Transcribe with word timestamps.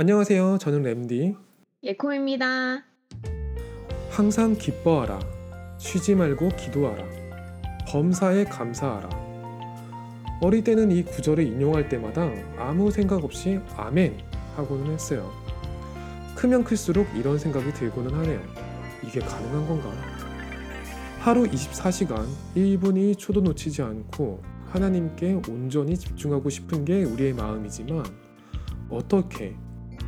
안녕하세요. 0.00 0.56
저는 0.56 0.82
램디. 0.82 1.36
예코입니다. 1.82 2.84
항상 4.08 4.56
기뻐하라. 4.56 5.20
쉬지 5.76 6.14
말고 6.14 6.48
기도하라. 6.56 7.04
범사에 7.86 8.44
감사하라. 8.44 9.10
어릴 10.40 10.64
때는 10.64 10.90
이 10.90 11.04
구절을 11.04 11.46
인용할 11.46 11.90
때마다 11.90 12.30
아무 12.56 12.90
생각 12.90 13.22
없이 13.22 13.60
아멘 13.76 14.16
하고는 14.56 14.90
했어요. 14.90 15.30
크면 16.34 16.64
클수록 16.64 17.06
이런 17.14 17.38
생각이 17.38 17.70
들고는 17.74 18.14
하네요. 18.20 18.40
이게 19.06 19.20
가능한 19.20 19.68
건가? 19.68 19.92
하루 21.18 21.42
24시간 21.42 22.26
1분이 22.56 23.18
초도 23.18 23.42
놓치지 23.42 23.82
않고 23.82 24.42
하나님께 24.70 25.42
온전히 25.46 25.94
집중하고 25.98 26.48
싶은 26.48 26.86
게 26.86 27.04
우리의 27.04 27.34
마음이지만 27.34 28.02
어떻게 28.88 29.54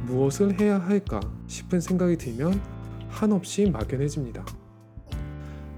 무엇을 0.06 0.60
해야 0.60 0.78
할까 0.78 1.20
싶은 1.46 1.80
생각이 1.80 2.16
들면 2.16 2.60
한없이 3.08 3.70
막연해집니다. 3.70 4.44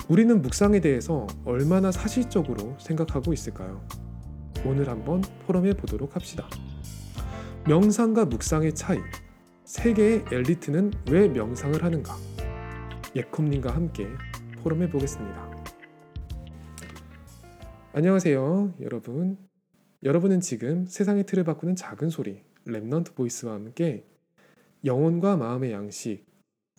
우리는 0.09 0.43
묵상에 0.43 0.81
대해서 0.81 1.27
얼마나 1.45 1.91
사실적으로 1.91 2.77
생각하고 2.79 3.33
있을까요? 3.33 3.87
오늘 4.65 4.89
한번 4.89 5.23
포럼해 5.47 5.75
보도록 5.75 6.15
합시다. 6.15 6.49
명상과 7.67 8.27
묵상의 8.27 8.75
차이. 8.75 8.99
세계의 9.65 10.27
엘리트는 10.31 10.93
왜 11.11 11.29
명상을 11.29 11.83
하는가? 11.83 12.15
예콤님과 13.17 13.75
함께 13.75 14.07
포럼해 14.63 14.91
보겠습니다. 14.91 15.51
안녕하세요, 17.95 18.75
여러분. 18.83 19.39
여러분은 20.03 20.41
지금 20.41 20.85
세상의 20.87 21.25
틀을 21.25 21.45
바꾸는 21.45 21.77
작은 21.77 22.11
소리, 22.11 22.43
Remnant 22.67 23.15
Voice와 23.15 23.55
함께 23.55 24.05
영혼과 24.85 25.37
마음의 25.37 25.73
양식, 25.73 26.27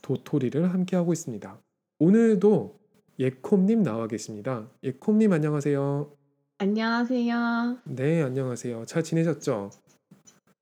도토리를 0.02 0.72
함께하고 0.72 1.12
있습니다. 1.12 1.60
오늘도 1.98 2.78
예콤님 3.18 3.82
나와 3.82 4.06
계십니다. 4.06 4.70
예콤님 4.84 5.32
안녕하세요. 5.32 6.12
안녕하세요. 6.58 7.78
네, 7.84 8.22
안녕하세요. 8.22 8.84
잘 8.86 9.02
지내셨죠? 9.02 9.70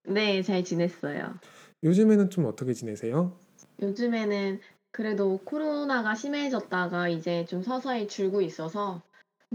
네, 0.06 0.42
잘 0.42 0.64
지냈어요. 0.64 1.34
요즘에는 1.82 2.30
좀 2.30 2.46
어떻게 2.46 2.72
지내세요? 2.72 3.36
요즘에는 3.82 4.60
그래도 4.90 5.38
코로나가 5.44 6.14
심해졌다가 6.14 7.08
이제 7.08 7.44
좀 7.44 7.62
서서히 7.62 8.08
줄고 8.08 8.40
있어서 8.40 9.02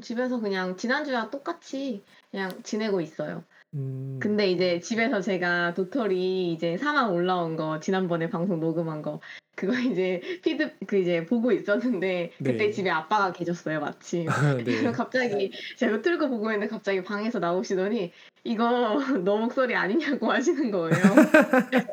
집에서 0.02 0.40
그냥 0.40 0.78
지난주와 0.78 1.32
똑같이 1.32 2.04
그냥 2.30 2.52
지내고 2.62 3.02
있어요. 3.02 3.44
음, 3.76 4.20
근데 4.22 4.50
이제 4.50 4.80
집에서 4.80 5.22
제가 5.22 5.74
도토리 5.76 6.54
이제 6.54 6.76
4만 6.78 7.12
올라온 7.14 7.56
거 7.56 7.80
지난번에 7.80 8.30
방송 8.30 8.60
녹음한 8.60 9.02
거 9.02 9.20
그거 9.56 9.74
이제 9.94 10.22
피드 10.42 10.72
그 10.88 10.98
이제 10.98 11.26
보고 11.26 11.52
있었는데 11.52 12.32
그때 12.38 12.58
네. 12.58 12.72
집에 12.72 12.90
아빠가 12.90 13.32
계셨어요 13.32 13.80
마침. 13.80 14.28
아, 14.30 14.34
그래서 14.64 14.84
네. 14.84 14.92
갑자기 14.92 15.52
제가 15.78 16.02
틀고 16.02 16.30
보고 16.30 16.52
있는데 16.52 16.68
갑자기 16.68 17.04
방에서 17.04 17.40
나오시더니 17.40 18.12
이거 18.46 19.00
너 19.24 19.38
목소리 19.38 19.76
아니냐고 19.76 20.32
하시는 20.32 20.72
거예요. 20.72 21.04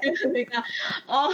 그래서 0.00 0.28
내가 0.28 0.62
어, 1.08 1.28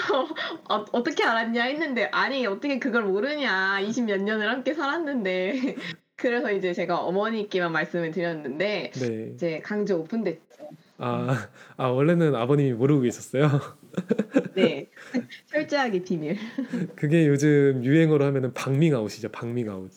어 0.74 0.84
어떻게 0.92 1.22
알았냐 1.22 1.64
했는데 1.64 2.06
아니 2.06 2.46
어떻게 2.46 2.78
그걸 2.78 3.04
모르냐 3.04 3.80
20 3.80 4.06
몇 4.06 4.20
년을 4.22 4.48
함께 4.48 4.72
살았는데 4.74 5.76
그래서 6.23 6.53
이제 6.53 6.73
제가 6.73 7.01
어머니께만 7.01 7.73
말씀을 7.73 8.12
드렸는데 8.12 8.92
네. 8.95 9.33
이제 9.34 9.61
강제 9.65 9.92
오픈됐죠. 9.92 10.70
아, 10.98 11.48
아, 11.77 11.89
원래는 11.89 12.37
아버님이 12.37 12.75
모르고 12.75 13.01
계셨어요? 13.01 13.48
네 14.55 14.89
철저하게 15.50 16.05
비밀. 16.05 16.37
그게 16.95 17.27
요즘 17.27 17.84
유행어로 17.84 18.25
하면은 18.25 18.55
방밍아웃이죠, 18.55 19.31
방밍아웃. 19.31 19.91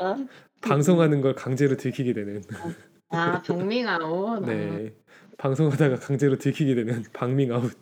어? 0.00 0.16
방송하는 0.60 1.22
걸 1.22 1.34
강제로 1.34 1.76
들키게 1.76 2.12
되는. 2.12 2.44
아 3.08 3.42
박밍아웃. 3.42 4.46
네. 4.46 4.94
방송하다가 5.38 5.96
강제로 5.96 6.38
들키게 6.38 6.76
되는 6.76 7.02
방밍아웃. 7.12 7.72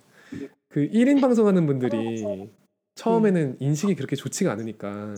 그 0.70 0.88
1인 0.88 1.20
방송하는 1.20 1.66
분들이 1.66 2.48
처음에는 2.94 3.58
인식이 3.60 3.96
그렇게 3.96 4.16
좋지가 4.16 4.50
않으니까 4.52 5.14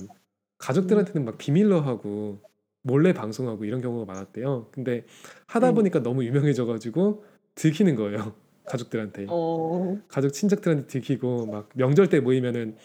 가족들한테는 0.58 1.24
막 1.24 1.38
비밀로 1.38 1.80
하고 1.80 2.40
몰래 2.88 3.12
방송하고 3.12 3.64
이런 3.66 3.80
경우가 3.80 4.10
많았대요. 4.10 4.68
근데 4.72 5.04
하다 5.46 5.70
음. 5.70 5.74
보니까 5.76 6.02
너무 6.02 6.24
유명해져 6.24 6.64
가지고 6.64 7.24
들키는 7.54 7.94
거예요. 7.94 8.32
가족들한테. 8.66 9.26
어. 9.28 9.98
가족 10.08 10.30
친척들한테 10.30 10.86
들키고 10.86 11.46
막 11.46 11.68
명절 11.74 12.08
때 12.08 12.20
모이면은 12.20 12.76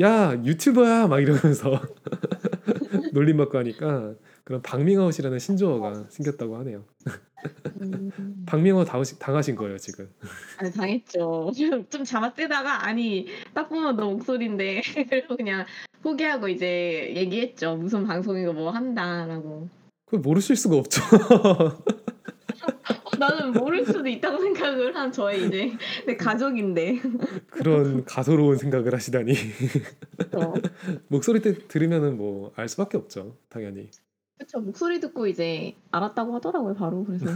야 0.00 0.34
유튜버야 0.44 1.08
막 1.08 1.20
이러면서 1.20 1.80
놀림 3.12 3.36
받고 3.36 3.58
하니까 3.58 4.14
그런 4.44 4.62
박밍아웃이라는 4.62 5.38
신조어가 5.38 6.06
생겼다고 6.08 6.56
하네요. 6.58 6.84
음. 7.80 8.10
박밍아웃 8.46 8.88
당하신 9.18 9.56
거예요 9.56 9.78
지금. 9.78 10.08
아니 10.58 10.72
당했죠. 10.72 11.52
좀, 11.56 11.88
좀 11.88 12.04
잡아떼다가 12.04 12.84
아니 12.86 13.26
딱 13.54 13.68
보면 13.68 13.96
너 13.96 14.10
목소리인데 14.10 14.82
그래서 15.08 15.36
그냥 15.36 15.64
포기하고 16.02 16.48
이제 16.48 17.12
얘기했죠. 17.14 17.76
무슨 17.76 18.04
방송이고 18.04 18.52
뭐 18.52 18.70
한다라고. 18.70 19.68
그걸 20.06 20.20
모르실 20.20 20.56
수가 20.56 20.76
없죠. 20.76 21.02
나는 23.18 23.52
모를 23.52 23.84
수도 23.84 24.08
있다고 24.08 24.40
생각을 24.40 24.94
한 24.94 25.10
저의 25.10 25.46
이제 25.46 25.72
내 26.06 26.16
가족인데. 26.16 27.00
그런 27.50 28.04
가소로운 28.04 28.56
생각을 28.56 28.94
하시다니 28.94 29.34
그렇죠. 30.16 30.54
목소리 31.08 31.40
때 31.42 31.54
들으면은 31.66 32.16
뭐 32.16 32.52
알 32.56 32.68
수밖에 32.68 32.96
없죠 32.96 33.36
당연히. 33.48 33.90
그쵸 34.38 34.60
목소리 34.60 35.00
듣고 35.00 35.26
이제 35.26 35.74
알았다고 35.90 36.32
하더라고요 36.36 36.74
바로 36.74 37.04
그래서 37.04 37.26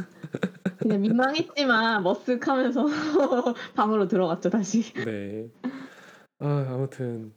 그냥 0.78 1.00
민망했지만 1.00 2.04
머쓱하면서 2.04 3.54
방으로 3.74 4.06
들어갔죠 4.06 4.50
다시. 4.50 4.92
네. 5.04 5.48
아 6.38 6.66
아무튼 6.70 7.32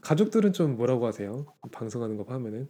가족들은 0.00 0.52
좀 0.52 0.76
뭐라고 0.76 1.06
하세요? 1.06 1.46
방송하는 1.72 2.16
거 2.16 2.24
하면은. 2.32 2.68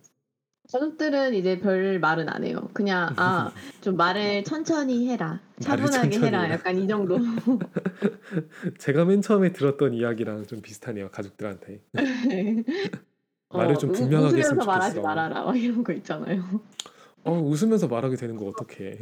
가족들은 0.72 1.34
이제 1.34 1.60
별 1.60 2.00
말은 2.00 2.28
안 2.28 2.42
해요. 2.44 2.68
그냥 2.72 3.14
아 3.16 3.52
좀 3.80 3.96
말을 3.96 4.42
천천히 4.42 5.08
해라, 5.08 5.40
차분하게 5.60 5.92
천천히 6.10 6.26
해라. 6.26 6.50
약간 6.50 6.76
이 6.76 6.88
정도. 6.88 7.16
제가 8.78 9.04
맨 9.04 9.22
처음에 9.22 9.52
들었던 9.52 9.94
이야기랑 9.94 10.46
좀 10.46 10.60
비슷하네요 10.62 11.08
가족들한테. 11.10 11.82
말을 13.50 13.76
좀 13.76 13.90
우- 13.90 13.92
분명하게 13.92 14.38
했으면 14.38 14.56
웃으면서 14.58 14.64
말하지 14.66 14.94
좋겠어. 14.96 15.06
말아라 15.06 15.44
막 15.44 15.56
이런 15.56 15.84
거 15.84 15.92
있잖아요. 15.92 16.42
어 17.24 17.32
웃으면서 17.32 17.86
말하게 17.86 18.16
되는 18.16 18.36
거 18.36 18.46
어떡해. 18.46 18.98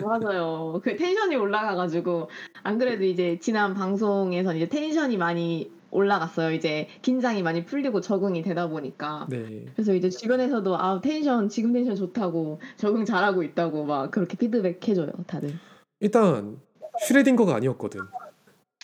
맞아요. 0.00 0.80
그 0.82 0.94
텐션이 0.96 1.34
올라가가지고 1.36 2.30
안 2.62 2.78
그래도 2.78 3.02
이제 3.04 3.38
지난 3.40 3.74
방송에서 3.74 4.54
이제 4.54 4.68
텐션이 4.68 5.16
많이 5.16 5.72
올라갔어요. 5.90 6.52
이제 6.52 6.88
긴장이 7.02 7.42
많이 7.42 7.64
풀리고 7.64 8.00
적응이 8.00 8.42
되다 8.42 8.68
보니까. 8.68 9.26
네. 9.30 9.66
그래서 9.74 9.94
이제 9.94 10.10
주변에서도 10.10 10.76
아 10.76 11.00
텐션 11.00 11.48
지금 11.48 11.72
텐션 11.72 11.96
좋다고 11.96 12.60
적응 12.76 13.04
잘하고 13.04 13.42
있다고 13.42 13.84
막 13.84 14.10
그렇게 14.10 14.36
피드백 14.36 14.86
해줘요 14.86 15.12
다들. 15.26 15.54
일단 16.00 16.60
슈뢰딩거가 17.06 17.54
아니었거든. 17.54 18.00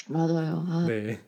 맞아요. 0.08 0.64
아, 0.68 0.84
네. 0.88 1.20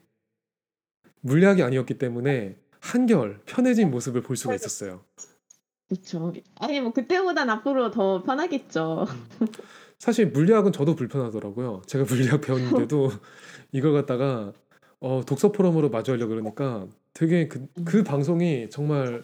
물리학이 1.21 1.63
아니었기 1.63 1.97
때문에 1.97 2.57
한결 2.79 3.41
편해진 3.45 3.91
모습을 3.91 4.21
볼 4.21 4.37
수가 4.37 4.55
있었어요. 4.55 5.01
그렇죠. 5.89 6.33
아니 6.59 6.81
뭐 6.81 6.91
그때보단 6.91 7.49
앞으로 7.49 7.91
더 7.91 8.21
편하겠죠. 8.23 9.05
사실 9.99 10.27
물리학은 10.27 10.71
저도 10.73 10.95
불편하더라고요. 10.95 11.81
제가 11.87 12.05
물리학 12.05 12.41
배웠는데도 12.41 13.09
이걸 13.71 13.93
갖다가 13.93 14.53
어, 14.99 15.21
독서 15.25 15.51
포럼으로 15.51 15.89
마주하려고 15.89 16.29
그러니까 16.29 16.87
되게 17.13 17.47
그, 17.47 17.67
그 17.85 18.03
방송이 18.03 18.69
정말 18.69 19.23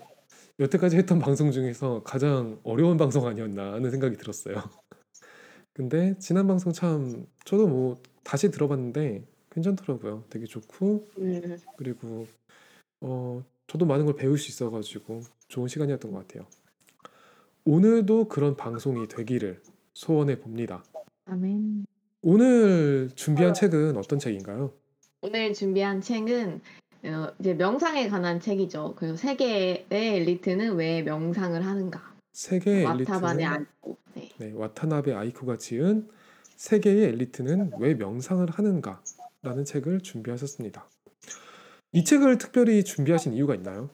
여태까지 0.59 0.97
했던 0.97 1.19
방송 1.19 1.51
중에서 1.51 2.03
가장 2.03 2.59
어려운 2.63 2.97
방송 2.97 3.25
아니었나 3.25 3.73
하는 3.73 3.89
생각이 3.89 4.17
들었어요. 4.17 4.55
근데 5.73 6.15
지난 6.19 6.45
방송 6.47 6.71
참 6.71 7.25
저도 7.45 7.67
뭐 7.67 7.97
다시 8.23 8.51
들어봤는데 8.51 9.25
괜찮더라고요. 9.51 10.25
되게 10.29 10.45
좋고 10.45 11.09
음. 11.17 11.57
그리고 11.77 12.27
어, 13.01 13.43
저도 13.67 13.85
많은 13.85 14.05
걸 14.05 14.15
배울 14.15 14.37
수 14.37 14.49
있어가지고 14.49 15.21
좋은 15.47 15.67
시간이었던 15.67 16.11
것 16.11 16.27
같아요. 16.27 16.45
오늘도 17.65 18.27
그런 18.27 18.55
방송이 18.55 19.07
되기를 19.07 19.61
소원해 19.93 20.39
봅니다. 20.39 20.83
아멘. 21.25 21.85
오늘 22.21 23.09
준비한 23.15 23.53
책은 23.53 23.97
어떤 23.97 24.19
책인가요? 24.19 24.73
오늘 25.25 25.53
준비한 25.53 26.01
책은 26.01 26.59
어, 27.05 27.27
이제 27.39 27.53
명상에 27.53 28.09
관한 28.09 28.41
책이죠. 28.41 28.93
그리고 28.97 29.15
세계의 29.15 29.85
엘리트는 29.89 30.75
왜 30.75 31.01
명상을 31.01 31.65
하는가? 31.65 32.13
세계의 32.33 32.85
엘리트는 32.85 33.45
안고. 33.45 33.97
네. 34.15 34.29
네, 34.37 34.51
와타나베 34.53 35.13
아이코가 35.13 35.57
지은 35.57 36.09
세계의 36.57 37.03
엘리트는 37.05 37.71
왜 37.79 37.93
명상을 37.93 38.49
하는가? 38.49 39.01
라는 39.41 39.63
책을 39.63 40.01
준비하셨습니다. 40.01 40.89
이 41.93 42.03
책을 42.03 42.37
특별히 42.37 42.83
준비하신 42.83 43.31
이유가 43.33 43.55
있나요? 43.55 43.89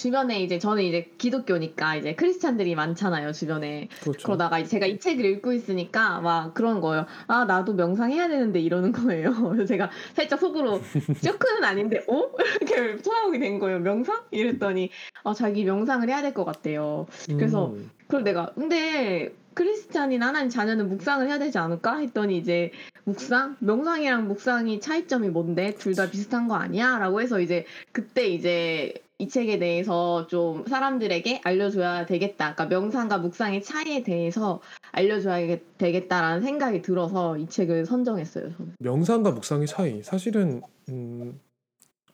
주변에 0.00 0.42
이제 0.42 0.58
저는 0.58 0.82
이제 0.82 1.10
기독교니까 1.16 1.96
이제 1.96 2.14
크리스찬들이 2.14 2.74
많잖아요, 2.74 3.32
주변에. 3.32 3.88
그렇죠. 4.02 4.26
그러다가 4.26 4.62
제가 4.62 4.84
이 4.84 4.98
책을 4.98 5.24
읽고 5.24 5.54
있으니까 5.54 6.20
막 6.20 6.52
그런 6.52 6.82
거예요. 6.82 7.06
아, 7.28 7.46
나도 7.46 7.72
명상해야 7.72 8.28
되는데 8.28 8.60
이러는 8.60 8.92
거예요. 8.92 9.30
그래서 9.50 9.64
제가 9.64 9.90
살짝 10.14 10.38
속으로 10.38 10.80
쇼크는 11.22 11.64
아닌데, 11.64 12.04
어? 12.08 12.30
이렇게 12.60 12.98
쳐다보게 13.00 13.38
된 13.38 13.58
거예요. 13.58 13.78
명상? 13.78 14.24
이랬더니, 14.30 14.90
아, 15.24 15.32
자기 15.32 15.64
명상을 15.64 16.06
해야 16.08 16.20
될 16.20 16.34
것 16.36 16.44
같대요. 16.44 17.06
그래서 17.28 17.68
음, 17.68 17.90
그럼 18.08 18.22
내가, 18.24 18.52
근데 18.54 19.32
크리스찬이나 19.54 20.26
하나님 20.26 20.50
자녀는 20.50 20.90
묵상을 20.90 21.26
해야 21.26 21.38
되지 21.38 21.56
않을까? 21.56 21.96
했더니 21.98 22.36
이제 22.36 22.70
묵상? 23.04 23.56
명상이랑 23.60 24.28
묵상이 24.28 24.80
차이점이 24.80 25.30
뭔데? 25.30 25.74
둘 25.76 25.94
다 25.94 26.10
비슷한 26.10 26.46
거 26.48 26.56
아니야? 26.56 26.98
라고 26.98 27.22
해서 27.22 27.40
이제 27.40 27.64
그때 27.92 28.26
이제 28.26 28.92
이 29.18 29.28
책에 29.28 29.58
대해서 29.58 30.26
좀 30.26 30.66
사람들에게 30.66 31.40
알려줘야 31.42 32.04
되겠다. 32.04 32.54
그러니까 32.54 32.66
명상과 32.66 33.18
묵상의 33.18 33.62
차이에 33.62 34.02
대해서 34.02 34.60
알려줘야 34.92 35.58
되겠다라는 35.78 36.42
생각이 36.42 36.82
들어서 36.82 37.38
이 37.38 37.48
책을 37.48 37.86
선정했어요. 37.86 38.52
저는. 38.52 38.74
명상과 38.78 39.30
묵상의 39.32 39.66
차이 39.68 40.02
사실은 40.02 40.60
음, 40.90 41.40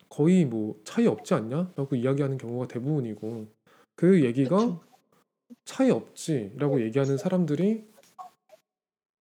거의 0.09 0.45
뭐 0.45 0.77
차이 0.85 1.09
없지 1.09 1.35
않냐?라고 1.35 1.97
이야기하는 1.97 2.39
경우가 2.39 2.69
대부분이고 2.69 3.49
그 3.97 4.25
얘기가 4.25 4.57
그쵸. 4.57 4.81
차이 5.65 5.91
없지라고 5.91 6.83
얘기하는 6.83 7.19
사람들이 7.19 7.85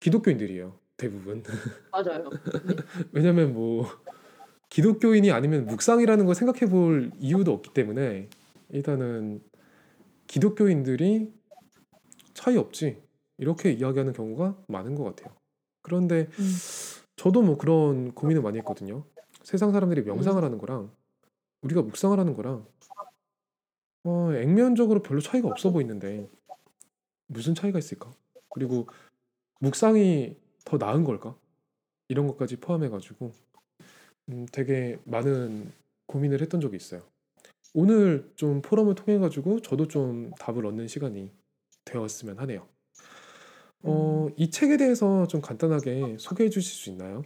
기독교인들이에요. 0.01 0.77
대부분. 0.98 1.42
맞아요. 1.92 2.30
왜냐면 3.12 3.54
뭐 3.56 3.88
기독교인이 4.72 5.32
아니면 5.32 5.66
묵상이라는 5.66 6.26
걸 6.26 6.34
생각해 6.34 6.72
볼 6.72 7.12
이유도 7.20 7.52
없기 7.52 7.74
때문에 7.74 8.30
일단은 8.70 9.44
기독교인들이 10.28 11.32
차이 12.34 12.56
없지 12.56 13.02
이렇게 13.38 13.74
이야기하는 13.74 14.14
경우가 14.14 14.64
많은 14.68 14.96
것 14.96 15.04
같아요. 15.04 15.36
그런데 15.82 16.30
음. 16.40 16.54
저도 17.18 17.42
뭐 17.42 17.58
그런 17.58 18.14
고민을 18.14 18.42
많이 18.42 18.58
했거든요. 18.60 19.04
세상 19.44 19.74
사람들이 19.74 20.04
명상을 20.04 20.42
하는 20.42 20.58
거랑 20.58 20.90
우리가 21.64 21.82
묵상을 21.82 22.18
하는 22.18 22.34
거랑 22.34 22.66
어, 24.06 24.34
액면적으로 24.34 25.02
별로 25.02 25.20
차이가 25.20 25.50
없어 25.50 25.72
보이는데 25.72 26.30
무슨 27.28 27.56
차이가 27.56 27.78
있을까? 27.78 28.10
그리고 28.50 28.88
묵상이 29.60 30.38
더 30.64 30.78
나은 30.78 31.04
걸까? 31.04 31.36
이런 32.08 32.28
것까지 32.28 32.56
포함해가지고 32.56 33.34
음, 34.31 34.45
되게 34.51 34.98
많은 35.04 35.72
고민을 36.07 36.42
했던 36.42 36.62
적이 36.62 36.78
있어요. 36.78 37.01
오늘 37.74 38.31
좀 38.36 38.62
포럼을 38.62 38.95
통해 38.95 39.18
가지고 39.18 39.62
저도 39.62 39.88
좀 39.88 40.31
답을 40.39 40.66
얻는 40.66 40.88
시간이 40.88 41.31
되었으면 41.86 42.38
하네요. 42.39 42.68
어, 43.83 44.30
이 44.36 44.50
책에 44.50 44.78
대해서 44.78 45.28
좀 45.28 45.42
간단하게 45.42 46.18
소개해 46.19 46.50
주실 46.50 46.74
수 46.75 46.89
있나요? 46.89 47.24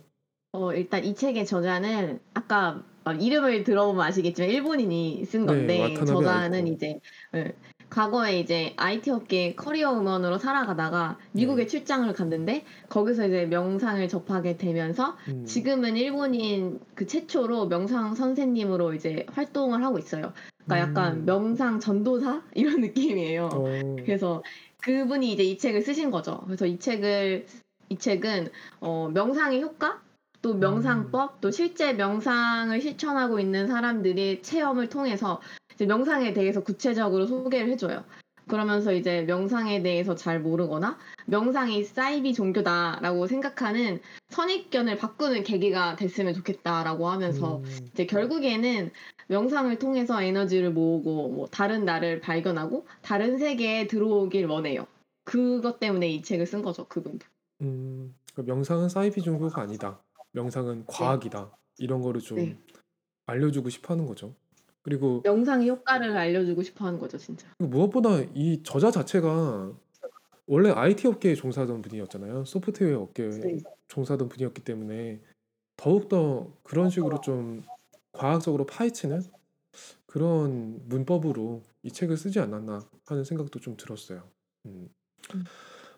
어, 0.54 0.74
일단 0.74 1.04
이 1.04 1.13
책의 1.13 1.46
저자는 1.46 2.19
아까 2.34 2.84
어, 3.04 3.12
이름을 3.12 3.63
들어보면 3.63 4.06
아시겠지만 4.06 4.50
일본인이 4.50 5.25
쓴 5.25 5.42
네, 5.42 5.46
건데 5.46 5.81
와타나베 5.81 6.06
저자는 6.06 6.60
아이코. 6.60 6.74
이제 6.74 7.00
예, 7.36 7.56
과거에 7.96 8.42
이제 8.42 8.74
IT 8.76 9.10
업계 9.10 9.56
커리어 9.56 9.92
우먼으로 9.94 10.38
살아가다가 10.38 11.18
미국에 11.32 11.62
네. 11.64 11.68
출장을 11.68 12.12
갔는데 12.12 12.66
거기서 12.90 13.28
이제 13.28 13.46
명상을 13.46 14.06
접하게 14.10 14.58
되면서 14.58 15.16
음, 15.30 15.46
지금은 15.46 15.96
일본인 15.96 16.82
그 16.94 17.08
최초로 17.08 17.70
명상 17.70 18.16
선생님으로 18.16 18.96
이제 18.96 19.26
활동을 19.30 19.82
하고 19.86 19.98
있어요. 19.98 20.34
그러니까 20.66 20.80
약간 20.80 21.14
음, 21.20 21.26
명상 21.26 21.80
전도사 21.80 22.44
이런 22.54 22.82
느낌이에요. 22.82 23.48
어, 23.54 23.96
그래서 24.06 24.44
그분이 24.82 25.32
이제 25.32 25.44
이 25.44 25.58
책을 25.58 25.82
쓰신 25.82 26.12
거죠. 26.12 26.42
그래서 26.44 26.66
이 26.66 26.78
책을 26.78 27.46
이 27.88 27.98
책은 27.98 28.50
어, 28.82 29.10
명상의 29.14 29.62
효과 29.62 30.02
또 30.42 30.54
음, 30.54 30.60
명상법 30.60 31.40
또 31.40 31.50
실제 31.50 31.94
명상을 31.94 32.82
실천하고 32.82 33.40
있는 33.40 33.68
사람들의 33.68 34.42
체험을 34.42 34.90
통해서 34.90 35.40
이제 35.75 35.86
명상에 35.86 36.33
대해서 36.33 36.62
구체적으로 36.62 37.27
소개를 37.27 37.69
해줘요. 37.69 38.04
그러면서 38.48 38.94
이제 38.94 39.24
명상에 39.24 39.81
대해서 39.81 40.16
잘 40.16 40.39
모르거나 40.39 40.98
명상이 41.25 41.83
사이비 41.83 42.33
종교다라고 42.33 43.27
생각하는 43.27 44.00
선입견을 44.30 44.98
바꾸는 44.98 45.44
계기가 45.44 45.95
됐으면 45.95 46.33
좋겠다라고 46.36 47.07
하면서 47.07 47.57
음, 47.57 47.63
이제 47.92 48.06
결국에는 48.06 48.92
명상을 49.27 49.77
통해서 49.80 50.22
에너지를 50.22 50.72
모으고 50.72 51.30
뭐 51.30 51.48
다른 51.48 51.86
나를 51.86 52.19
발견하고 52.22 52.86
다른 53.01 53.38
세계에 53.38 53.88
들어오길 53.88 54.45
원해요. 54.45 54.86
그것 55.24 55.80
때문에 55.80 56.07
이 56.07 56.22
책을 56.22 56.45
쓴 56.45 56.62
거죠, 56.62 56.88
그분도. 56.88 57.25
음, 57.62 58.13
그러니까 58.31 58.54
명상은 58.54 58.89
사이비 58.89 59.24
종교가 59.24 59.62
아니다. 59.62 60.00
명상은 60.33 60.80
네, 60.80 60.83
과학이다. 60.86 61.51
이런 61.80 62.01
거를 62.01 62.22
좀 62.22 62.38
네. 62.38 62.57
알려주고 63.25 63.69
싶어 63.69 63.95
하는 63.95 64.06
거죠. 64.06 64.36
그리고 64.86 65.22
명상의 65.24 65.68
효과를 65.68 66.16
알려주고 66.16 66.62
싶어 66.62 66.86
하는 66.86 67.00
거죠, 67.00 67.18
진짜. 67.18 67.48
무엇보다 67.58 68.22
이 68.36 68.62
저자 68.62 68.92
자체가 68.92 69.74
원래 70.46 70.70
IT 70.70 71.08
업계에 71.08 71.34
종사하던 71.34 71.82
분이었잖아요. 71.82 72.46
소프트웨어 72.46 73.02
업계에 73.02 73.30
네. 73.30 73.58
종사하던 73.88 74.30
분이었기 74.30 74.64
때문에 74.64 75.24
더욱더 75.76 76.54
그런 76.62 76.92
식으로 76.92 77.20
좀 77.22 77.64
과학적으로 78.12 78.68
파헤치는 78.68 79.24
그런 80.06 80.88
문법으로 80.88 81.64
이 81.82 81.90
책을 81.90 82.16
쓰지 82.16 82.40
않았나 82.40 82.88
하는 83.08 83.24
생각도 83.24 83.60
좀 83.60 83.76
들었어요. 83.78 84.30
음. 84.68 84.88
음. 85.34 85.44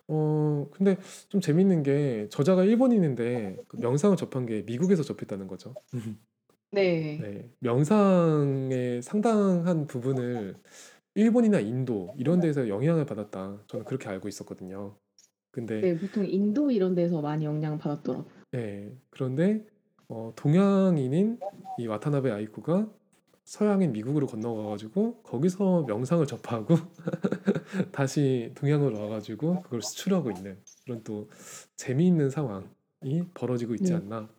어, 0.08 0.70
근데 0.72 0.96
좀 1.28 1.42
재밌는 1.42 1.84
게 1.84 2.30
저자가 2.30 2.64
일본인인데 2.64 3.58
그 3.68 3.76
명상을 3.76 4.16
접한 4.16 4.46
게 4.46 4.62
미국에서 4.62 5.04
접했다는 5.04 5.48
거죠. 5.48 5.76
네. 6.72 7.18
네, 7.22 7.50
명상의 7.60 9.02
상당한 9.02 9.88
부분을 9.88 10.56
일본이나 11.16 11.60
인도 11.60 12.14
이런 12.18 12.40
데서 12.40 12.68
영향을 12.68 13.06
받았다. 13.06 13.64
저는 13.68 13.86
그렇게 13.86 14.08
알고 14.10 14.28
있었거든요. 14.28 14.96
근데 15.52 15.82
네, 15.82 15.98
보통 15.98 16.26
인도 16.26 16.70
이런 16.70 16.94
데서 16.94 17.22
많이 17.22 17.46
영향을 17.46 17.78
받았더라고요. 17.80 18.32
예, 18.56 18.96
그런데 19.10 19.66
어, 20.10 20.32
동양인인 20.36 21.40
이 21.80 21.88
와타나베 21.88 22.32
아이코가 22.32 22.88
서양인 23.46 23.94
미국으로 23.94 24.28
건너가가지고 24.28 25.24
거기서 25.24 25.86
명상을 25.88 26.26
접하고 26.28 26.76
다시 27.94 28.52
동양으로 28.56 29.00
와가지고 29.00 29.64
그걸 29.64 29.82
수출하고 29.82 30.32
있는 30.32 30.62
그런 30.84 31.04
또 31.04 31.30
재미있는 31.78 32.30
상황이 32.30 33.24
벌어지고 33.34 33.74
있지 33.76 33.94
네. 33.94 34.00
않나 34.00 34.30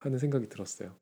하는 0.00 0.18
생각이 0.18 0.48
들었어요. 0.48 0.94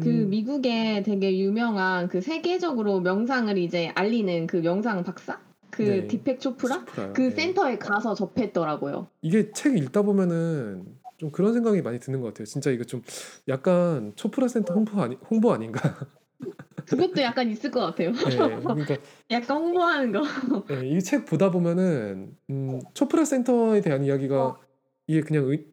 그 0.00 0.08
음, 0.08 0.30
미국에 0.30 1.02
되게 1.02 1.38
유명한 1.38 2.08
그 2.08 2.20
세계적으로 2.20 3.00
명상을 3.00 3.56
이제 3.58 3.92
알리는 3.94 4.46
그 4.46 4.56
명상 4.58 5.04
박사? 5.04 5.40
그 5.70 5.82
네, 5.82 6.06
디펙 6.06 6.40
초프라? 6.40 6.78
수프라요. 6.80 7.12
그 7.14 7.22
네. 7.22 7.30
센터에 7.30 7.78
가서 7.78 8.14
접했더라고요. 8.14 9.08
이게 9.22 9.52
책 9.52 9.76
읽다 9.76 10.02
보면은 10.02 10.84
좀 11.18 11.30
그런 11.30 11.52
생각이 11.54 11.82
많이 11.82 11.98
드는 12.00 12.20
것 12.20 12.28
같아요. 12.28 12.46
진짜 12.46 12.70
이거 12.70 12.84
좀 12.84 13.02
약간 13.48 14.12
초프라 14.16 14.48
센터 14.48 14.74
홍보 14.74 15.00
아니 15.02 15.16
홍보 15.30 15.52
아닌가? 15.52 15.80
그것도 16.86 17.22
약간 17.22 17.48
있을 17.50 17.70
것 17.70 17.80
같아요. 17.80 18.12
네, 18.12 18.60
그러니까 18.60 18.96
약간 19.30 19.56
홍보하는 19.56 20.12
거. 20.12 20.22
네, 20.68 20.88
이 20.90 21.00
책 21.00 21.26
보다 21.26 21.50
보면은 21.50 22.36
음, 22.50 22.80
초프라 22.94 23.24
센터에 23.24 23.80
대한 23.80 24.04
이야기가 24.04 24.58
이게 25.06 25.20
그냥 25.20 25.48
의, 25.48 25.66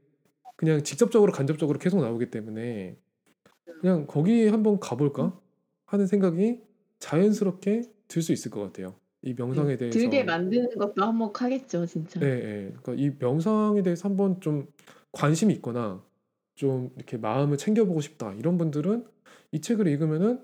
그냥 0.56 0.84
직접적으로 0.84 1.32
간접적으로 1.32 1.80
계속 1.80 2.02
나오기 2.02 2.30
때문에 2.32 2.98
그냥 3.82 4.08
거기 4.08 4.48
한번 4.48 4.80
가볼까 4.80 5.40
하는 5.86 6.08
생각이 6.08 6.62
자연스럽게 7.00 7.84
들 8.08 8.22
수 8.22 8.34
있을 8.34 8.52
것 8.52 8.62
같아요. 8.62 8.96
이 9.22 9.34
명상에 9.38 9.72
네, 9.72 9.78
대해서 9.78 10.00
들게 10.00 10.24
만드는 10.24 10.78
것도 10.78 11.04
한몫하겠죠, 11.04 11.86
진짜. 11.86 12.20
예, 12.22 12.26
예. 12.28 12.74
그러니까 12.82 12.94
이 12.96 13.12
명상에 13.20 13.82
대해서 13.84 14.08
한번 14.10 14.40
좀 14.42 14.68
관심이 15.12 15.54
있거나 15.56 16.04
좀 16.56 16.90
이렇게 16.96 17.18
마음을 17.18 17.58
챙겨보고 17.58 18.02
싶다 18.02 18.34
이런 18.34 18.58
분들은 18.58 19.06
이 19.52 19.62
책을 19.62 19.88
읽으면은 19.88 20.42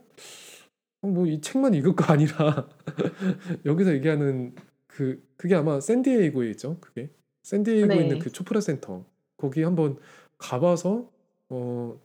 뭐 1.01 1.25
이 1.27 1.39
책만 1.41 1.73
읽을 1.75 1.95
거 1.95 2.05
아니라 2.11 2.67
여기서 3.65 3.93
얘기하는 3.93 4.55
그 4.87 5.23
그게 5.37 5.55
아마 5.55 5.79
샌디에이고에 5.79 6.49
있죠. 6.51 6.77
그게 6.79 7.09
샌디에이고에 7.43 7.95
있는 8.01 8.09
네. 8.17 8.19
그 8.19 8.31
초프라 8.31 8.59
센터 8.61 9.05
거기 9.37 9.61
한번 9.63 9.97
가봐서 10.37 11.09
어 11.49 11.99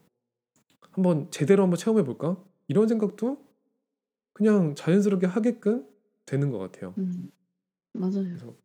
한번 0.93 1.31
제대로 1.31 1.63
한번 1.63 1.77
체험해 1.77 2.05
볼까 2.05 2.43
이런 2.69 2.89
생각도 2.89 3.45
그냥 4.33 4.75
자연스럽게 4.75 5.27
하게끔 5.27 5.87
되는 6.27 6.51
것 6.51 6.59
같아요. 6.59 6.95
음, 6.99 7.31
맞아요. 7.93 8.57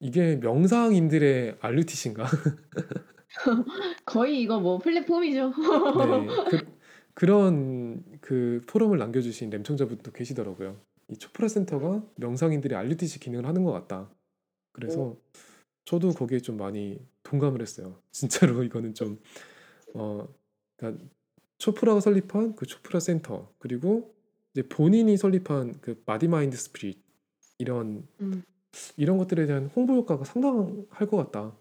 이게 0.00 0.36
명상인들의 0.36 1.58
알루티신가? 1.60 2.24
거의 4.04 4.40
이거 4.42 4.60
뭐 4.60 4.78
플랫폼이죠. 4.78 5.48
네. 5.50 5.54
그 6.50 6.66
그런 7.14 8.04
그 8.20 8.60
포럼을 8.66 8.98
남겨 8.98 9.20
주신 9.20 9.50
렘청자분도 9.50 10.12
계시더라고요. 10.12 10.80
"이 11.08 11.16
초프라 11.16 11.48
센터가 11.48 12.04
명상인들이 12.16 12.74
알리듯이 12.74 13.20
기능을 13.20 13.46
하는 13.46 13.62
것 13.64 13.72
같다." 13.72 14.02
오. 14.02 14.08
그래서 14.72 15.16
저도 15.84 16.10
거기에 16.10 16.40
좀 16.40 16.56
많이 16.56 16.98
동감을 17.22 17.60
했어요. 17.60 18.00
진짜로 18.12 18.62
이거는 18.64 18.94
좀 18.94 19.18
어 19.94 20.26
그러니까 20.76 21.04
초프라가 21.60 22.00
설립한 22.00 22.56
그 22.56 22.66
초프라 22.66 22.98
센터 23.00 23.48
그리고 23.58 24.12
이제 24.52 24.66
본인이 24.66 25.16
설립한 25.16 25.76
그 25.80 25.94
body 26.04 26.26
mind 26.26 26.56
spirit 26.56 26.98
이런 27.58 28.06
음. 28.20 28.42
이런 28.96 29.18
것들에 29.18 29.46
대한 29.46 29.70
홍보 29.76 29.94
효과가 29.94 30.24
상당할 30.24 31.06
것 31.08 31.16
같다. 31.16 31.52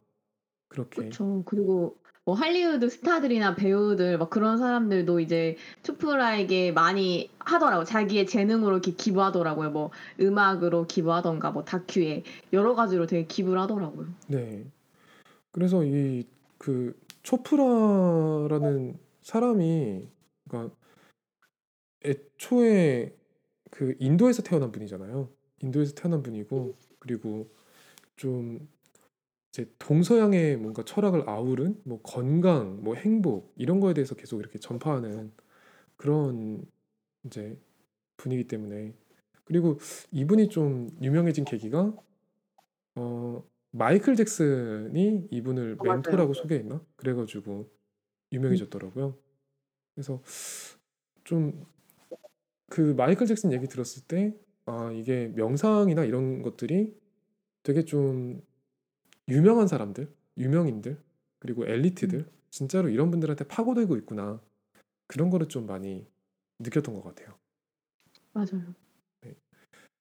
그렇게 0.68 1.03
그쵸. 1.03 1.44
그리고 1.46 1.98
뭐 2.25 2.36
할리우드 2.36 2.89
스타들이나 2.89 3.56
배우들 3.56 4.18
막 4.18 4.29
그런 4.29 4.58
사람들도 4.58 5.20
이제 5.20 5.58
초프라에게 5.84 6.72
많이 6.72 7.29
하더라고요. 7.39 7.86
자기의 7.86 8.27
재능으로 8.27 8.74
이렇게 8.74 8.91
기부하더라고요. 8.91 9.72
뭐 9.72 9.91
음악으로 10.20 10.86
기부하든가 10.88 11.51
뭐 11.51 11.63
다큐에 11.63 12.24
여러 12.53 12.75
가지로 12.75 13.08
되게 13.08 13.25
기부를 13.27 13.60
하더라고요. 13.62 14.08
네. 14.27 14.65
그래서 15.51 15.84
이 15.84 16.25
그 16.60 16.94
초프라라는 17.24 19.00
사람이 19.29 20.09
그러니까 20.48 20.75
애초에 22.03 23.15
그 23.69 23.95
인도에서 24.00 24.41
태어난 24.41 24.71
분이잖아요. 24.71 25.29
인도에서 25.62 25.93
태어난 25.93 26.24
분이고 26.24 26.75
그리고 26.98 27.48
좀 28.15 28.67
이제 29.51 29.71
동서양의 29.77 30.57
뭔가 30.57 30.83
철학을 30.83 31.29
아우른 31.29 31.79
뭐 31.83 32.01
건강, 32.01 32.83
뭐 32.83 32.95
행복 32.95 33.53
이런 33.55 33.79
거에 33.79 33.93
대해서 33.93 34.15
계속 34.15 34.39
이렇게 34.39 34.57
전파하는 34.57 35.31
그런 35.95 36.65
이제 37.24 37.55
분이기 38.17 38.48
때문에 38.48 38.95
그리고 39.43 39.77
이분이 40.12 40.50
좀 40.50 40.89
유명해진 41.03 41.45
계기가 41.45 41.93
어 42.95 43.43
마이클 43.71 44.15
잭슨이 44.15 45.27
이분을 45.29 45.77
어. 45.79 45.83
멘토라고 45.83 46.33
소개했나? 46.33 46.83
그래 46.95 47.13
가지고 47.13 47.69
음. 47.71 47.78
유명해졌더라고요. 48.31 49.17
그래서 49.95 50.21
좀 51.24 51.65
그 52.69 52.93
마이클 52.95 53.25
잭슨 53.25 53.51
얘기 53.51 53.67
들었을 53.67 54.03
때 54.07 54.33
'아 54.65 54.91
이게 54.91 55.27
명상이나 55.36 56.05
이런 56.05 56.41
것들이 56.41 56.95
되게 57.63 57.83
좀 57.83 58.41
유명한 59.27 59.67
사람들, 59.67 60.13
유명인들 60.38 60.98
그리고 61.39 61.63
음. 61.63 61.69
엘리트들 61.69 62.25
진짜로 62.51 62.89
이런 62.89 63.12
분들한테 63.12 63.45
파고들고 63.48 63.98
있구나.' 63.98 64.41
그런 65.07 65.31
거를 65.31 65.48
좀 65.48 65.65
많이 65.65 66.07
느꼈던 66.59 66.93
것 66.93 67.03
같아요. 67.03 67.36
맞아요. 68.31 68.75
네. 69.21 69.36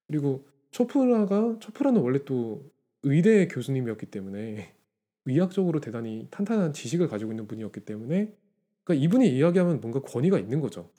그리고 0.06 0.46
초프라가 0.70 1.58
초프라는 1.60 2.02
원래 2.02 2.24
또 2.24 2.70
의대 3.02 3.48
교수님이었기 3.48 4.06
때문에 4.06 4.74
의학적으로 5.28 5.80
대단히 5.80 6.26
탄탄한 6.30 6.72
지식을 6.72 7.08
가지고 7.08 7.32
있는 7.32 7.46
분이었기 7.46 7.80
때문에 7.80 8.34
그러니까 8.84 9.04
이분이 9.04 9.28
이야기하면 9.36 9.80
뭔가 9.80 10.00
권위가 10.00 10.38
있는 10.38 10.60
거죠. 10.60 10.90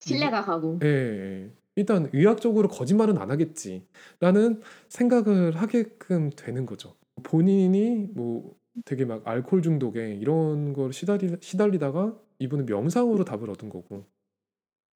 신뢰가 0.00 0.42
가고. 0.42 0.78
예 0.82 0.86
예. 0.88 1.50
일단 1.76 2.08
'의학적으로 2.12 2.68
거짓말은 2.68 3.18
안 3.18 3.30
하겠지.'라는 3.30 4.60
생각을 4.88 5.56
하게끔 5.56 6.30
되는 6.30 6.66
거죠. 6.66 6.94
본인이 7.22 8.08
뭐 8.14 8.54
되게 8.84 9.04
막 9.04 9.26
알코올 9.26 9.62
중독에 9.62 10.14
이런 10.14 10.72
걸 10.72 10.92
시달리 10.92 11.36
시달리다가 11.40 12.16
이분은 12.38 12.66
명상으로 12.66 13.24
답을 13.24 13.50
얻은 13.50 13.68
거고 13.70 14.04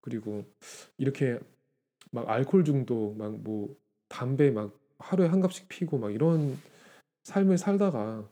그리고 0.03 0.45
이렇게 0.99 1.39
막 2.11 2.29
알코올 2.29 2.65
중독 2.65 3.17
막 3.17 3.33
뭐 3.33 3.77
담배 4.09 4.51
막 4.51 4.79
하루에 4.99 5.29
한 5.29 5.41
갑씩 5.41 5.69
피우고 5.69 5.99
막 5.99 6.13
이런 6.15 6.57
삶을 7.29 7.59
살다가 7.59 8.29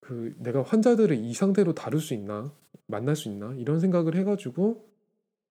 그 0.00 0.34
'내가 0.38 0.62
환자들을 0.62 1.16
이 1.16 1.32
상태로 1.32 1.74
다룰 1.74 2.00
수 2.00 2.14
있나? 2.14 2.52
만날 2.86 3.14
수 3.14 3.28
있나?' 3.28 3.54
이런 3.54 3.78
생각을 3.78 4.16
해 4.16 4.24
가지고 4.24 4.88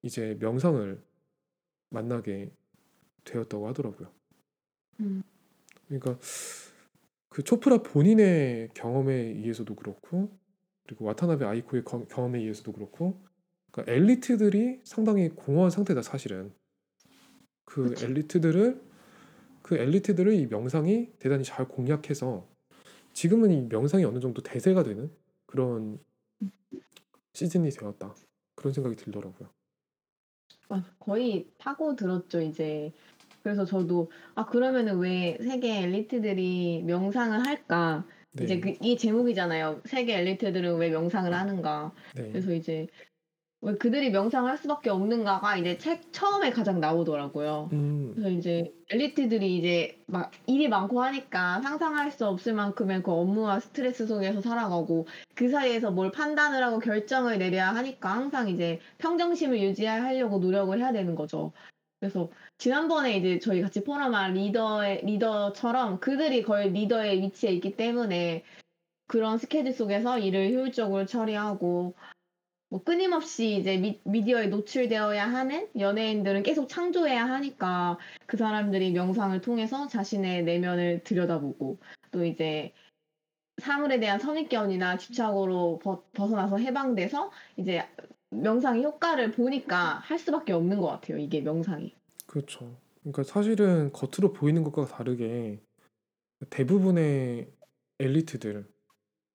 이제 0.02 0.38
명상을 0.40 1.02
만나게 1.90 2.52
되었다고 3.24 3.68
하더라고요. 3.70 4.12
음. 5.00 5.24
그러니까 5.88 6.20
그 7.30 7.42
초프라 7.44 7.78
본인의 7.84 8.70
경험에 8.74 9.14
의해서도 9.14 9.76
그렇고 9.76 10.38
그리고 10.86 11.06
와타나베 11.06 11.46
아이코의 11.46 11.84
거 11.86 12.06
경험에 12.06 12.40
의해서도 12.40 12.74
그렇고 12.74 13.24
그러니까 13.72 13.94
엘리트들이 13.94 14.82
상당히 14.84 15.30
공허한 15.30 15.70
상태다 15.70 16.02
사실은. 16.02 16.54
그 17.64 17.90
그쵸. 17.90 18.06
엘리트들을 18.06 18.82
그 19.66 19.76
엘리트들을 19.78 20.32
이 20.36 20.46
명상이 20.46 21.14
대단히 21.18 21.44
잘 21.44 21.68
공략해서 21.68 22.48
지금은 23.14 23.50
이 23.52 23.62
명상이 23.62 24.06
어느 24.06 24.20
정도 24.20 24.44
대세가 24.44 24.84
되는 24.84 25.10
그런 25.48 25.98
음. 26.44 26.52
시즌이 27.34 27.72
되었다. 27.72 28.14
그런 28.54 28.74
생각이 28.74 28.96
들더라고요. 28.96 29.50
아 30.70 30.84
거의 31.00 31.50
파고 31.58 31.96
들었죠 31.96 32.42
이제. 32.42 32.94
그래서 33.42 33.66
저도 33.66 34.12
'아 34.36 34.46
그러면은 34.46 35.00
왜 35.00 35.36
세계 35.42 35.82
엘리트들이 35.82 36.84
명상을 36.84 37.48
할까?' 37.48 38.06
이제 38.40 38.60
네. 38.60 38.76
그이 38.78 38.98
제목이잖아요. 38.98 39.82
'세계 39.86 40.20
엘리트들은 40.20 40.78
왜 40.78 40.92
명상을 40.92 41.34
하는가?' 41.34 41.92
네. 42.14 42.32
그래서 42.32 42.54
이제 42.54 42.86
왜 43.66 43.74
그들이 43.78 44.12
명상을 44.12 44.48
할 44.48 44.60
수밖에 44.60 44.92
없는가가 44.92 45.58
이제 45.58 45.80
책 45.80 46.14
처음에 46.14 46.52
가장 46.52 46.80
나오더라고요. 46.80 47.70
음. 47.74 48.12
그래서 48.14 48.30
이제 48.30 48.72
엘리트들이 48.92 49.58
이제 49.58 50.00
막 50.06 50.30
일이 50.46 50.68
많고 50.68 51.02
하니까 51.02 51.62
상상할 51.62 52.12
수 52.12 52.28
없을 52.28 52.54
만큼의 52.54 53.02
그 53.02 53.12
업무와 53.12 53.60
스트레스 53.60 54.06
속에서 54.06 54.40
살아가고 54.40 55.08
그 55.34 55.50
사이에서 55.50 55.90
뭘 55.90 56.12
판단을 56.12 56.64
하고 56.64 56.78
결정을 56.78 57.40
내려야 57.40 57.74
하니까 57.74 58.10
항상 58.10 58.50
이제 58.50 58.80
평정심을 59.00 59.60
유지하려고 59.60 60.38
노력을 60.38 60.78
해야 60.78 60.92
되는 60.92 61.16
거죠. 61.16 61.52
그래서 62.00 62.30
지난번에 62.60 63.18
이제 63.18 63.40
저희 63.40 63.62
같이 63.62 63.84
포럼한 63.84 64.34
리더의 64.34 65.06
리더처럼 65.06 66.00
그들이 66.02 66.44
거의 66.44 66.70
리더의 66.70 67.20
위치에 67.20 67.50
있기 67.54 67.76
때문에 67.76 68.44
그런 69.08 69.40
스케줄 69.40 69.74
속에서 69.74 70.20
일을 70.20 70.52
효율적으로 70.52 71.08
처리하고 71.08 71.96
뭐 72.76 72.84
끊임없이 72.84 73.56
이제 73.56 73.78
미 73.78 74.02
미디어에 74.04 74.48
노출되어야 74.48 75.26
하는 75.26 75.70
연예인들은 75.80 76.44
계속 76.44 76.68
창조해야 76.68 77.24
하니까 77.24 77.98
그 78.26 78.36
사람들이 78.36 78.92
명상을 78.92 79.40
통해서 79.40 79.88
자신의 79.88 80.44
내면을 80.44 81.02
들여다보고 81.06 81.78
또 82.12 82.26
이제 82.26 82.74
사물에 83.60 84.02
대한 84.02 84.20
선입견이나 84.20 84.98
집착으로 84.98 85.80
벗 85.82 86.12
벗어나서 86.12 86.58
해방돼서 86.58 87.32
이제 87.56 87.82
명상의 88.32 88.84
효과를 88.84 89.32
보니까 89.32 90.00
할 90.00 90.20
수밖에 90.20 90.52
없는 90.52 90.82
것 90.82 90.88
같아요, 90.88 91.18
이게 91.18 91.40
명상이. 91.40 91.96
그렇죠. 92.28 92.76
그러니까 93.00 93.24
사실은 93.24 93.94
겉으로 93.94 94.34
보이는 94.34 94.66
것과 94.66 94.84
다르게 94.84 95.62
대부분의 96.50 97.50
엘리트들 98.00 98.68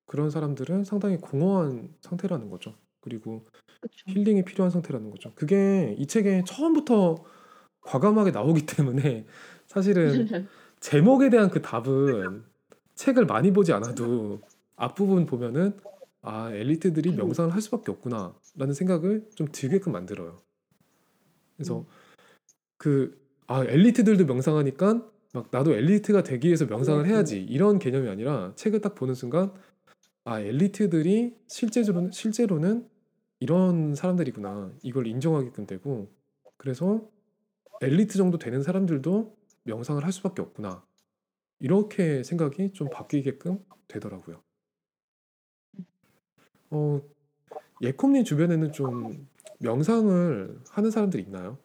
그런 0.05 0.29
사람들은 0.29 0.85
상당히 0.85 1.17
공허한 1.17 1.95
상태라는 2.03 2.51
거죠. 2.51 2.75
그리고 3.01 3.47
그쵸. 3.81 4.05
힐링이 4.09 4.45
필요한 4.45 4.71
상태라는 4.71 5.11
거죠. 5.11 5.33
그게 5.35 5.95
이 5.99 6.07
책에 6.07 6.45
처음부터 6.47 7.17
과감하게 7.83 8.33
나오기 8.33 8.67
때문에 8.67 9.27
사실은 9.67 10.29
제목에 10.81 11.31
대한 11.31 11.51
그 11.51 11.63
답은 11.63 12.45
책을 12.97 13.27
많이 13.27 13.53
보지 13.53 13.73
않아도 13.73 14.43
앞부분 14.77 15.27
보면은 15.27 15.79
'아 16.23 16.53
엘리트들이 16.53 17.13
명상을 17.15 17.53
할 17.55 17.61
수밖에 17.63 17.93
없구나.'라는 17.93 18.75
생각을 18.75 19.29
좀 19.37 19.49
들게끔 19.53 19.93
만들어요. 19.93 20.39
그래서 21.57 21.81
음. 21.81 21.87
그 22.79 23.19
'아 23.47 23.65
엘리트들도 23.65 24.27
명상하니깐 24.27 25.11
막 25.33 25.49
나도 25.53 25.73
엘리트가 25.75 26.23
되기 26.25 26.49
위해서 26.49 26.67
명상을 26.67 27.05
그래야지. 27.05 27.37
해야지.' 27.37 27.43
이런 27.45 27.79
개념이 27.79 28.09
아니라 28.09 28.53
책을 28.57 28.81
딱 28.81 28.95
보는 28.95 29.15
순간' 29.15 29.53
아 30.31 30.39
엘리트들이 30.41 31.35
실제로는 31.49 32.13
실제로는 32.13 32.89
이런 33.41 33.97
사람들이구나.' 33.97 34.73
이걸 34.81 35.09
인정하게끔 35.09 35.67
되고 35.67 36.09
그래서 36.57 37.11
'엘리트 37.81 38.17
정도 38.17 38.39
되는 38.39 38.63
사람들도 38.63 39.37
명상을 39.65 40.05
할 40.05 40.13
수밖에 40.13 40.41
없구나.' 40.41 40.87
이렇게 41.59 42.23
생각이 42.23 42.73
좀 42.75 42.89
바뀌게끔 42.91 43.59
되더라고요. 43.89 44.41
음. 45.81 45.85
어 46.71 47.01
예컴님 47.83 48.23
주변에는 48.23 48.73
좀 48.73 49.27
명상을 49.59 50.61
하는 50.71 50.91
사람들이 50.93 51.25
있나요? 51.25 51.59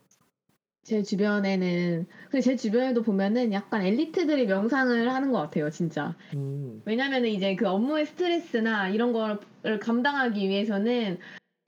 제 0.85 1.01
주변에는 1.01 2.05
근데 2.29 2.41
제 2.41 2.55
주변에도 2.55 3.01
보면은 3.01 3.51
약간 3.51 3.81
엘리트들이 3.81 4.45
명상을 4.45 5.11
하는 5.11 5.31
것 5.31 5.39
같아요, 5.39 5.71
진짜. 5.71 6.15
음. 6.35 6.83
왜냐면은 6.85 7.29
이제 7.29 7.55
그 7.55 7.67
업무의 7.67 8.05
스트레스나 8.05 8.89
이런 8.89 9.11
거를 9.11 9.79
감당하기 9.81 10.47
위해서는 10.47 11.17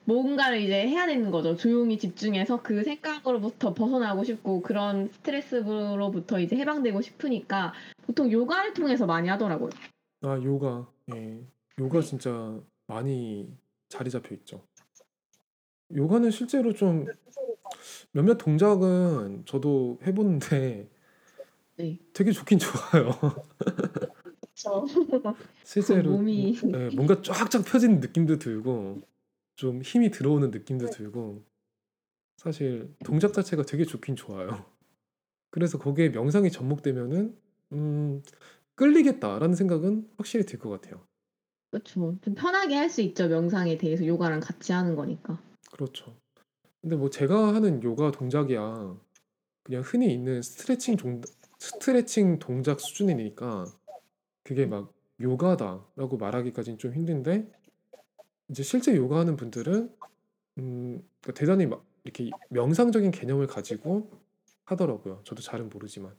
뭔가를 0.04 0.60
이제 0.60 0.86
해야 0.86 1.06
되는 1.06 1.32
거죠. 1.32 1.56
조용히 1.56 1.98
집중해서 1.98 2.62
그 2.62 2.84
생각으로부터 2.84 3.74
벗어나고 3.74 4.22
싶고 4.22 4.62
그런 4.62 5.08
스트레스로부터 5.08 6.38
이제 6.38 6.54
해방되고 6.54 7.02
싶으니까 7.02 7.74
보통 8.06 8.30
요가를 8.30 8.72
통해서 8.72 9.04
많이 9.04 9.28
하더라고요. 9.28 9.70
아, 10.22 10.40
요가. 10.44 10.88
예. 11.12 11.44
요가 11.80 12.00
네. 12.00 12.06
진짜 12.06 12.56
많이 12.86 13.52
자리 13.88 14.10
잡혀 14.10 14.36
있죠. 14.36 14.62
요가는 15.92 16.30
실제로 16.30 16.72
좀 16.72 17.04
몇몇 18.12 18.36
동작은 18.38 19.44
저도 19.46 19.98
해보는데 20.06 20.88
네. 21.76 21.98
되게 22.12 22.32
좋긴 22.32 22.58
좋아요. 22.58 23.10
실제로 25.64 26.12
몸이 26.12 26.54
예, 26.74 26.90
뭔가 26.90 27.20
쫙쫙 27.22 27.64
펴지는 27.64 28.00
느낌도 28.00 28.38
들고 28.38 29.00
좀 29.56 29.82
힘이 29.82 30.10
들어오는 30.10 30.50
느낌도 30.50 30.86
들고 30.90 31.44
사실 32.36 32.94
동작 33.04 33.32
자체가 33.32 33.64
되게 33.64 33.84
좋긴 33.84 34.16
좋아요. 34.16 34.66
그래서 35.50 35.78
거기에 35.78 36.10
명상이 36.10 36.50
접목되면은 36.50 37.36
음, 37.72 38.22
끌리겠다라는 38.76 39.54
생각은 39.54 40.08
확실히 40.16 40.44
들 40.46 40.58
것 40.58 40.70
같아요. 40.70 41.06
그쵸. 41.70 42.16
좀 42.22 42.34
편하게 42.34 42.76
할 42.76 42.88
수 42.90 43.02
있죠. 43.02 43.28
명상에 43.28 43.76
대해서 43.78 44.06
요가랑 44.06 44.40
같이 44.40 44.72
하는 44.72 44.96
거니까. 44.96 45.38
그렇죠. 45.70 46.16
근데 46.80 46.96
뭐 46.96 47.10
제가 47.10 47.54
하는 47.54 47.82
요가 47.82 48.10
동작이야 48.10 48.96
그냥 49.62 49.82
흔히 49.84 50.12
있는 50.12 50.42
스트레칭 50.42 50.96
동, 50.96 51.20
스트레칭 51.58 52.38
동작 52.38 52.80
수준이니까 52.80 53.66
그게 54.44 54.66
막 54.66 54.92
요가다라고 55.20 56.16
말하기까지는 56.18 56.78
좀 56.78 56.94
힘든데 56.94 57.50
이제 58.48 58.62
실제 58.62 58.96
요가하는 58.96 59.36
분들은 59.36 59.94
음, 60.58 61.08
그러니까 61.20 61.32
대단히 61.38 61.66
막 61.66 61.84
이렇게 62.04 62.30
명상적인 62.50 63.10
개념을 63.10 63.46
가지고 63.46 64.10
하더라고요. 64.64 65.20
저도 65.24 65.42
잘은 65.42 65.68
모르지만. 65.68 66.14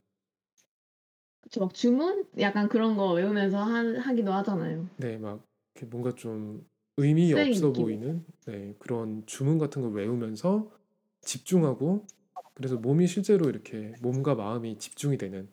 그쵸. 1.41 1.61
막 1.61 1.73
주문? 1.73 2.25
약간 2.39 2.67
그런 2.67 2.95
거 2.95 3.13
외우면서 3.13 3.63
하, 3.63 3.79
하기도 3.99 4.31
하잖아요. 4.33 4.87
네, 4.97 5.17
막 5.17 5.41
이렇게 5.73 5.87
뭔가 5.89 6.13
좀 6.13 6.67
의미 6.99 7.33
없어. 7.33 7.71
보이는 7.71 8.25
네, 8.45 8.75
그런 8.79 9.23
주문 9.25 9.57
같은 9.57 9.81
걸 9.81 9.91
외우면서 9.93 10.71
집중하고 11.21 12.05
그래서 12.53 12.75
몸이 12.75 13.07
실제로 13.07 13.49
이렇게 13.49 13.93
몸과 14.01 14.35
마음이 14.35 14.77
집중이 14.79 15.17
되는 15.17 15.49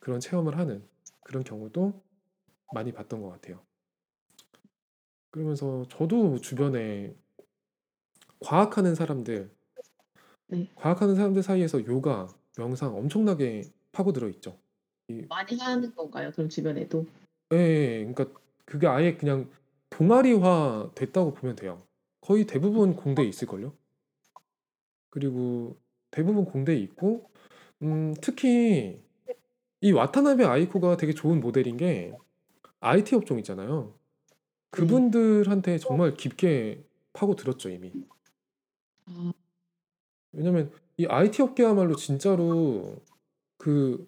그런 0.00 0.20
체험을 0.20 0.56
하는 0.56 0.82
그런 1.22 1.44
경우도 1.44 2.02
많이 2.72 2.92
봤던 2.92 3.20
것 3.20 3.28
같아요. 3.28 3.60
그러면서 5.30 5.84
저도 5.90 6.38
주변에 6.38 7.14
과학하는 8.40 8.94
사람들, 8.94 9.50
네. 10.46 10.70
과학하는 10.76 11.14
사람들 11.14 11.42
사이에서 11.42 11.84
요가, 11.86 12.28
명상 12.56 12.96
엄청나게 12.96 13.64
파고들어 13.92 14.28
있죠. 14.28 14.58
이, 15.08 15.22
많이 15.28 15.58
하는 15.58 15.94
건가요? 15.94 16.30
그럼 16.32 16.48
주변에도? 16.48 17.06
예, 17.52 17.56
예, 17.56 17.98
그러니까 18.12 18.40
그게 18.64 18.86
아예 18.86 19.16
그냥 19.16 19.50
동아리화 19.96 20.90
됐다고 20.94 21.32
보면 21.32 21.56
돼요. 21.56 21.82
거의 22.20 22.44
대부분 22.44 22.94
공대에 22.94 23.24
있을걸요. 23.24 23.72
그리고 25.08 25.80
대부분 26.10 26.44
공대에 26.44 26.76
있고, 26.76 27.30
음, 27.80 28.12
특히 28.20 29.02
이 29.80 29.92
와타나베 29.92 30.44
아이코가 30.44 30.98
되게 30.98 31.14
좋은 31.14 31.40
모델인 31.40 31.78
게 31.78 32.14
IT 32.80 33.14
업종 33.14 33.38
있잖아요. 33.38 33.94
네. 33.94 34.36
그분들한테 34.70 35.78
정말 35.78 36.12
깊게 36.12 36.84
파고 37.14 37.34
들었죠, 37.34 37.70
이미. 37.70 37.90
아, 39.06 39.32
왜냐면 40.32 40.70
이 40.98 41.06
IT 41.06 41.40
업계야말로 41.40 41.96
진짜로 41.96 42.96
그 43.56 44.06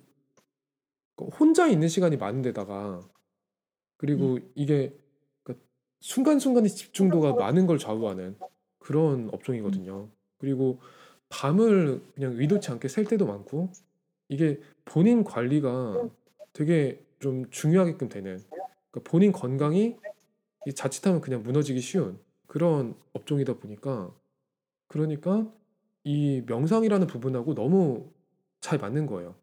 혼자 1.39 1.67
있는 1.67 1.89
시간이 1.89 2.19
많은 2.19 2.43
데다가 2.43 3.01
그리고 3.97 4.39
이게 4.55 4.77
그러니까 4.89 5.08
순간순간의 6.01 6.71
집중도가 6.71 7.35
많은 7.35 7.67
걸 7.67 7.79
좌우하는 7.79 8.37
그런 8.79 9.29
업종이거든요. 9.33 10.09
그리고 10.39 10.81
밤을 11.29 12.03
그냥 12.15 12.35
의도치 12.39 12.71
않게 12.71 12.89
셀 12.89 13.05
때도 13.05 13.27
많고 13.27 13.71
이게 14.29 14.61
본인 14.85 15.25
관리가 15.25 16.09
되게 16.53 17.05
좀 17.19 17.51
중요하게끔 17.51 18.09
되는 18.09 18.39
그러니까 18.91 19.11
본인 19.11 19.33
건강이 19.33 19.97
이 20.67 20.73
자칫하면 20.73 21.21
그냥 21.21 21.43
무너지기 21.43 21.81
쉬운 21.81 22.19
그런 22.47 22.95
업종이다 23.13 23.55
보니까 23.55 24.11
그러니까 24.87 25.47
이 26.05 26.43
명상이라는 26.47 27.07
부분하고 27.07 27.55
너무 27.55 28.11
잘 28.61 28.79
맞는 28.79 29.07
거예요. 29.07 29.35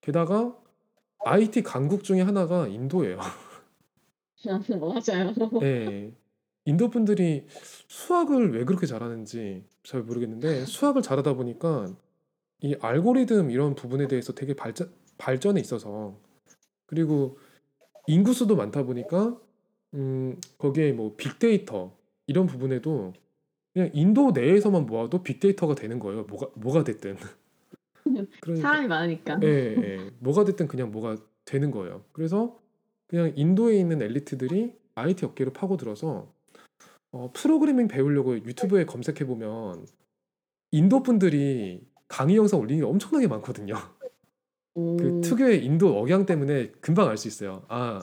게다가 0.00 0.56
IT 1.24 1.62
강국 1.62 2.04
중에 2.04 2.20
하나가 2.20 2.66
인도예요. 2.66 3.18
맞아요. 4.80 5.32
예. 5.62 6.12
인도 6.64 6.90
분들이 6.90 7.46
수학을 7.88 8.52
왜 8.52 8.64
그렇게 8.64 8.86
잘하는지 8.86 9.64
잘 9.82 10.02
모르겠는데 10.02 10.64
수학을 10.64 11.02
잘하다 11.02 11.34
보니까 11.34 11.86
이 12.60 12.76
알고리즘 12.80 13.50
이런 13.50 13.74
부분에 13.74 14.06
대해서 14.06 14.32
되게 14.32 14.54
발전 14.54 14.92
발전에 15.18 15.60
있어서 15.60 16.16
그리고 16.86 17.38
인구수도 18.06 18.54
많다 18.56 18.84
보니까 18.84 19.38
음, 19.94 20.36
거기에 20.58 20.92
뭐 20.92 21.14
빅데이터 21.16 21.96
이런 22.26 22.46
부분에도 22.46 23.12
그냥 23.72 23.90
인도 23.92 24.30
내에서만 24.30 24.86
모아도 24.86 25.22
빅데이터가 25.22 25.74
되는 25.74 25.98
거예요. 25.98 26.24
뭐가 26.24 26.48
뭐가 26.54 26.84
됐든. 26.84 27.16
그러니까 28.40 28.62
사람이 28.62 28.86
많으니까. 28.86 29.40
예, 29.42 29.48
예. 29.48 30.10
뭐가 30.18 30.44
됐든 30.44 30.68
그냥 30.68 30.92
뭐가 30.92 31.16
되는 31.44 31.70
거예요. 31.70 32.04
그래서 32.12 32.61
그냥 33.12 33.30
인도에 33.36 33.76
있는 33.78 34.00
엘리트들이 34.00 34.72
IT 34.94 35.26
업계로 35.26 35.52
파고들어서 35.52 36.32
어, 37.10 37.30
프로그래밍 37.34 37.86
배우려고 37.86 38.34
유튜브에 38.34 38.86
검색해 38.86 39.26
보면 39.26 39.86
인도 40.70 41.02
분들이 41.02 41.86
강의 42.08 42.36
영상 42.36 42.58
올리는 42.58 42.82
게 42.82 42.86
엄청나게 42.88 43.28
많거든요. 43.28 43.74
오, 44.74 44.96
그 44.96 45.20
특유의 45.20 45.62
인도 45.62 45.98
억양 46.00 46.24
때문에 46.24 46.70
금방 46.80 47.10
알 47.10 47.18
수 47.18 47.28
있어요. 47.28 47.66
아, 47.68 48.00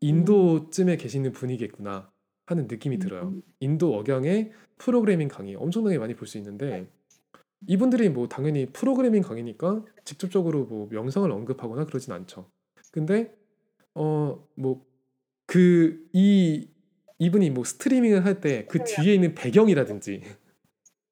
인도쯤에 0.00 0.96
계시는 0.96 1.32
분이겠구나 1.32 2.08
하는 2.46 2.68
느낌이 2.68 3.00
들어요. 3.00 3.22
음. 3.22 3.42
인도 3.58 3.98
억양의 3.98 4.52
프로그래밍 4.78 5.26
강의 5.26 5.56
엄청나게 5.56 5.98
많이 5.98 6.14
볼 6.14 6.28
수 6.28 6.38
있는데 6.38 6.88
이분들이 7.66 8.10
뭐 8.10 8.28
당연히 8.28 8.66
프로그래밍 8.66 9.22
강의니까 9.22 9.84
직접적으로 10.04 10.66
뭐 10.66 10.86
명상을 10.92 11.28
언급하거나 11.32 11.86
그러진 11.86 12.12
않죠. 12.12 12.48
근데 12.92 13.34
어뭐그이 15.46 16.68
이분이 17.18 17.50
뭐 17.50 17.64
스트리밍을 17.64 18.24
할 18.24 18.40
때 18.40 18.66
그 18.68 18.84
뒤에 18.84 19.14
있는 19.14 19.34
배경이라든지 19.34 20.22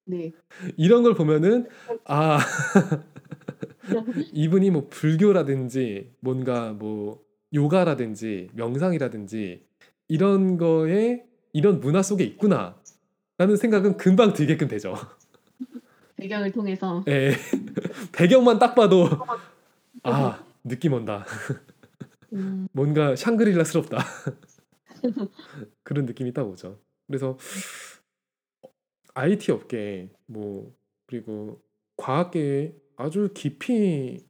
네. 0.06 0.32
이런 0.76 1.02
걸 1.02 1.14
보면은 1.14 1.66
아 2.04 2.38
이분이 4.32 4.70
뭐 4.70 4.86
불교라든지 4.88 6.12
뭔가 6.20 6.72
뭐 6.72 7.22
요가라든지 7.52 8.48
명상이라든지 8.54 9.64
이런 10.08 10.56
거에 10.58 11.24
이런 11.52 11.80
문화 11.80 12.02
속에 12.02 12.24
있구나 12.24 12.76
라는 13.38 13.56
생각은 13.56 13.96
금방 13.96 14.32
들게끔 14.32 14.68
되죠. 14.68 14.94
배경을 16.16 16.52
통해서. 16.52 17.04
예. 17.08 17.32
배경만 18.12 18.58
딱 18.58 18.74
봐도 18.74 19.08
아 20.02 20.44
느낌 20.62 20.92
온다. 20.92 21.24
음, 22.32 22.68
뭔가 22.72 23.16
샹그릴라스럽다. 23.16 23.98
그런 25.82 26.06
느낌이 26.06 26.32
딱 26.32 26.48
오죠. 26.48 26.80
그래서 27.06 27.38
IT 29.14 29.52
업계 29.52 30.10
뭐 30.26 30.74
그리고 31.06 31.62
과학계에 31.96 32.74
아주 32.96 33.30
깊이 33.34 34.26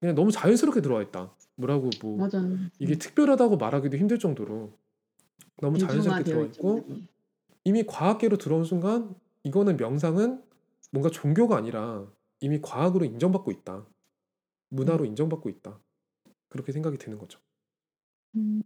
그냥 0.00 0.14
너무 0.14 0.30
자연스럽게 0.30 0.80
들어와 0.80 1.02
있다. 1.02 1.34
뭐라고 1.56 1.90
뭐 2.02 2.16
맞아요. 2.18 2.56
이게 2.78 2.96
특별하다고 2.96 3.56
말하기도 3.56 3.96
힘들 3.96 4.18
정도로 4.18 4.76
너무 5.58 5.78
자연스럽게 5.78 6.24
들어와. 6.24 6.46
있고. 6.46 6.86
이미 7.64 7.84
과학계로 7.84 8.36
들어온 8.38 8.62
순간 8.62 9.16
이거는 9.42 9.76
명상은 9.76 10.40
뭔가 10.92 11.10
종교가 11.10 11.56
아니라 11.56 12.06
이미 12.38 12.60
과학으로 12.62 13.04
인정받고 13.04 13.50
있다. 13.50 13.84
문화로 14.68 15.04
인정받고 15.04 15.48
있다. 15.48 15.80
그렇게 16.56 16.72
생각이 16.72 16.96
드는 16.98 17.18
거죠. 17.18 17.38
음. 18.36 18.62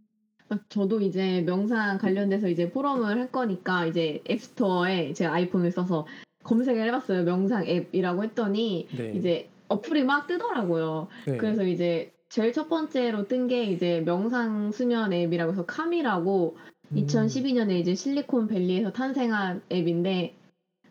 아, 0.49 0.57
저도 0.69 1.01
이제 1.01 1.41
명상 1.41 1.97
관련돼서 1.97 2.47
이제 2.49 2.69
포럼을 2.71 3.17
할 3.17 3.31
거니까 3.31 3.85
이제 3.85 4.21
앱스토어에 4.29 5.13
제가 5.13 5.33
아이폰을 5.33 5.71
써서 5.71 6.07
검색을 6.43 6.87
해봤어요. 6.87 7.23
명상 7.23 7.67
앱이라고 7.67 8.23
했더니 8.23 8.87
네. 8.97 9.13
이제 9.15 9.49
어플이 9.67 10.03
막 10.03 10.27
뜨더라고요. 10.27 11.07
네. 11.27 11.37
그래서 11.37 11.63
이제 11.63 12.11
제일 12.29 12.51
첫 12.53 12.67
번째로 12.69 13.27
뜬 13.27 13.47
게 13.47 13.63
이제 13.65 14.01
명상 14.01 14.71
수면 14.71 15.13
앱이라고 15.13 15.51
해서 15.51 15.65
Calm이라고 15.65 16.57
음. 16.91 16.95
2012년에 16.95 17.79
이제 17.79 17.95
실리콘밸리에서 17.95 18.91
탄생한 18.91 19.61
앱인데 19.71 20.35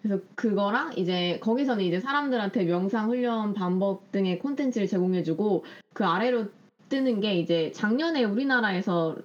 그래서 0.01 0.23
그거랑 0.35 0.97
이제 0.97 1.39
거기서는 1.41 1.85
이제 1.85 2.01
사람들한테 2.01 2.65
명상 2.65 3.11
훈련 3.11 3.53
방법 3.53 4.11
등의 4.13 4.39
콘텐츠를 4.39 4.87
제공해주고 4.87 5.65
그 5.93 6.07
아래로 6.07 6.47
뜨는 6.91 7.21
게 7.21 7.37
이제 7.37 7.73
작년에 7.73 8.25
우리나라에서 8.25 9.17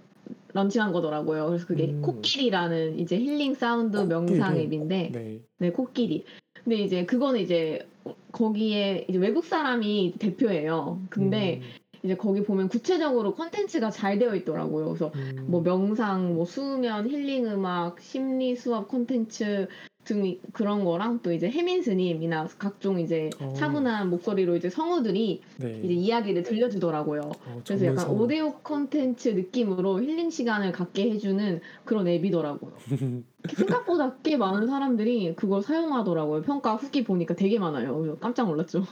launching한 0.53 0.93
거더라고요. 0.93 1.47
그래서 1.47 1.65
그게 1.65 1.87
음. 1.87 2.01
코끼리라는 2.01 2.97
이제 2.97 3.17
힐링 3.17 3.55
사운드 3.55 3.97
명상 3.97 4.53
코끼리. 4.53 4.65
앱인데 4.65 5.09
네. 5.11 5.41
네, 5.57 5.71
코끼리. 5.71 6.23
근데 6.63 6.77
이제 6.77 7.05
그거는 7.05 7.41
이제 7.41 7.85
거기에 8.31 9.05
이제 9.09 9.17
외국 9.17 9.43
사람이 9.43 10.13
대표예요. 10.17 11.01
근데 11.09 11.59
음. 11.61 11.61
이제 12.03 12.15
거기 12.15 12.43
보면 12.43 12.69
구체적으로 12.69 13.35
컨텐츠가 13.35 13.89
잘 13.89 14.17
되어 14.17 14.35
있더라고요. 14.35 14.85
그래서 14.85 15.11
음. 15.15 15.47
뭐 15.49 15.61
명상, 15.61 16.35
뭐 16.35 16.45
수면, 16.45 17.09
힐링 17.09 17.47
음악, 17.47 17.99
심리 17.99 18.55
수업 18.55 18.87
콘텐츠 18.87 19.67
등 20.05 20.39
그런 20.53 20.85
거랑 20.85 21.19
또 21.21 21.33
이제 21.33 21.49
혜민 21.49 21.81
스님이나 21.81 22.47
각종 22.57 22.99
이제 22.99 23.29
어. 23.41 23.53
차분한 23.53 24.09
목소리로 24.09 24.55
이제 24.55 24.69
성우들이 24.69 25.41
네. 25.57 25.81
이제 25.83 25.93
이야기를 25.93 26.43
들려주더라고요. 26.43 27.21
어, 27.21 27.61
그래서 27.65 27.85
약간 27.87 28.05
성우. 28.05 28.23
오디오 28.23 28.53
콘텐츠 28.59 29.29
느낌으로 29.29 30.01
힐링 30.01 30.29
시간을 30.29 30.71
갖게 30.71 31.09
해주는 31.11 31.59
그런 31.83 32.07
앱이더라고요. 32.07 32.73
생각보다 33.57 34.15
꽤 34.23 34.37
많은 34.37 34.67
사람들이 34.67 35.35
그걸 35.35 35.61
사용하더라고요. 35.61 36.43
평가 36.43 36.75
후기 36.75 37.03
보니까 37.03 37.35
되게 37.35 37.59
많아요. 37.59 38.17
깜짝 38.19 38.47
놀랐죠. 38.47 38.83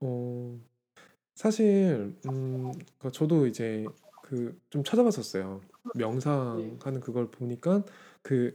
어, 0.00 0.58
사실 1.34 2.14
음, 2.28 2.72
그 2.98 3.10
저도 3.10 3.46
이제 3.46 3.84
그 4.22 4.58
좀 4.70 4.82
찾아봤었어요. 4.84 5.60
명상하는 5.94 7.00
그걸 7.00 7.30
보니까 7.30 7.82
그 8.22 8.54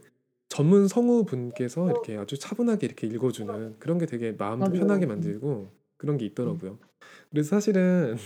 전문 0.50 0.88
성우분께서 0.88 1.90
이렇게 1.90 2.16
아주 2.18 2.36
차분하게 2.36 2.84
이렇게 2.84 3.06
읽어주는 3.06 3.76
그런 3.78 3.98
게 3.98 4.06
되게 4.06 4.32
마음도 4.32 4.66
맞아요. 4.66 4.80
편하게 4.80 5.06
만들고 5.06 5.70
그런 5.96 6.18
게 6.18 6.26
있더라고요. 6.26 6.76
그래서 7.30 7.50
사실은 7.50 8.16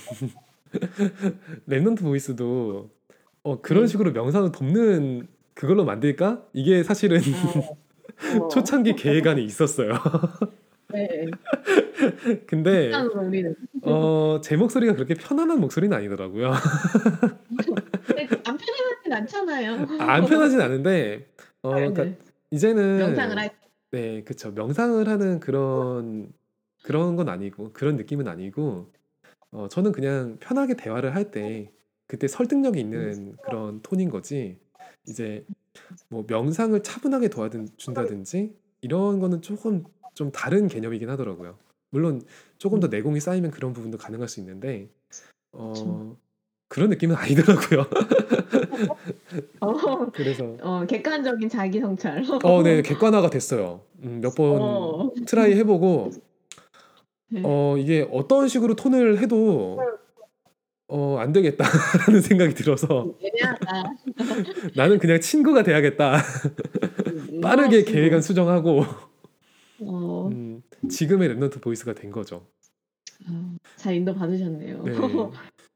Remnant 1.68 2.00
Voice도 2.00 2.90
어, 3.42 3.60
그런 3.60 3.84
네. 3.84 3.88
식으로 3.88 4.12
명상을 4.12 4.50
돕는 4.52 5.28
그걸로 5.52 5.84
만들까? 5.84 6.46
이게 6.54 6.82
사실은 6.82 7.20
어. 8.40 8.48
초창기 8.48 8.96
계획 8.96 9.26
안에 9.26 9.42
있었어요. 9.42 9.92
네. 10.94 11.26
근데 12.46 12.90
어, 13.82 14.40
제 14.42 14.56
목소리가 14.56 14.94
그렇게 14.94 15.12
편안한 15.12 15.60
목소리는 15.60 15.94
아니더라고요. 15.94 16.52
근데 18.06 18.28
안 18.46 18.56
편하진 18.56 19.12
않잖아요. 19.12 19.86
안 20.00 20.24
편하진 20.24 20.60
않은데 20.62 21.26
어, 21.64 21.70
그러니까 21.70 22.04
네. 22.04 22.18
이제는 22.50 22.98
명상을 22.98 23.38
할 23.38 23.50
네, 23.90 24.22
그쵸. 24.22 24.52
명상을 24.52 25.08
하는 25.08 25.40
그런 25.40 26.32
그런 26.82 27.16
건 27.16 27.28
아니고 27.28 27.72
그런 27.72 27.96
느낌은 27.96 28.28
아니고 28.28 28.92
어, 29.52 29.68
저는 29.68 29.92
그냥 29.92 30.36
편하게 30.40 30.74
대화를 30.74 31.14
할 31.14 31.30
때 31.30 31.70
그때 32.06 32.28
설득력이 32.28 32.78
있는 32.80 33.36
그런 33.42 33.80
톤인 33.82 34.10
거지. 34.10 34.58
이제 35.08 35.46
뭐 36.08 36.24
명상을 36.28 36.82
차분하게 36.82 37.28
도와준다든지 37.28 38.54
이런 38.82 39.20
거는 39.20 39.42
조금 39.42 39.84
좀 40.14 40.30
다른 40.30 40.68
개념이긴 40.68 41.08
하더라고요. 41.08 41.58
물론 41.90 42.22
조금 42.58 42.80
더 42.80 42.88
내공이 42.88 43.20
쌓이면 43.20 43.50
그런 43.52 43.72
부분도 43.72 43.96
가능할 43.96 44.28
수 44.28 44.40
있는데 44.40 44.90
어, 45.52 46.16
그런 46.68 46.90
느낌은 46.90 47.14
아니더라고요. 47.16 47.86
어, 49.60 50.10
그래서 50.12 50.56
어, 50.62 50.84
객관적인 50.86 51.48
자기 51.48 51.80
성찰. 51.80 52.24
어, 52.42 52.62
네, 52.62 52.82
객관화가 52.82 53.30
됐어요. 53.30 53.82
음, 54.02 54.20
몇번 54.20 54.58
어. 54.60 55.10
try 55.26 55.54
해보고 55.54 56.10
네. 57.28 57.42
어 57.44 57.76
이게 57.78 58.06
어떤 58.12 58.48
식으로 58.48 58.74
톤을 58.76 59.18
해도 59.18 59.78
어 60.88 61.16
안 61.18 61.32
되겠다라는 61.32 62.20
생각이 62.22 62.54
들어서. 62.54 63.14
나는 64.76 64.98
그냥 64.98 65.20
친구가 65.20 65.62
돼야겠다. 65.62 66.18
음, 67.32 67.40
빠르게 67.40 67.80
이거 67.80 67.90
계획안 67.90 68.20
수정하고 68.20 68.84
어, 69.80 70.28
음, 70.32 70.62
지금의 70.88 71.30
Remnant 71.30 71.60
Voice가 71.62 71.94
된 71.94 72.10
거죠. 72.10 72.46
아, 73.26 73.56
잘 73.76 73.94
인도 73.94 74.14
받으셨네요. 74.14 74.82
네, 74.82 74.92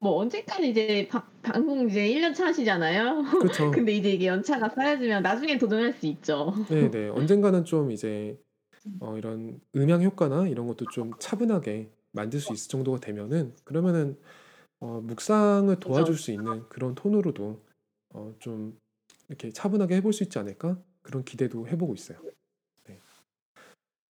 뭐 0.01 0.17
언제까지 0.21 0.71
이제 0.71 1.09
바- 1.11 1.29
방송 1.43 1.89
이제 1.89 2.09
1년 2.09 2.35
차시잖아요. 2.35 3.25
그렇죠. 3.41 3.71
근데 3.73 3.93
이제 3.93 4.11
이게 4.13 4.27
연차가 4.27 4.69
쌓여지면 4.69 5.23
나중에 5.23 5.59
도전할 5.59 5.93
수 5.95 6.07
있죠. 6.07 6.55
네, 6.69 6.91
네. 6.91 7.09
언젠가는 7.11 7.65
좀 7.65 7.91
이제 7.91 8.39
어, 9.01 9.17
이런 9.19 9.61
음향 9.75 10.03
효과나 10.03 10.47
이런 10.47 10.67
것도 10.69 10.87
좀 10.87 11.13
차분하게 11.19 11.91
만들 12.13 12.39
수 12.41 12.53
있을 12.53 12.69
정도가 12.71 13.01
되면은 13.01 13.55
그러면은 13.65 14.17
어, 14.81 15.01
묵상을 15.03 15.75
도와줄 15.81 16.17
수 16.17 16.31
있는 16.31 16.69
그런 16.69 16.95
톤으로도 16.95 17.61
어, 18.15 18.35
좀 18.39 18.79
이렇게 19.29 19.51
차분하게 19.51 19.97
해볼 19.97 20.13
수 20.13 20.23
있지 20.23 20.39
않을까 20.39 20.79
그런 21.03 21.25
기대도 21.25 21.67
해보고 21.67 21.95
있어요. 21.95 22.19
네. 22.87 22.99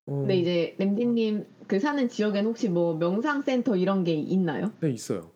어, 0.05 0.13
근데 0.19 0.37
이제 0.37 0.75
램디님 0.77 1.47
그 1.67 1.79
사는 1.79 2.07
지역엔 2.07 2.45
혹시 2.45 2.69
뭐 2.69 2.93
명상센터 2.95 3.75
이런 3.75 4.03
게 4.03 4.13
있나요? 4.13 4.71
네 4.81 4.91
있어요. 4.91 5.31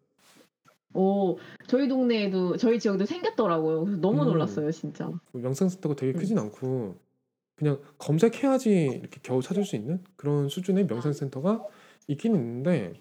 오, 0.93 1.37
저희 1.67 1.87
동네에도 1.87 2.57
저희 2.57 2.79
지역도 2.79 3.05
생겼더라고요. 3.05 3.83
그래서 3.85 4.01
너무 4.01 4.23
음. 4.23 4.27
놀랐어요, 4.27 4.71
진짜. 4.71 5.05
뭐 5.07 5.21
명상센터가 5.33 5.95
되게 5.95 6.13
음. 6.13 6.19
크진 6.19 6.37
않고 6.37 6.97
그냥 7.55 7.81
검색해야지 7.97 8.71
이렇게 8.71 9.19
겨우 9.21 9.41
찾을 9.41 9.63
수 9.65 9.75
있는 9.75 10.03
그런 10.15 10.49
수준의 10.49 10.87
명상 10.87 11.13
센터가 11.13 11.65
있긴 12.07 12.35
있는데 12.35 12.93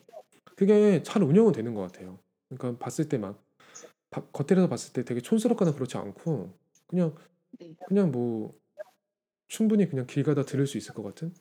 그게 0.57 1.02
잘 1.02 1.22
운영은 1.22 1.52
되는 1.52 1.74
것 1.74 1.83
같아요. 1.83 2.18
그러니까 2.48 2.78
봤을 2.85 3.09
때 3.09 3.18
막 3.18 3.42
겉에서 4.33 4.68
봤을 4.68 4.92
때 4.92 5.05
되게 5.05 5.20
촌스럽거나 5.20 5.72
그렇지 5.72 5.96
않고 5.96 6.52
그냥 6.87 7.14
네. 7.59 7.74
그냥 7.87 8.12
뭐 8.12 8.50
충분히 9.48 9.88
그냥 9.88 10.07
길 10.07 10.22
가다 10.22 10.44
들을 10.44 10.66
수 10.66 10.76
있을 10.76 10.94
것 10.94 11.02
같은 11.02 11.33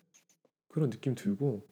그런 0.68 0.88
느낌 0.90 1.14
들고 1.14 1.66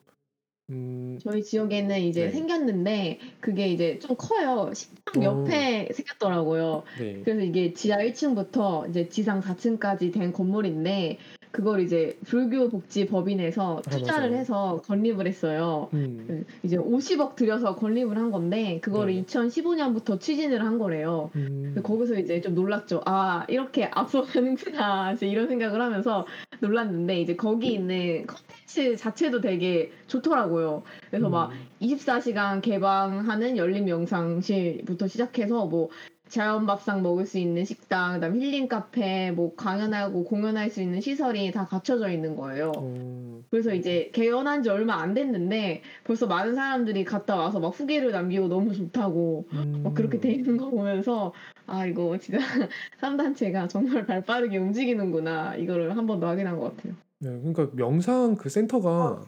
음, 0.71 1.19
저희 1.23 1.43
지역에는 1.43 2.01
이제 2.01 2.27
네. 2.27 2.31
생겼는데 2.31 3.19
그게 3.41 3.69
이제 3.69 3.99
좀 3.99 4.17
커요. 4.17 4.73
식당 4.75 5.23
어. 5.23 5.25
옆에 5.25 5.89
생겼더라고요. 5.93 6.85
네. 6.99 7.21
그래서 7.25 7.41
이게 7.41 7.73
지하 7.73 7.99
1층부터 7.99 8.89
이제 8.89 9.09
지상 9.09 9.41
4층까지 9.41 10.13
된 10.13 10.33
건물인데 10.33 11.19
그걸 11.51 11.81
이제 11.81 12.17
불교 12.25 12.69
복지 12.69 13.07
법인에서 13.07 13.83
아, 13.85 13.91
투자를 13.91 14.29
맞아요. 14.31 14.41
해서 14.41 14.83
건립을 14.87 15.27
했어요. 15.27 15.89
음, 15.95 16.25
그 16.27 16.45
이제 16.63 16.77
50억 16.77 17.35
들여서 17.35 17.75
건립을 17.77 18.17
한 18.17 18.31
건데 18.31 18.79
그거를 18.81 19.15
네. 19.15 19.25
2015년부터 19.25 20.21
추진을 20.21 20.65
한 20.65 20.79
거래요. 20.79 21.31
음, 21.35 21.75
거기서 21.83 22.15
이제 22.15 22.41
좀 22.41 22.55
놀랐죠. 22.55 23.03
아 23.05 23.45
이렇게 23.49 23.85
앞서가는구나. 23.85 25.13
이제 25.15 25.27
이런 25.27 25.49
생각을 25.49 25.81
하면서 25.81 26.27
놀랐는데 26.61 27.21
이제 27.21 27.37
거기 27.37 27.73
있는 27.75 28.27
컨텐츠 28.27 28.97
자체도 28.97 29.41
되게 29.41 29.91
좋더라고요. 30.07 30.83
그래서 31.11 31.29
막 31.29 31.51
음, 31.51 31.67
24시간 31.83 32.63
개방하는 32.63 33.57
열린 33.57 33.87
명상실부터 33.87 35.09
시작해서 35.09 35.67
뭐 35.67 35.89
자연밥상 36.31 37.03
먹을 37.03 37.27
수 37.27 37.39
있는 37.39 37.65
식당, 37.65 38.15
그다음 38.15 38.37
힐링 38.41 38.69
카페, 38.69 39.31
뭐 39.33 39.55
강연하고 39.57 40.25
공연할 40.25 40.71
수 40.71 40.81
있는 40.81 41.01
시설이 41.01 41.51
다 41.53 41.67
갖춰져 41.67 42.09
있는 42.11 42.37
거예요. 42.37 42.73
어, 42.77 43.43
그래서 43.51 43.75
이제 43.75 44.11
개연한 44.15 44.63
지 44.63 44.71
얼마 44.71 44.95
안 45.03 45.13
됐는데 45.13 45.83
벌써 46.05 46.27
많은 46.27 46.55
사람들이 46.55 47.05
갔다 47.05 47.37
와서 47.37 47.59
막 47.61 47.69
후기를 47.69 48.13
남기고 48.13 48.49
너무 48.49 48.73
좋다고 48.75 49.49
음, 49.53 49.81
막 49.85 49.95
그렇게 49.95 50.19
돼 50.21 50.31
있는 50.33 50.57
거 50.57 50.71
보면서 50.71 51.33
아 51.67 51.85
이거 51.85 52.17
진짜 52.19 52.39
3단체가 53.01 53.69
정말 53.69 54.07
발빠르게 54.07 54.57
움직이는구나 54.59 55.57
이거를 55.57 55.97
한 55.97 56.07
번 56.07 56.21
더 56.21 56.29
확인한 56.29 56.59
것 56.59 56.77
같아요. 56.77 56.95
네, 57.19 57.29
그러니까 57.39 57.69
명상 57.75 58.37
그 58.37 58.49
센터가 58.49 59.27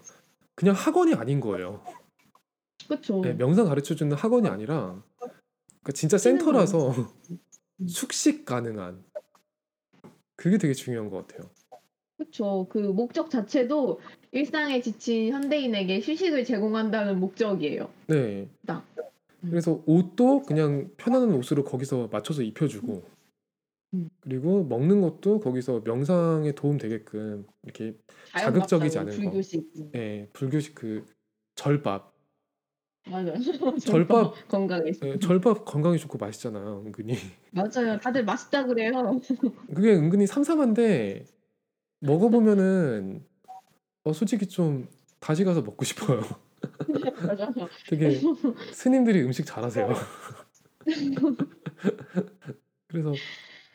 그냥 0.54 0.74
학원이 0.76 1.14
아닌 1.14 1.40
거예요. 1.40 1.80
그렇죠. 2.86 3.20
네, 3.22 3.32
명상 3.34 3.66
가르쳐 3.66 3.94
주는 3.94 4.16
학원이 4.16 4.48
아니라 4.48 5.02
그러니까 5.82 5.92
진짜 5.94 6.18
센터라서 6.18 6.90
음. 6.90 7.38
숙식 7.88 8.44
가능한 8.44 9.02
그게 10.36 10.58
되게 10.58 10.72
중요한 10.72 11.10
것 11.10 11.26
같아요. 11.26 11.50
그렇죠. 12.16 12.66
그 12.70 12.78
목적 12.78 13.30
자체도 13.30 14.00
일상에 14.30 14.80
지친 14.80 15.32
현대인에게 15.32 16.00
휴식을 16.00 16.44
제공한다는 16.44 17.18
목적이에요. 17.18 17.90
네. 18.06 18.48
딱. 18.64 18.86
음. 19.44 19.50
그래서 19.50 19.82
옷도 19.86 20.42
그냥 20.42 20.90
편안한 20.96 21.32
옷으로 21.34 21.64
거기서 21.64 22.08
맞춰서 22.12 22.42
입혀주고 22.42 23.02
음. 23.94 24.08
그리고 24.20 24.64
먹는 24.64 25.00
것도 25.00 25.40
거기서 25.40 25.82
명상에 25.84 26.52
도움 26.52 26.78
되게끔 26.78 27.44
이렇게 27.64 27.96
자극적이지 28.30 28.98
않은 28.98 29.16
거. 29.16 29.22
불교식. 29.22 29.70
음. 29.76 29.90
예, 29.96 30.28
불교식 30.32 30.76
그 30.76 31.04
절밥. 31.56 32.11
맞아요. 33.04 33.34
절밥 33.84 34.48
건강에 34.48 34.92
예, 35.02 35.18
절밥 35.18 35.64
건강에 35.64 35.96
좋고 35.98 36.18
맛있잖아요, 36.18 36.84
은근히. 36.86 37.16
맞아요. 37.50 37.98
다들 38.00 38.24
맛있다 38.24 38.66
그래요. 38.66 39.20
그게 39.74 39.94
은근히 39.94 40.26
삼삼한데 40.26 41.24
먹어보면은 42.00 43.24
어, 44.04 44.12
솔직히 44.12 44.46
좀 44.46 44.88
다시 45.20 45.44
가서 45.44 45.62
먹고 45.62 45.84
싶어요. 45.84 46.22
맞아요. 47.26 47.52
되게 47.88 48.20
스님들이 48.72 49.22
음식 49.22 49.44
잘하세요. 49.46 49.88
그래서 52.86 53.12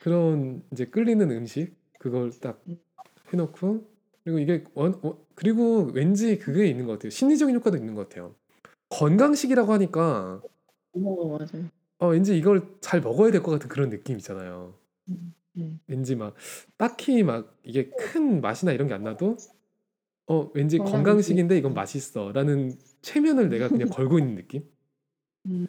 그런 0.01 0.63
이제 0.71 0.85
끌리는 0.85 1.29
음식 1.31 1.75
그걸 1.99 2.31
딱 2.39 2.63
해놓고 3.33 3.89
그리고 4.23 4.39
이게 4.39 4.63
원, 4.73 4.99
원- 5.01 5.17
그리고 5.35 5.89
왠지 5.93 6.37
그게 6.37 6.67
있는 6.67 6.85
것 6.85 6.93
같아요. 6.93 7.09
심리적인 7.09 7.55
효과도 7.55 7.77
있는 7.77 7.93
것 7.95 8.07
같아요. 8.09 8.35
건강식이라고 8.89 9.73
하니까 9.73 10.41
어, 10.93 11.37
맞아요. 11.37 11.69
어, 11.99 12.07
왠지 12.09 12.37
이걸 12.37 12.75
잘 12.81 13.01
먹어야 13.01 13.31
될 13.31 13.41
것 13.43 13.51
같은 13.51 13.69
그런 13.69 13.89
느낌 13.89 14.17
있잖아요. 14.17 14.77
음, 15.09 15.33
음. 15.57 15.79
왠지 15.87 16.15
막 16.15 16.35
딱히 16.77 17.23
막 17.23 17.57
이게 17.63 17.89
큰 17.91 18.41
맛이나 18.41 18.71
이런 18.71 18.87
게 18.87 18.93
안 18.93 19.03
나도 19.03 19.37
어 20.27 20.51
왠지 20.53 20.79
건강이지. 20.79 20.93
건강식인데 20.93 21.57
이건 21.57 21.73
맛있어라는 21.73 22.77
체면을 23.01 23.49
내가 23.49 23.69
그냥 23.69 23.89
걸고 23.89 24.19
있는 24.19 24.35
느낌? 24.35 24.63
음. 25.47 25.67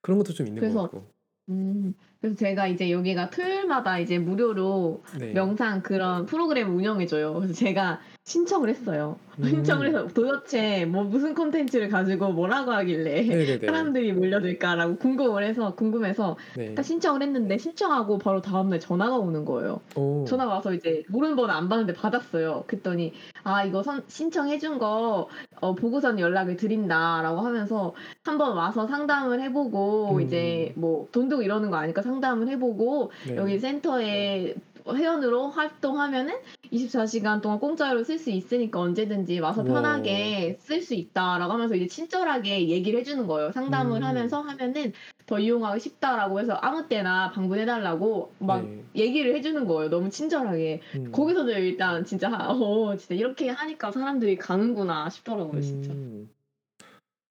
그런 0.00 0.18
것도 0.18 0.32
좀 0.32 0.46
있는 0.46 0.64
것 0.64 0.74
그래서 0.74 0.82
같고. 0.82 1.12
음, 1.48 1.94
그래서 2.20 2.36
제가 2.36 2.68
이제 2.68 2.90
여기가 2.90 3.30
토요일마다 3.30 3.98
이제 3.98 4.18
무료로 4.18 5.02
네. 5.18 5.32
명상 5.32 5.82
그런 5.82 6.26
프로그램을 6.26 6.72
운영해줘요. 6.74 7.34
그래서 7.34 7.54
제가 7.54 8.00
신청을 8.24 8.68
했어요. 8.68 9.16
음. 9.38 9.44
신청을 9.44 9.88
해서 9.88 10.06
도대체 10.08 10.84
뭐 10.84 11.02
무슨 11.02 11.34
콘텐츠를 11.34 11.88
가지고 11.88 12.28
뭐라고 12.32 12.70
하길래 12.70 13.22
네네네. 13.22 13.66
사람들이 13.66 14.12
몰려들까라고 14.12 14.96
궁금을 14.96 15.42
해서 15.42 15.74
궁금해서 15.74 16.36
네. 16.56 16.74
딱 16.74 16.82
신청을 16.82 17.22
했는데 17.22 17.56
신청하고 17.56 18.18
바로 18.18 18.40
다음날 18.42 18.78
전화가 18.78 19.16
오는 19.16 19.44
거예요. 19.44 19.80
오. 19.96 20.24
전화가 20.26 20.52
와서 20.52 20.72
이제 20.74 21.02
모르는 21.08 21.34
번호 21.34 21.52
안 21.52 21.68
받는데 21.68 21.94
받았어요. 21.94 22.64
그랬더니 22.66 23.14
아 23.42 23.64
이거 23.64 23.82
선- 23.82 24.04
신청해준 24.06 24.78
거 24.78 25.28
어, 25.60 25.74
보고선 25.74 26.20
연락을 26.20 26.56
드린다라고 26.56 27.40
하면서 27.40 27.94
한번 28.22 28.54
와서 28.56 28.86
상담을 28.86 29.40
해보고 29.40 30.16
음. 30.16 30.20
이제 30.20 30.72
뭐 30.76 31.08
돈도 31.10 31.42
이러는 31.42 31.70
거 31.70 31.76
아니까 31.78 32.02
상담을 32.02 32.48
해보고 32.48 33.10
네. 33.26 33.36
여기 33.36 33.58
센터에 33.58 34.54
회원으로 34.94 35.50
활동하면은 35.50 36.34
24시간 36.72 37.40
동안 37.40 37.58
공짜로 37.58 38.04
쓸 38.04 38.18
수 38.18 38.30
있으니까 38.30 38.80
언제든지 38.80 39.38
와서. 39.40 39.64
편하게 39.64 40.56
쓸 40.60 40.82
수 40.82 40.94
있다라고 40.94 41.52
하면서 41.52 41.74
이제 41.74 41.86
친절하게 41.86 42.68
얘기를 42.68 43.00
해주는 43.00 43.26
거예요. 43.26 43.52
상담을 43.52 43.98
음. 43.98 44.04
하면서 44.04 44.40
하면은 44.40 44.92
더 45.26 45.38
이용하기 45.38 45.80
쉽다라고 45.80 46.40
해서 46.40 46.54
아무 46.54 46.88
때나 46.88 47.30
방문해달라고 47.30 48.32
막 48.40 48.64
네. 48.64 48.84
얘기를 48.96 49.34
해주는 49.36 49.64
거예요. 49.66 49.88
너무 49.90 50.10
친절하게. 50.10 50.80
음. 50.96 51.12
거기서도 51.12 51.52
일단 51.52 52.04
진짜 52.04 52.30
어 52.48 52.96
진짜 52.96 53.14
이렇게 53.14 53.48
하니까 53.48 53.92
사람들이 53.92 54.36
가는구나 54.36 55.08
싶더라고요 55.08 55.60
진짜. 55.60 55.92
음. 55.92 56.28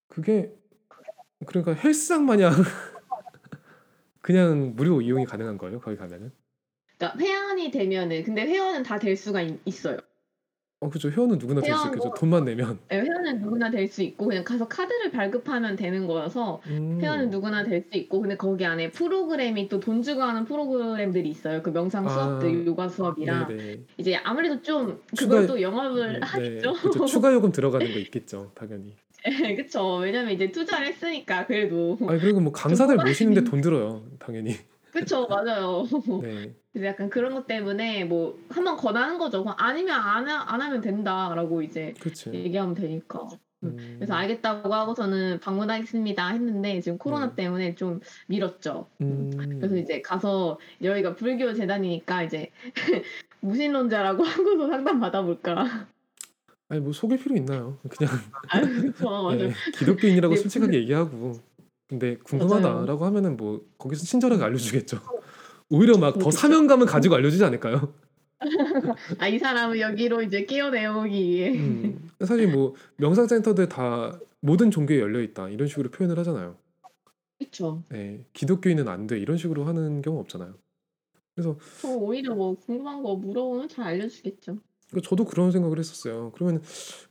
그게 0.07 0.53
그러니까 1.45 1.73
헬스장 1.73 2.25
마냥 2.25 2.51
그냥 4.21 4.75
무료 4.75 5.01
이용이 5.01 5.25
가능한 5.25 5.57
거예요? 5.57 5.79
거기 5.79 5.97
가면은? 5.97 6.31
그러니까 6.99 7.17
회원이 7.19 7.71
되면은 7.71 8.23
근데 8.23 8.45
회원은 8.45 8.83
다 8.83 8.99
될 8.99 9.15
수가 9.15 9.41
있, 9.41 9.57
어요 9.87 9.97
어, 10.81 10.89
그죠. 10.89 11.09
회원은 11.09 11.37
누구나 11.39 11.59
될수 11.61 11.87
있겠죠. 11.87 12.09
회원도- 12.11 12.15
돈만 12.19 12.45
내면. 12.45 12.79
회원은 12.91 13.41
누구나 13.41 13.69
될 13.69 13.87
수 13.89 14.01
있고 14.03 14.27
그냥 14.27 14.43
가서 14.45 14.67
카드를 14.69 15.11
발급하면 15.11 15.75
되는 15.75 16.07
거여서 16.07 16.61
음. 16.67 16.99
회원은 17.01 17.29
누구나 17.29 17.63
될 17.65 17.83
수 17.89 17.97
있고 17.97 18.21
근데 18.21 18.37
거기 18.37 18.65
안에 18.65 18.91
프로그램이 18.91 19.67
또 19.67 19.79
돈 19.81 20.01
주고 20.01 20.21
하는 20.21 20.45
프로그램들이 20.45 21.27
있어요. 21.29 21.61
그 21.63 21.69
명상 21.71 22.05
아. 22.05 22.09
수업들, 22.09 22.65
요가 22.65 22.87
수업이랑 22.87 23.47
네네. 23.49 23.79
이제 23.97 24.15
아무래도 24.23 24.61
좀 24.61 25.01
추가- 25.15 25.41
그것도 25.41 25.61
영업을 25.61 26.13
네, 26.13 26.19
하겠죠. 26.21 26.73
그죠. 26.73 27.05
추가 27.07 27.33
요금 27.33 27.51
들어가는 27.51 27.85
거 27.91 27.99
있겠죠. 27.99 28.51
당연히. 28.55 28.95
그쵸. 29.57 29.97
왜냐면 29.97 30.31
이제 30.31 30.49
투자를 30.49 30.87
했으니까 30.87 31.45
그래도 31.45 31.97
아니 32.07 32.19
그리고 32.21 32.39
뭐 32.39 32.53
강사들 32.53 32.95
모시는데 32.95 33.43
돈 33.43 33.59
들어요. 33.59 34.01
당연히. 34.17 34.55
그쵸 34.91 35.27
맞아요. 35.27 35.83
네. 36.23 36.53
그래서 36.71 36.87
약간 36.87 37.09
그런 37.09 37.33
것 37.33 37.47
때문에 37.47 38.05
뭐 38.05 38.39
한번 38.49 38.77
권하는 38.77 39.17
거죠. 39.17 39.45
아니면 39.57 39.99
안, 39.99 40.27
하, 40.27 40.53
안 40.53 40.61
하면 40.61 40.81
된다라고 40.81 41.61
이제 41.61 41.93
그렇지. 41.99 42.31
얘기하면 42.33 42.75
되니까. 42.75 43.27
음. 43.63 43.95
그래서 43.97 44.13
알겠다고 44.13 44.73
하고서는 44.73 45.39
방문하겠습니다 45.41 46.29
했는데 46.29 46.79
지금 46.79 46.97
코로나 46.97 47.29
네. 47.29 47.35
때문에 47.35 47.75
좀 47.75 47.99
미뤘죠. 48.27 48.87
음. 49.01 49.31
그래서 49.59 49.75
이제 49.75 50.01
가서 50.01 50.57
여기가 50.81 51.15
불교 51.15 51.53
재단이니까 51.53 52.23
이제 52.23 52.51
무신론자라고 53.41 54.23
하고서 54.23 54.67
상담 54.67 54.99
받아볼까. 54.99 55.87
아니 56.69 56.81
뭐 56.81 56.93
속일 56.93 57.17
필요 57.17 57.35
있나요? 57.35 57.79
그냥 57.89 58.13
아 58.47 58.61
그쵸. 58.61 59.31
네, 59.31 59.51
기독교인이라고 59.77 60.35
네. 60.35 60.41
솔직하게 60.41 60.77
얘기하고 60.81 61.39
근데 61.89 62.17
궁금하다라고 62.17 63.03
하면은 63.05 63.35
뭐 63.35 63.65
거기서 63.79 64.05
친절하게 64.05 64.43
알려주겠죠. 64.43 64.99
오히려 65.69 65.97
막 65.97 66.17
더. 66.19 66.29
사명감을 66.31 66.85
가지고 66.85 67.15
알려주지 67.15 67.43
않을까요? 67.43 67.93
아 69.17 69.27
이 69.27 69.37
사람을 69.37 69.79
여기로 69.81 70.21
이제 70.21 70.45
끼워내오기 70.45 71.11
위해. 71.11 71.49
음, 71.57 72.09
사실 72.21 72.47
뭐 72.51 72.75
명상센터들 72.97 73.67
다 73.67 74.17
모든 74.39 74.71
종교에 74.71 74.99
열려 74.99 75.19
있다 75.21 75.49
이런 75.49 75.67
식으로 75.67 75.89
표현을 75.89 76.17
하잖아요. 76.19 76.55
그쵸. 77.39 77.83
네, 77.89 78.23
기독교인은 78.33 78.87
안 78.87 79.07
돼 79.07 79.19
이런 79.19 79.37
식으로 79.37 79.63
하는 79.65 80.01
경우 80.01 80.19
없잖아요. 80.19 80.53
그래서 81.35 81.57
저 81.81 81.87
오히려 81.89 82.35
뭐 82.35 82.55
궁금한 82.55 83.01
거 83.01 83.15
물어보면 83.15 83.67
잘 83.69 83.85
알려주겠죠. 83.87 84.57
그 84.93 85.01
저도 85.01 85.25
그런 85.25 85.51
생각을 85.51 85.79
했었어요. 85.79 86.31
그러면 86.35 86.61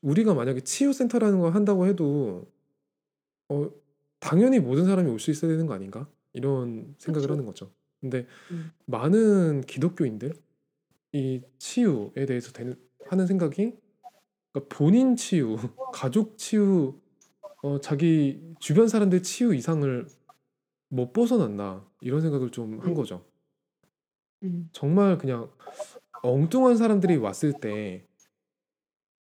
우리가 0.02 0.34
만약에 0.34 0.60
치유 0.60 0.92
센터라는 0.92 1.40
걸 1.40 1.54
한다고 1.54 1.86
해도 1.86 2.46
어, 3.48 3.68
당연히 4.20 4.58
모든 4.58 4.84
사람이 4.84 5.10
올 5.10 5.18
수 5.18 5.30
있어야 5.30 5.50
되는 5.50 5.66
거 5.66 5.74
아닌가? 5.74 6.08
이런 6.32 6.94
생각을 6.98 7.26
그쵸. 7.26 7.32
하는 7.32 7.46
거죠. 7.46 7.72
근데 8.00 8.26
음. 8.50 8.70
많은 8.86 9.62
기독교인들 9.62 10.34
이 11.12 11.40
치유에 11.58 12.26
대해서 12.26 12.52
되는, 12.52 12.76
하는 13.06 13.26
생각이 13.26 13.74
그러니까 14.52 14.76
본인 14.76 15.16
치유, 15.16 15.56
가족 15.92 16.36
치유, 16.38 16.94
어, 17.62 17.80
자기 17.80 18.40
주변 18.60 18.88
사람들 18.88 19.22
치유 19.22 19.54
이상을 19.54 20.06
못 20.90 21.12
벗어난다 21.12 21.84
이런 22.00 22.20
생각을 22.20 22.50
좀한 22.50 22.88
음. 22.88 22.94
거죠. 22.94 23.24
음. 24.44 24.68
정말 24.72 25.18
그냥 25.18 25.50
엉뚱한 26.22 26.76
사람들이 26.76 27.16
왔을 27.16 27.52
때 27.60 28.04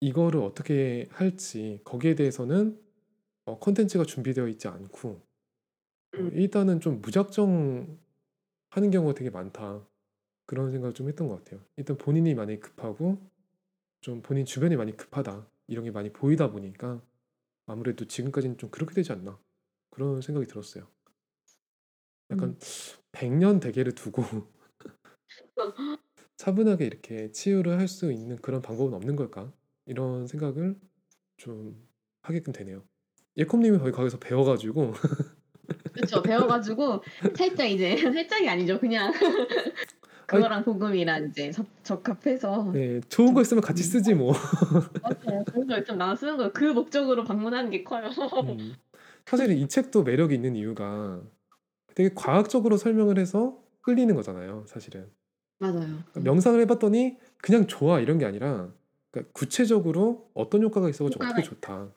이거를 0.01 0.41
어떻게 0.41 1.09
할지 1.11 1.81
거기에 1.85 2.15
대해서는 2.15 2.79
어, 3.47 3.59
콘텐츠가 3.59 4.05
준비되어 4.05 4.49
있지 4.49 4.69
않고 4.69 5.09
어, 5.11 5.21
음. 6.19 6.31
일단은 6.35 6.81
좀 6.81 7.01
무작정 7.01 7.99
하는 8.71 8.91
경우가 8.91 9.15
되게 9.15 9.31
많다 9.31 9.87
그런 10.47 10.73
생각을 10.73 10.95
좀 10.95 11.09
했던 11.09 11.29
것 11.29 11.45
같아요. 11.45 11.65
일단 11.77 11.97
본인이 11.99 12.35
많이 12.35 12.61
급하고 12.61 13.19
좀 14.01 14.23
본인 14.23 14.45
주변이 14.47 14.77
많이 14.77 14.97
급하다 14.97 15.49
이런 15.69 15.85
게 15.85 15.91
많이 15.91 16.13
보이다 16.13 16.51
보니까 16.51 17.03
아무래도 17.67 18.07
지금까지는 18.07 18.59
좀 18.59 18.71
그렇게 18.71 18.95
되지 18.95 19.13
않나 19.13 19.39
그런 19.91 20.21
생각이 20.23 20.47
들었어요. 20.49 20.89
약간 22.31 22.51
음. 22.51 22.59
100년 23.13 23.61
대계를 23.61 23.95
두고 23.95 24.23
차분하게 26.37 26.87
이렇게 26.87 27.31
치유를 27.33 27.79
할 27.79 27.89
수 27.89 28.13
있는 28.13 28.37
그런 28.37 28.63
방법은 28.63 28.95
없는 28.95 29.17
걸까? 29.17 29.53
이런 29.87 30.27
생각을 30.27 30.79
좀 31.37 31.87
하게끔 32.23 32.53
되네요. 32.53 32.85
예콤님이 33.37 33.79
거기 33.79 33.91
가서 33.93 34.19
배워가지고 34.19 34.95
그쵸. 35.93 36.23
배워가지고 36.23 37.03
살짝 37.35 37.69
이제 37.71 37.97
살짝이 37.97 38.49
아니죠. 38.49 38.79
그냥 38.79 39.13
그거랑 40.27 40.65
복음이랑 40.65 41.29
이제 41.29 41.51
접, 41.51 41.67
적합해서 41.83 42.71
네, 42.73 43.01
좋은 43.09 43.35
거 43.35 43.43
있으면 43.43 43.63
같이 43.63 43.83
쓰지 43.83 44.15
뭐. 44.15 44.33
맞아요. 45.03 45.45
그런 45.45 45.67
거 45.67 45.79
있으면 45.79 45.99
나눠 45.99 46.17
쓰는 46.17 46.37
거예요. 46.37 46.53
그 46.53 46.65
목적으로 46.65 47.25
방문하는 47.25 47.71
게 47.71 47.85
커요. 47.85 48.09
음. 48.49 48.75
사실 49.27 49.51
이 49.51 49.69
책도 49.69 50.03
매력이 50.03 50.35
있는 50.35 50.57
이유가 50.57 51.21
되게 51.95 52.11
과학적으로 52.15 52.77
설명을 52.77 53.19
해서 53.19 53.59
끌리는 53.83 54.15
거잖아요. 54.15 54.65
사실은 54.67 55.11
맞아요. 55.59 55.81
그러니까 55.81 56.21
명상을 56.21 56.61
해봤더니 56.63 57.19
그냥 57.39 57.67
좋아 57.67 58.01
이런 58.01 58.19
게 58.19 58.25
아니라 58.25 58.71
그러니까 59.11 59.33
구체적으로 59.33 60.31
어떤 60.35 60.63
효과가 60.63 60.89
있어가지고 60.89 61.25
어떻게 61.25 61.43
좋다 61.43 61.91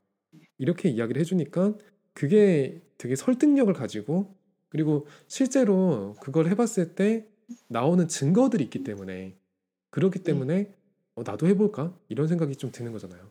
이렇게 0.57 0.89
이야기를 0.89 1.19
해주니까 1.19 1.73
그게 2.13 2.81
되게 2.97 3.15
설득력을 3.15 3.71
가지고 3.73 4.35
그리고 4.69 5.07
실제로 5.27 6.15
그걸 6.19 6.47
해봤을 6.47 6.95
때 6.95 7.27
나오는 7.67 8.07
증거들이 8.07 8.63
있기 8.65 8.83
때문에 8.83 9.35
그렇기 9.91 10.19
네. 10.19 10.23
때문에 10.23 10.73
어, 11.15 11.23
나도 11.25 11.47
해볼까 11.47 11.93
이런 12.09 12.27
생각이 12.27 12.55
좀 12.55 12.71
드는 12.71 12.91
거잖아요. 12.91 13.21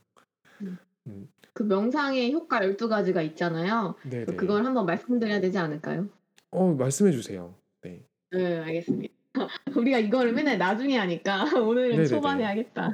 그 1.53 1.63
명상의 1.63 2.33
효과 2.33 2.61
12가지가 2.61 3.25
있잖아요. 3.31 3.95
네네. 4.09 4.37
그걸 4.37 4.65
한번 4.65 4.87
말씀드려야 4.87 5.41
되지 5.41 5.59
않을까요? 5.59 6.09
어 6.51 6.75
말씀해 6.75 7.13
주세요. 7.13 7.55
네. 7.83 8.05
네, 8.31 8.59
알겠습니다. 8.59 9.15
우리가 9.77 9.99
이거를 9.99 10.33
맨날 10.33 10.59
나중에 10.59 10.99
하니까 10.99 11.45
오늘은 11.57 11.91
네네네. 11.91 12.07
초반에 12.09 12.45
하겠다. 12.45 12.91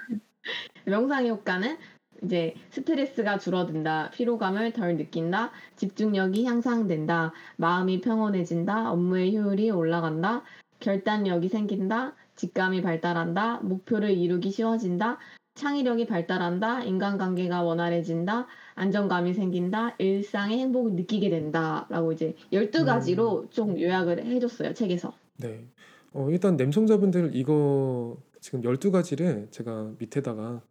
명상의 0.84 1.30
효과는 1.30 1.76
이제 2.22 2.54
스트레스가 2.70 3.38
줄어든다, 3.38 4.10
피로감을 4.10 4.72
덜 4.72 4.96
느낀다, 4.96 5.50
집중력이 5.76 6.44
향상된다, 6.44 7.32
마음이 7.56 8.00
평온해진다, 8.00 8.92
업무의 8.92 9.36
효율이 9.36 9.70
올라간다, 9.70 10.42
결단력이 10.80 11.48
생긴다, 11.48 12.14
직감이 12.36 12.82
발달한다, 12.82 13.60
목표를 13.62 14.10
이루기 14.10 14.50
쉬워진다, 14.50 15.18
창의력이 15.54 16.06
발달한다, 16.06 16.84
인간관계가 16.84 17.62
원활해진다, 17.62 18.46
안정감이 18.74 19.34
생긴다, 19.34 19.96
일상의 19.98 20.58
행복을 20.60 20.92
느끼게 20.92 21.28
된다 21.28 21.86
라고 21.90 22.12
이제 22.12 22.34
12가지로 22.52 23.50
좀 23.50 23.78
요약을 23.78 24.24
해줬어요, 24.24 24.72
책에서. 24.72 25.12
네. 25.38 25.66
어, 26.14 26.28
일단 26.30 26.56
냄청자분들 26.56 27.34
이거 27.34 28.16
지금 28.40 28.62
12가지를 28.62 29.50
제가 29.50 29.92
밑에다가 29.98 30.62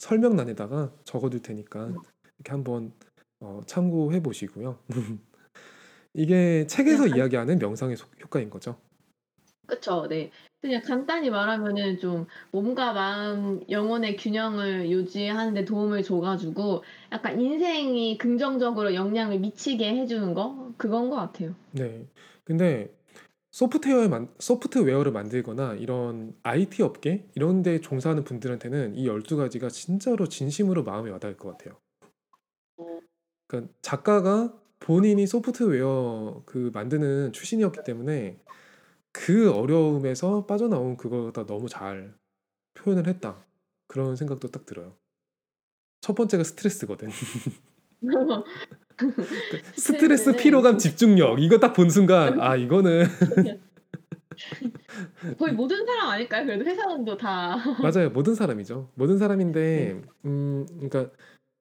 설명란에다가 0.00 0.92
적어둘 1.04 1.42
테니까 1.42 1.86
음. 1.88 2.02
이렇게 2.38 2.52
한번 2.52 2.92
어, 3.40 3.62
참고해 3.66 4.22
보시고요. 4.22 4.80
이게 6.14 6.66
책에서 6.66 7.04
네, 7.04 7.10
간- 7.10 7.18
이야기하는 7.18 7.58
명상의 7.58 7.96
소- 7.96 8.06
효과인 8.22 8.50
거죠. 8.50 8.80
그쵸, 9.66 10.06
네. 10.08 10.30
그냥 10.60 10.82
간단히 10.82 11.30
말하면은 11.30 11.98
좀 11.98 12.26
몸과 12.50 12.92
마음, 12.92 13.60
영혼의 13.70 14.16
균형을 14.16 14.90
유지하는 14.90 15.54
데 15.54 15.64
도움을 15.64 16.02
줘가지고 16.02 16.82
약간 17.12 17.40
인생이 17.40 18.18
긍정적으로 18.18 18.94
영향을 18.94 19.38
미치게 19.38 19.94
해주는 20.00 20.34
거? 20.34 20.72
그건 20.76 21.08
것 21.08 21.16
같아요. 21.16 21.54
네. 21.72 22.08
근데 22.44 22.92
소프트웨어 23.50 24.08
만, 24.08 24.32
소프트웨어를 24.38 25.12
만들거나 25.12 25.74
이런 25.74 26.36
IT 26.42 26.82
업계 26.82 27.28
이런 27.34 27.62
데 27.62 27.80
종사하는 27.80 28.24
분들한테는 28.24 28.94
이 28.94 29.06
12가지가 29.08 29.70
진짜로 29.70 30.28
진심으로 30.28 30.84
마음에 30.84 31.10
와닿을 31.10 31.36
것 31.36 31.50
같아요. 31.50 31.78
그러니까 33.48 33.72
작가가 33.82 34.56
본인이 34.78 35.26
소프트웨어 35.26 36.42
그 36.46 36.70
만드는 36.72 37.32
출신이었기 37.32 37.80
때문에 37.84 38.40
그 39.12 39.52
어려움에서 39.52 40.46
빠져나온 40.46 40.96
그거다 40.96 41.46
너무 41.46 41.68
잘 41.68 42.14
표현을 42.74 43.08
했다. 43.08 43.44
그런 43.88 44.14
생각도 44.14 44.48
딱 44.48 44.64
들어요. 44.66 44.96
첫 46.00 46.14
번째가 46.14 46.44
스트레스거든. 46.44 47.08
스트레스, 49.76 50.32
스트레스는- 50.32 50.36
피로감, 50.38 50.78
집중력 50.78 51.40
이거 51.40 51.58
딱 51.58 51.72
본 51.72 51.90
순간 51.90 52.40
아 52.40 52.56
이거는 52.56 53.06
거의 55.38 55.52
모든 55.52 55.84
사람 55.86 56.08
아닐까요? 56.10 56.46
그래도 56.46 56.64
회사원도 56.64 57.16
다. 57.16 57.56
맞아요. 57.82 58.10
모든 58.10 58.34
사람이죠. 58.34 58.90
모든 58.94 59.18
사람인데 59.18 60.00
음 60.24 60.66
그러니까, 60.74 61.10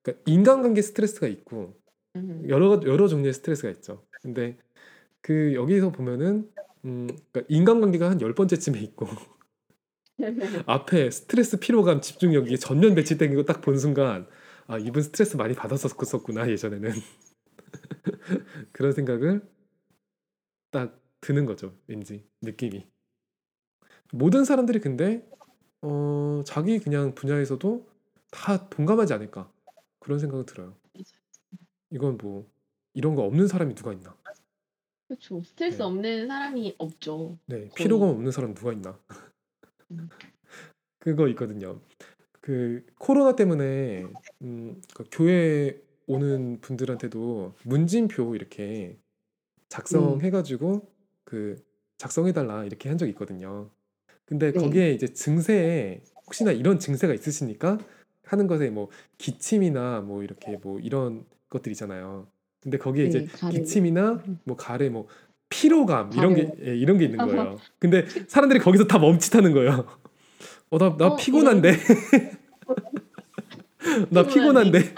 그러니까 0.02 0.24
인간관계 0.26 0.82
스트레스가 0.82 1.28
있고 1.28 1.76
음. 2.16 2.44
여러 2.48 2.80
여러 2.86 3.08
종류의 3.08 3.34
스트레스가 3.34 3.70
있죠. 3.72 4.06
근데 4.22 4.58
그 5.22 5.54
여기서 5.54 5.92
보면은 5.92 6.50
음 6.86 7.08
그러니까 7.32 7.42
인간관계가 7.54 8.10
한 8.10 8.22
열 8.22 8.34
번째쯤에 8.34 8.80
있고 8.80 9.08
앞에 10.66 11.12
스트레스, 11.12 11.60
피로감, 11.60 12.02
집중력 12.02 12.48
이게 12.48 12.58
전면 12.58 12.96
배치된 12.96 13.36
거 13.36 13.44
딱 13.44 13.62
본 13.62 13.78
순간 13.78 14.28
아 14.68 14.78
이분 14.78 15.02
스트레스 15.02 15.36
많이 15.38 15.54
받았었구나 15.54 16.50
예전에는 16.50 16.92
그런 18.72 18.92
생각을 18.92 19.48
딱 20.72 21.00
드는 21.22 21.46
거죠. 21.46 21.76
왠지 21.88 22.26
느낌이 22.42 22.88
모든 24.12 24.46
사람들이 24.46 24.80
근데 24.80 25.28
어 25.82 26.42
자기 26.46 26.80
그냥 26.80 27.16
분야에서도 27.16 27.88
다 28.32 28.70
동감하지 28.70 29.14
않을까 29.14 29.52
그런 30.00 30.20
생각은 30.20 30.46
들어요. 30.46 30.76
이건 31.92 32.18
뭐 32.18 32.48
이런 32.94 33.16
거 33.16 33.24
없는 33.24 33.48
사람이 33.48 33.76
누가 33.76 33.94
있나? 33.94 34.16
그렇죠. 35.08 35.42
스트레스 35.44 35.78
네. 35.78 35.84
없는 35.84 36.28
사람이 36.28 36.76
없죠. 36.78 37.38
네. 37.48 37.70
피로감 37.76 38.10
없는 38.10 38.32
사람 38.32 38.54
누가 38.54 38.72
있나? 38.74 39.00
음. 39.92 40.10
그거 41.00 41.28
있거든요. 41.30 41.82
그 42.42 42.86
코로나 42.98 43.36
때문에 43.36 44.06
음, 44.42 44.82
그 44.94 45.06
교회 45.12 45.82
오는 46.14 46.60
분들한테도 46.60 47.54
문진표 47.64 48.36
이렇게 48.36 48.98
작성해가지고 49.70 50.92
그 51.24 51.56
작성해달라 51.98 52.66
이렇게 52.66 52.90
한 52.90 52.98
적이 52.98 53.12
있거든요. 53.12 53.70
근데 54.26 54.52
네. 54.52 54.60
거기에 54.60 54.92
이제 54.92 55.08
증세에 55.08 56.02
혹시나 56.26 56.52
이런 56.52 56.80
증세가 56.80 57.14
있으시니까 57.14 57.78
하는 58.24 58.48
것에 58.48 58.72
뭐 58.72 58.90
기침이나 59.20 60.02
뭐 60.02 60.24
이렇게 60.24 60.58
뭐 60.58 60.80
이런 60.80 61.26
것들 61.50 61.72
있잖아요. 61.74 62.28
근데 62.60 62.80
거기에 62.80 63.04
네, 63.04 63.10
이제 63.10 63.28
가래. 63.32 63.60
기침이나 63.60 64.24
뭐 64.46 64.58
가래 64.58 64.90
뭐 64.90 65.08
피로감 65.50 66.12
이런 66.14 66.34
게 66.34 66.48
가래. 66.48 66.72
예, 66.72 66.76
이런 66.76 66.98
게 66.98 67.06
있는 67.06 67.20
거예요. 67.20 67.58
근데 67.78 68.08
사람들이 68.28 68.60
거기서 68.60 68.86
다 68.86 68.98
멈칫하는 68.98 69.54
거예요. 69.54 69.86
어나나 70.72 71.06
어, 71.06 71.16
피곤한데 71.16 71.74
나 74.10 74.24
피곤한데 74.24 74.96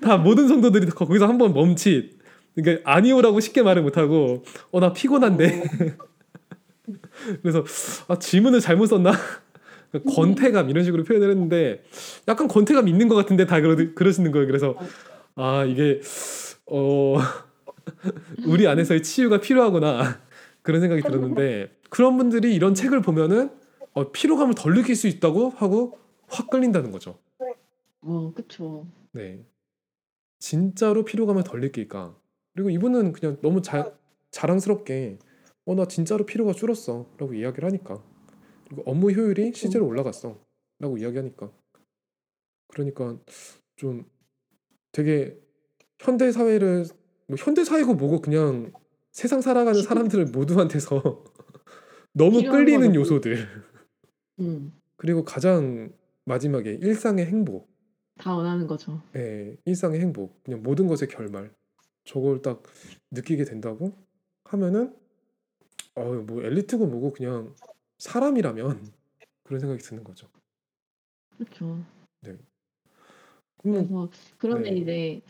다 0.00 0.16
모든 0.18 0.48
성도들이 0.48 0.86
다 0.86 0.92
거기서 0.94 1.26
한 1.26 1.38
번 1.38 1.52
멈칫. 1.54 2.18
그러니까 2.54 2.88
아니오라고 2.92 3.40
쉽게 3.40 3.62
말을 3.62 3.82
못하고 3.82 4.44
어 4.70 4.80
나 4.80 4.92
피곤한데 4.92 5.62
그래서 7.42 7.64
아 8.08 8.18
질문을 8.18 8.60
잘못 8.60 8.86
썼나 8.86 9.12
권태감 10.14 10.70
이런 10.70 10.84
식으로 10.84 11.04
표현을 11.04 11.30
했는데 11.30 11.82
약간 12.28 12.46
권태감 12.48 12.86
있는 12.88 13.08
것 13.08 13.14
같은데 13.16 13.46
다 13.46 13.60
그러, 13.60 13.76
그러시는 13.94 14.30
거예요. 14.32 14.46
그래서 14.46 14.76
아 15.34 15.64
이게 15.64 16.00
어 16.66 17.16
우리 18.46 18.66
안에서의 18.68 19.02
치유가 19.02 19.40
필요하구나 19.40 20.20
그런 20.62 20.80
생각이 20.80 21.02
들었는데 21.02 21.70
그런 21.90 22.16
분들이 22.16 22.54
이런 22.54 22.74
책을 22.74 23.02
보면은 23.02 23.50
어, 23.92 24.10
피로감을 24.10 24.54
덜 24.54 24.74
느낄 24.74 24.96
수 24.96 25.06
있다고 25.08 25.50
하고 25.56 25.98
확 26.28 26.50
끌린다는 26.50 26.90
거죠. 26.90 27.18
어, 28.00 28.32
그쵸. 28.34 28.86
네. 29.12 29.44
진짜로 30.44 31.06
피로감을 31.06 31.42
덜 31.42 31.60
느낄까? 31.60 32.14
그리고 32.52 32.68
이분은 32.68 33.12
그냥 33.12 33.38
너무 33.40 33.62
자, 33.62 33.96
자랑스럽게 34.30 35.18
어 35.64 35.74
나 35.74 35.86
진짜로 35.86 36.26
피로가 36.26 36.52
줄었어. 36.52 37.06
라고 37.16 37.32
이야기를 37.32 37.66
하니까. 37.66 38.04
그리고 38.66 38.82
업무 38.84 39.10
효율이 39.10 39.52
실제로 39.54 39.86
올라갔어. 39.86 40.38
라고 40.80 40.98
이야기하니까. 40.98 41.50
그러니까 42.68 43.18
좀 43.76 44.04
되게 44.92 45.38
현대 45.98 46.30
사회를 46.30 46.84
뭐 47.26 47.38
현대 47.40 47.64
사회고 47.64 47.94
뭐고 47.94 48.20
그냥 48.20 48.70
세상 49.12 49.40
살아가는 49.40 49.82
사람들 49.82 50.26
모두한테서 50.26 51.24
너무 52.12 52.42
끌리는. 52.42 52.94
요소들. 52.94 53.48
음, 54.40 54.78
그리고 54.96 55.24
가장 55.24 55.90
마지막에 56.26 56.74
일상의 56.82 57.24
행복 57.24 57.73
다 58.16 58.34
원하는 58.34 58.66
거죠. 58.66 59.02
예, 59.16 59.56
일상의 59.64 60.00
행복, 60.00 60.42
그냥 60.44 60.62
모든 60.62 60.86
것의 60.86 61.08
결말. 61.08 61.52
저걸 62.04 62.42
딱 62.42 62.62
느끼게 63.10 63.44
된다고 63.44 63.92
하면은 64.44 64.94
어, 65.94 66.04
뭐 66.04 66.42
엘리트고 66.42 66.86
뭐고 66.86 67.12
그냥 67.12 67.54
사람이라면 67.98 68.66
그런 69.44 69.60
생각이 69.60 69.82
드는 69.82 70.04
거죠. 70.04 70.28
그렇죠. 71.36 71.82
그럼 72.20 72.38
그래서 73.62 74.10
그런데 74.38 74.70
네. 74.70 74.76
이제 74.76 75.22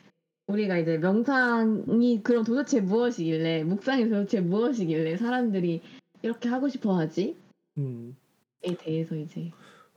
우리가 0.49 0.79
이제 0.79 0.99
명상이 0.99 2.23
그럼 2.23 2.45
도대체 2.45 2.81
무엇이길래 2.81 3.65
묵상이 3.65 4.09
도대체 4.09 4.41
무엇이길래 4.41 5.17
사람들이 5.17 5.81
이렇게 6.23 6.49
하고 6.49 6.69
싶어 6.69 6.99
하지에 6.99 7.37
음, 7.79 8.17
대해서 8.61 9.15
이제 9.15 9.51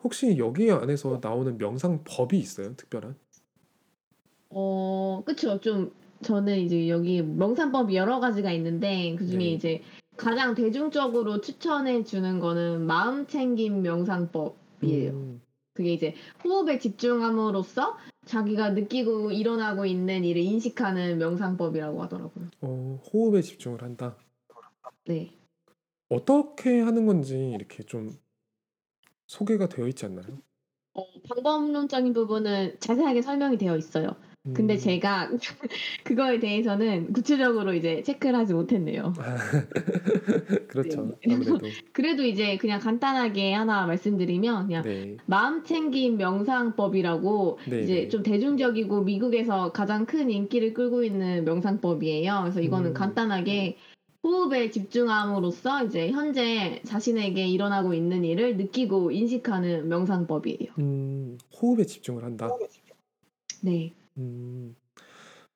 혹시 0.04 0.38
여기 0.38 0.72
안에서 0.72 1.20
나오는 1.22 1.58
명상 1.58 2.04
법이 2.04 2.38
있어요? 2.38 2.76
특별한? 2.76 3.16
어 4.50 5.24
그쵸 5.26 5.60
좀 5.60 5.91
저는 6.22 6.60
이제 6.60 6.89
여기 6.89 7.22
명상법이 7.22 7.95
여러 7.95 8.20
가지가 8.20 8.52
있는데 8.54 9.16
그중에 9.16 9.43
네. 9.43 9.52
이제 9.52 9.82
가장 10.16 10.56
대중적으로 10.56 11.41
추천해 11.41 12.04
주는 12.04 12.39
거는 12.39 12.86
마음 12.86 13.28
챙김 13.28 13.84
명상법이에요. 13.84 15.12
음, 15.12 15.41
그게 15.74 15.93
이제 15.93 16.16
호흡에 16.43 16.80
집중함으로써 16.80 17.98
자기가 18.26 18.72
느끼고 18.72 19.32
일어나고 19.32 19.86
있는 19.86 20.24
일을 20.24 20.41
인식하는 20.41 21.20
명상법이라고 21.20 22.02
하더라고요. 22.04 22.48
어, 22.62 23.00
호흡에 23.14 23.41
집중을 23.41 23.84
한다. 23.84 24.18
네. 25.06 25.32
어떻게 26.10 26.82
하는 26.82 27.06
건지 27.06 27.52
이렇게 27.56 27.84
좀 27.84 28.18
소개가 29.28 29.68
되어 29.70 29.88
있지 29.88 30.06
않나요? 30.06 30.42
어, 30.94 31.04
방법론적인 31.30 32.14
부분은 32.14 32.78
자세하게 32.80 33.22
설명이 33.22 33.58
되어 33.58 33.78
있어요. 33.78 34.16
근데 34.54 34.74
음. 34.74 34.80
제가 34.80 35.30
그거에 36.04 36.40
대해서는 36.40 37.14
구체적으로 37.14 37.74
이제 37.74 38.02
체크를 38.02 38.40
하지 38.40 38.54
못했네요. 38.54 39.14
그렇죠. 40.70 41.20
네. 41.28 41.34
아무래도. 41.34 41.60
그래도 41.94 42.24
이제 42.24 42.58
그냥 42.58 42.80
간단하게 42.80 43.54
하나 43.54 43.86
말씀드리면 43.86 44.68
그냥 44.68 44.84
네. 44.86 45.18
마음 45.26 45.64
챙김 45.64 46.18
명상법이라고 46.18 47.60
네. 47.70 47.82
이제 47.84 47.94
네. 48.04 48.10
좀 48.10 48.24
대중적이고 48.24 49.04
미국에서 49.04 49.72
가장 49.74 50.06
큰 50.06 50.32
인기를 50.32 50.74
끌고 50.74 51.04
있는 51.04 51.44
명상법이에요. 51.46 52.40
그래서 52.44 52.62
이거는 52.62 52.92
음. 52.92 52.94
간단하게 52.94 53.78
호흡에 54.24 54.70
집중함으로써 54.72 55.86
이제 55.86 56.09
현재 56.11 56.82
자신에게 56.86 57.47
일어나고 57.47 57.93
있는 57.93 58.24
일을 58.24 58.57
느끼고 58.57 59.11
인식하는 59.11 59.88
명상법이에요. 59.88 60.74
음, 60.80 61.38
호흡에 61.61 61.86
집중을 61.86 62.24
한다. 62.24 62.49
네. 63.61 63.93
음, 64.18 64.76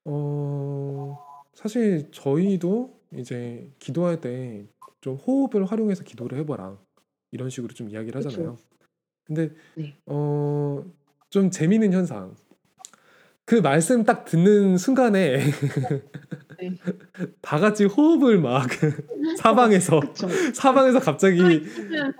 어, 0.05 1.43
사실 1.53 2.09
저희도 2.11 2.93
이제 3.13 3.69
기도할 3.79 4.21
때 4.21 4.65
좀 5.01 5.15
호흡을 5.15 5.65
활용해서 5.65 6.03
기도를 6.03 6.37
해봐라. 6.39 6.77
이런 7.31 7.49
식으로 7.49 7.73
좀 7.73 7.89
이야기를 7.89 8.23
하잖아요. 8.23 8.57
근데, 9.25 9.49
네. 9.75 9.95
어, 10.05 10.83
좀 11.29 11.49
재미있는 11.49 11.91
현상. 11.91 12.35
그 13.51 13.55
말씀 13.55 14.05
딱 14.05 14.23
듣는 14.23 14.77
순간에 14.77 15.39
네. 16.57 16.71
다 17.41 17.59
같이 17.59 17.83
호흡을 17.83 18.39
막 18.39 18.69
사방에서. 19.39 19.99
사방에서 20.53 21.01
갑자기 21.01 21.37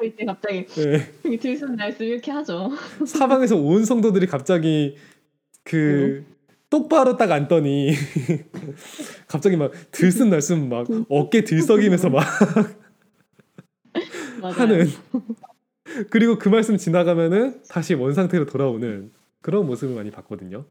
이제 0.04 0.26
갑자기 0.26 0.66
예, 1.24 1.38
들숨 1.38 1.78
날숨 1.78 2.06
이렇게 2.06 2.32
하죠. 2.32 2.72
사방에서 3.08 3.56
온 3.56 3.86
성도들이 3.86 4.28
갑자기 4.28 4.98
그 5.64 6.26
똑바로 6.70 7.16
딱 7.16 7.32
앉더니 7.32 7.94
갑자기 9.30 9.56
막 9.56 9.72
들숨 9.92 10.32
날숨 10.32 10.68
막 10.68 10.86
어깨 11.08 11.46
들썩이면서 11.46 12.10
막. 12.10 12.26
하는 14.42 14.86
그리고 16.10 16.38
그 16.38 16.50
말씀 16.50 16.76
지나가면은 16.76 17.62
다시 17.70 17.94
원 17.94 18.14
상태로 18.14 18.48
돌아오는 18.48 19.14
그런 19.42 19.66
모습을 19.66 19.96
많이 19.96 20.12
봤거든요. 20.12 20.66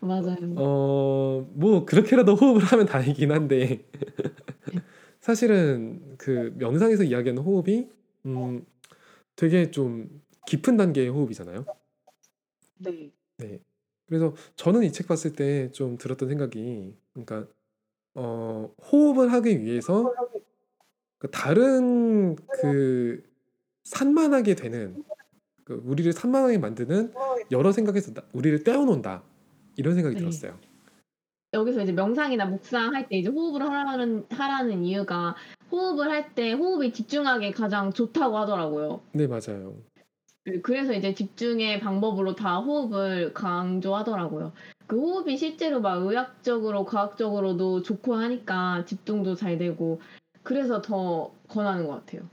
맞아요. 0.00 0.36
어, 0.56 1.50
뭐 1.54 1.84
그렇게라도 1.84 2.34
호흡을 2.34 2.62
하면 2.62 2.86
다행이긴 2.86 3.32
한데 3.32 3.84
사실은 5.20 6.16
그 6.18 6.52
명상에서 6.56 7.04
이야기하는 7.04 7.42
호흡이 7.42 7.88
음, 8.26 8.64
되게 9.36 9.70
좀 9.70 10.22
깊은 10.46 10.76
단계의 10.76 11.08
호흡이잖아요. 11.10 11.64
네. 12.78 13.10
네. 13.38 13.60
그래서 14.06 14.34
저는 14.56 14.82
이 14.84 14.90
책 14.92 15.06
봤을 15.06 15.32
때 15.34 15.70
좀 15.72 15.96
들었던 15.98 16.28
생각이 16.28 16.94
그러니까 17.12 17.46
어, 18.14 18.74
호흡을 18.90 19.32
하기 19.32 19.62
위해서 19.62 20.12
그 21.18 21.30
다른 21.30 22.34
그 22.60 23.22
산만하게 23.84 24.54
되는 24.54 25.02
그 25.64 25.80
우리를 25.84 26.12
산만하게 26.12 26.58
만드는 26.58 27.12
여러 27.50 27.70
생각에서 27.72 28.12
나- 28.14 28.22
우리를 28.32 28.64
떼어놓는다 28.64 29.22
이런 29.76 29.94
생각이 29.94 30.14
네. 30.16 30.20
들었어요. 30.20 30.58
여기서 31.52 31.82
이제 31.82 31.92
명상이나 31.92 32.46
묵상 32.46 32.94
할 32.94 33.08
때 33.08 33.18
이제 33.18 33.28
호흡을 33.28 33.62
하라는 33.62 34.24
하라는 34.30 34.84
이유가 34.84 35.34
호흡을 35.72 36.10
할 36.10 36.34
때 36.34 36.52
호흡이 36.52 36.92
집중하기 36.92 37.50
가장 37.52 37.92
좋다고 37.92 38.38
하더라고요. 38.38 39.00
네 39.12 39.26
맞아요. 39.26 39.76
그- 40.44 40.60
그래서 40.62 40.92
이제 40.94 41.12
집중의 41.12 41.80
방법으로 41.80 42.34
다 42.34 42.58
호흡을 42.60 43.32
강조하더라고요. 43.34 44.52
그 44.86 44.98
호흡이 44.98 45.36
실제로 45.36 45.80
막 45.80 46.02
의학적으로 46.06 46.84
과학적으로도 46.84 47.82
좋고 47.82 48.14
하니까 48.14 48.84
집중도 48.84 49.34
잘 49.34 49.58
되고 49.58 50.00
그래서 50.42 50.80
더 50.80 51.32
권하는 51.48 51.86
것 51.86 51.94
같아요. 51.94 52.28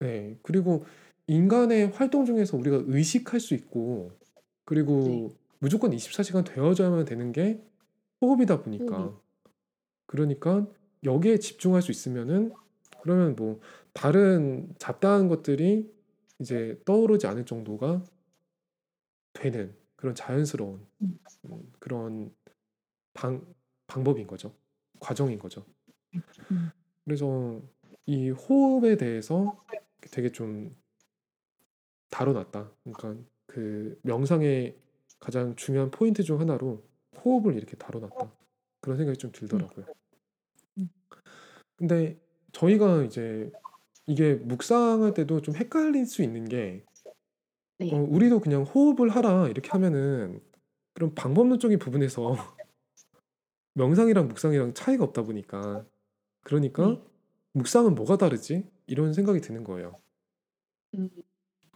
네 0.00 0.36
그리고 0.42 0.84
인간의 1.28 1.92
활동 1.92 2.24
중에서 2.26 2.56
우리가 2.56 2.82
의식할 2.86 3.38
수 3.40 3.54
있고 3.54 4.10
그리고 4.64 5.04
네. 5.06 5.28
무조건 5.64 5.92
24시간 5.92 6.44
되어져야만 6.44 7.06
되는 7.06 7.32
게 7.32 7.58
호흡이다 8.20 8.60
보니까. 8.60 9.18
그러니까 10.04 10.66
여기에 11.04 11.38
집중할 11.38 11.80
수 11.80 11.90
있으면은 11.90 12.52
그러면 13.00 13.34
뭐 13.34 13.60
다른 13.94 14.74
잡다한 14.78 15.28
것들이 15.28 15.90
이제 16.38 16.78
떠오르지 16.84 17.26
않을 17.28 17.46
정도가 17.46 18.04
되는 19.32 19.74
그런 19.96 20.14
자연스러운 20.14 20.86
음. 21.00 21.18
음, 21.46 21.72
그런 21.78 22.34
방 23.14 23.42
방법인 23.86 24.26
거죠. 24.26 24.54
과정인 25.00 25.38
거죠. 25.38 25.64
음. 26.50 26.70
그래서 27.06 27.62
이 28.04 28.28
호흡에 28.28 28.98
대해서 28.98 29.64
되게 30.10 30.30
좀 30.30 30.76
다뤄놨다. 32.10 32.70
그러니까 32.82 33.16
그 33.46 33.98
명상의 34.02 34.83
가장 35.24 35.56
중요한 35.56 35.90
포인트 35.90 36.22
중 36.22 36.38
하나로 36.38 36.84
호흡을 37.24 37.56
이렇게 37.56 37.78
다뤄놨다. 37.78 38.30
그런 38.82 38.98
생각이 38.98 39.16
좀 39.18 39.32
들더라고요. 39.32 39.86
음. 40.76 40.90
근데 41.76 42.20
저희가 42.52 43.04
이제 43.04 43.50
이게 44.06 44.34
묵상할 44.34 45.14
때도 45.14 45.40
좀 45.40 45.56
헷갈릴 45.56 46.04
수 46.04 46.22
있는 46.22 46.44
게 46.44 46.84
네. 47.78 47.90
어, 47.90 47.96
우리도 47.96 48.40
그냥 48.40 48.64
호흡을 48.64 49.08
하라 49.08 49.48
이렇게 49.48 49.70
하면은 49.70 50.42
그런 50.92 51.14
방법론적인 51.14 51.78
부분에서 51.78 52.36
명상이랑 53.72 54.28
묵상이랑 54.28 54.74
차이가 54.74 55.04
없다 55.04 55.22
보니까 55.22 55.86
그러니까 56.42 56.86
네. 56.86 57.02
묵상은 57.54 57.94
뭐가 57.94 58.18
다르지? 58.18 58.68
이런 58.86 59.14
생각이 59.14 59.40
드는 59.40 59.64
거예요. 59.64 59.98
음. 60.98 61.08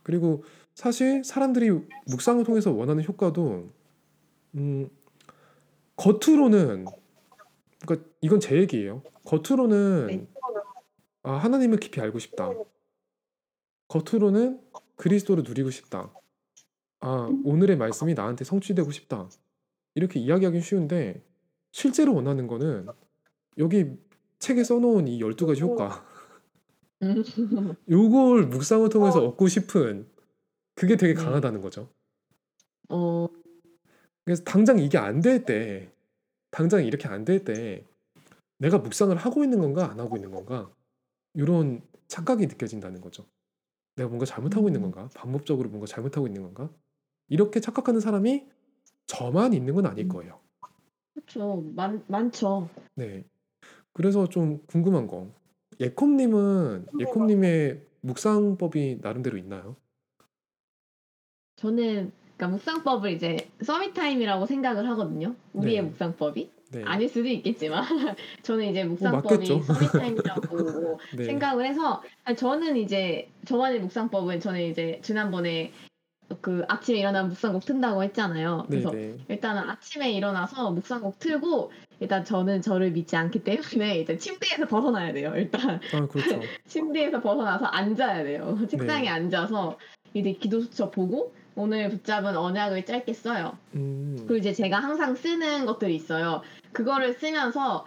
그리고 0.09 0.43
사실 0.75 1.23
사람들이 1.23 1.69
묵상을 2.07 2.43
통해서 2.45 2.73
원하는 2.73 3.05
효과도 3.05 3.71
음, 4.55 4.89
겉으로는 5.97 6.87
그러니까 7.83 8.09
이건 8.23 8.41
제 8.41 8.57
얘기예요. 8.57 9.03
겉으로는 9.27 10.07
네. 10.07 10.27
아, 11.25 11.33
하나님을 11.35 11.79
깊이 11.79 12.01
알고 12.01 12.21
싶다. 12.21 12.49
겉으로는 13.89 14.63
그리스도를 14.97 15.45
누리고 15.47 15.71
싶다. 15.71 16.11
아, 17.01 17.29
오늘의 17.45 17.77
말씀이 17.77 18.15
나한테 18.15 18.47
성취되고 18.47 18.91
싶다. 18.91 19.29
이렇게 19.95 20.19
이야기하기 20.21 20.59
쉬운데 20.63 21.23
실제로 21.71 22.15
원하는 22.15 22.47
거는 22.47 22.87
여기 23.59 23.95
책에 24.39 24.65
써놓은 24.65 25.07
이 25.07 25.21
12가지 25.21 25.61
효과 25.61 25.89
음. 25.89 26.08
요걸 27.91 28.47
묵상을 28.47 28.89
통해서 28.89 29.25
얻고 29.25 29.49
싶은 29.49 30.09
그게 30.75 30.97
되게 30.97 31.15
강하다는 31.15 31.61
거죠. 31.61 31.89
어, 32.89 33.29
그래서 34.25 34.43
당장 34.45 34.79
이게 34.79 34.99
안 34.99 35.21
될 35.21 35.45
때, 35.45 35.93
당장 36.51 36.85
이렇게 36.85 37.09
안 37.09 37.25
될 37.25 37.45
때, 37.45 37.85
내가 38.59 38.79
묵상을 38.79 39.15
하고 39.17 39.45
있는 39.45 39.59
건가 39.61 39.91
안 39.91 40.01
하고 40.01 40.17
있는 40.17 40.31
건가 40.31 40.71
이런 41.35 41.83
착각이 42.09 42.47
느껴진다는 42.47 43.01
거죠. 43.01 43.27
내가 43.97 44.09
뭔가 44.09 44.27
잘못하고 44.27 44.69
있는 44.69 44.83
음. 44.83 44.91
건가, 44.91 45.11
방법적으로 45.15 45.69
뭔가 45.69 45.87
잘못하고 45.87 46.27
있는 46.27 46.43
건가 46.43 46.71
이렇게 47.29 47.61
착각하는 47.61 48.01
사람이 48.01 48.47
저만 49.07 49.53
있는 49.55 49.75
건 49.75 49.87
아닐 49.87 50.05
음. 50.07 50.09
거예요. 50.09 50.41
그렇죠. 51.15 51.63
많 51.75 52.05
많죠. 52.09 52.69
네. 52.97 53.25
그래서 53.93 54.29
좀 54.29 54.65
궁금한 54.67 55.07
거, 55.07 55.33
예콤님은 55.81 56.87
예콤님의 57.01 57.81
묵상법이 58.01 58.99
나름대로 59.01 59.37
있나요? 59.39 59.77
저는 61.57 62.13
그러니까 62.37 62.49
묵상법을 62.49 63.13
이제 63.13 63.51
서밋 63.63 63.95
타임이라고 63.95 64.47
생각을 64.47 64.89
하거든요. 64.91 65.35
우리의 65.53 65.83
네. 65.83 65.89
묵상법이 65.89 66.51
네. 66.71 66.83
아닐 66.85 67.09
수도 67.09 67.29
있겠지만 67.29 67.83
저는 68.43 68.67
이제 68.67 68.85
묵상법이 68.85 69.35
맞겠죠. 69.35 69.63
서밋 69.63 69.93
타임이라고 69.93 71.01
네. 71.17 71.25
생각을 71.25 71.67
해서 71.67 72.03
아니, 72.25 72.37
저는 72.37 72.77
이제 72.77 73.29
저만의 73.47 73.81
묵상법은 73.81 74.41
저는 74.41 74.63
이제 74.63 75.01
지난번에 75.03 75.73
그 76.41 76.65
아침에 76.69 76.99
일어나 76.99 77.25
묵상곡 77.25 77.65
튼다고 77.65 78.03
했잖아요. 78.05 78.67
네, 78.69 78.81
그래서 78.83 78.91
네. 78.91 79.17
일단은 79.29 79.69
아침에 79.69 80.13
일어나서 80.13 80.71
묵상곡 80.73 81.19
틀고 81.19 81.73
일단 82.01 82.25
저는 82.25 82.63
저를 82.63 82.93
믿지 82.93 83.17
않기 83.17 83.45
때문에 83.45 83.99
일단 83.99 84.19
침대에서 84.19 84.67
벗어나야 84.67 85.13
돼요. 85.13 85.33
일단 85.37 85.81
아, 85.93 86.07
그렇죠. 86.07 86.41
침대에서 86.67 87.21
벗어나서 87.21 87.67
앉아야 87.67 88.25
돼요. 88.25 88.59
책상에 88.69 89.03
네. 89.03 89.09
앉아서 89.09 89.79
이제 90.15 90.33
기도 90.33 90.61
수첩 90.61 90.93
보고 90.93 91.35
오늘 91.55 91.91
붙잡은 91.91 92.37
언약을 92.37 92.85
짧게 92.85 93.13
써요. 93.13 93.59
음. 93.75 94.15
그리고 94.21 94.37
이제 94.37 94.53
제가 94.53 94.79
항상 94.79 95.15
쓰는 95.17 95.67
것들이 95.67 95.95
있어요. 95.95 96.43
그거를 96.73 97.15
쓰면서 97.15 97.85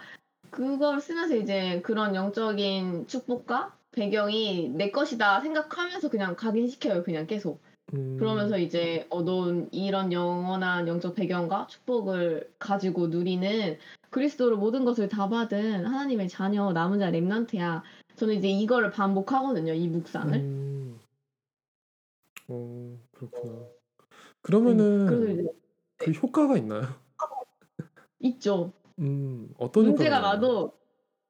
그걸 0.50 1.00
쓰면서 1.00 1.36
이제 1.36 1.80
그런 1.82 2.14
영적인 2.14 3.06
축복과 3.06 3.74
배경이 3.92 4.70
내 4.74 4.90
것이다 4.90 5.40
생각하면서 5.40 6.10
그냥 6.10 6.36
각인시켜요. 6.36 7.02
그냥 7.02 7.26
계속. 7.26 7.62
음. 7.94 8.16
그러면서 8.18 8.58
이제 8.58 9.06
어, 9.10 9.22
넌 9.22 9.68
이런 9.72 10.12
영원한 10.12 10.88
영적 10.88 11.14
배경과 11.14 11.66
축복을 11.66 12.52
가지고 12.58 13.08
누리는 13.08 13.78
그리스도로 14.10 14.56
모든 14.56 14.84
것을 14.84 15.08
다 15.08 15.28
받은 15.28 15.86
하나님의 15.86 16.28
자녀 16.28 16.72
남은 16.72 16.98
자 16.98 17.10
렘넌트야. 17.10 17.82
저는 18.16 18.34
이제 18.34 18.48
이거를 18.48 18.90
반복하거든요. 18.90 19.72
이 19.72 19.88
묵상을. 19.88 20.34
음. 20.34 21.00
어, 22.48 22.98
그렇구나. 23.12 23.52
네. 23.52 23.68
그러면은 24.42 25.32
이제 25.32 25.48
그 25.96 26.10
효과가 26.10 26.56
있나요? 26.58 26.88
있죠. 28.20 28.72
음, 28.98 29.48
어떤 29.58 29.84
문제가 29.84 30.16
효과가 30.16 30.20
나요? 30.20 30.34
와도 30.34 30.81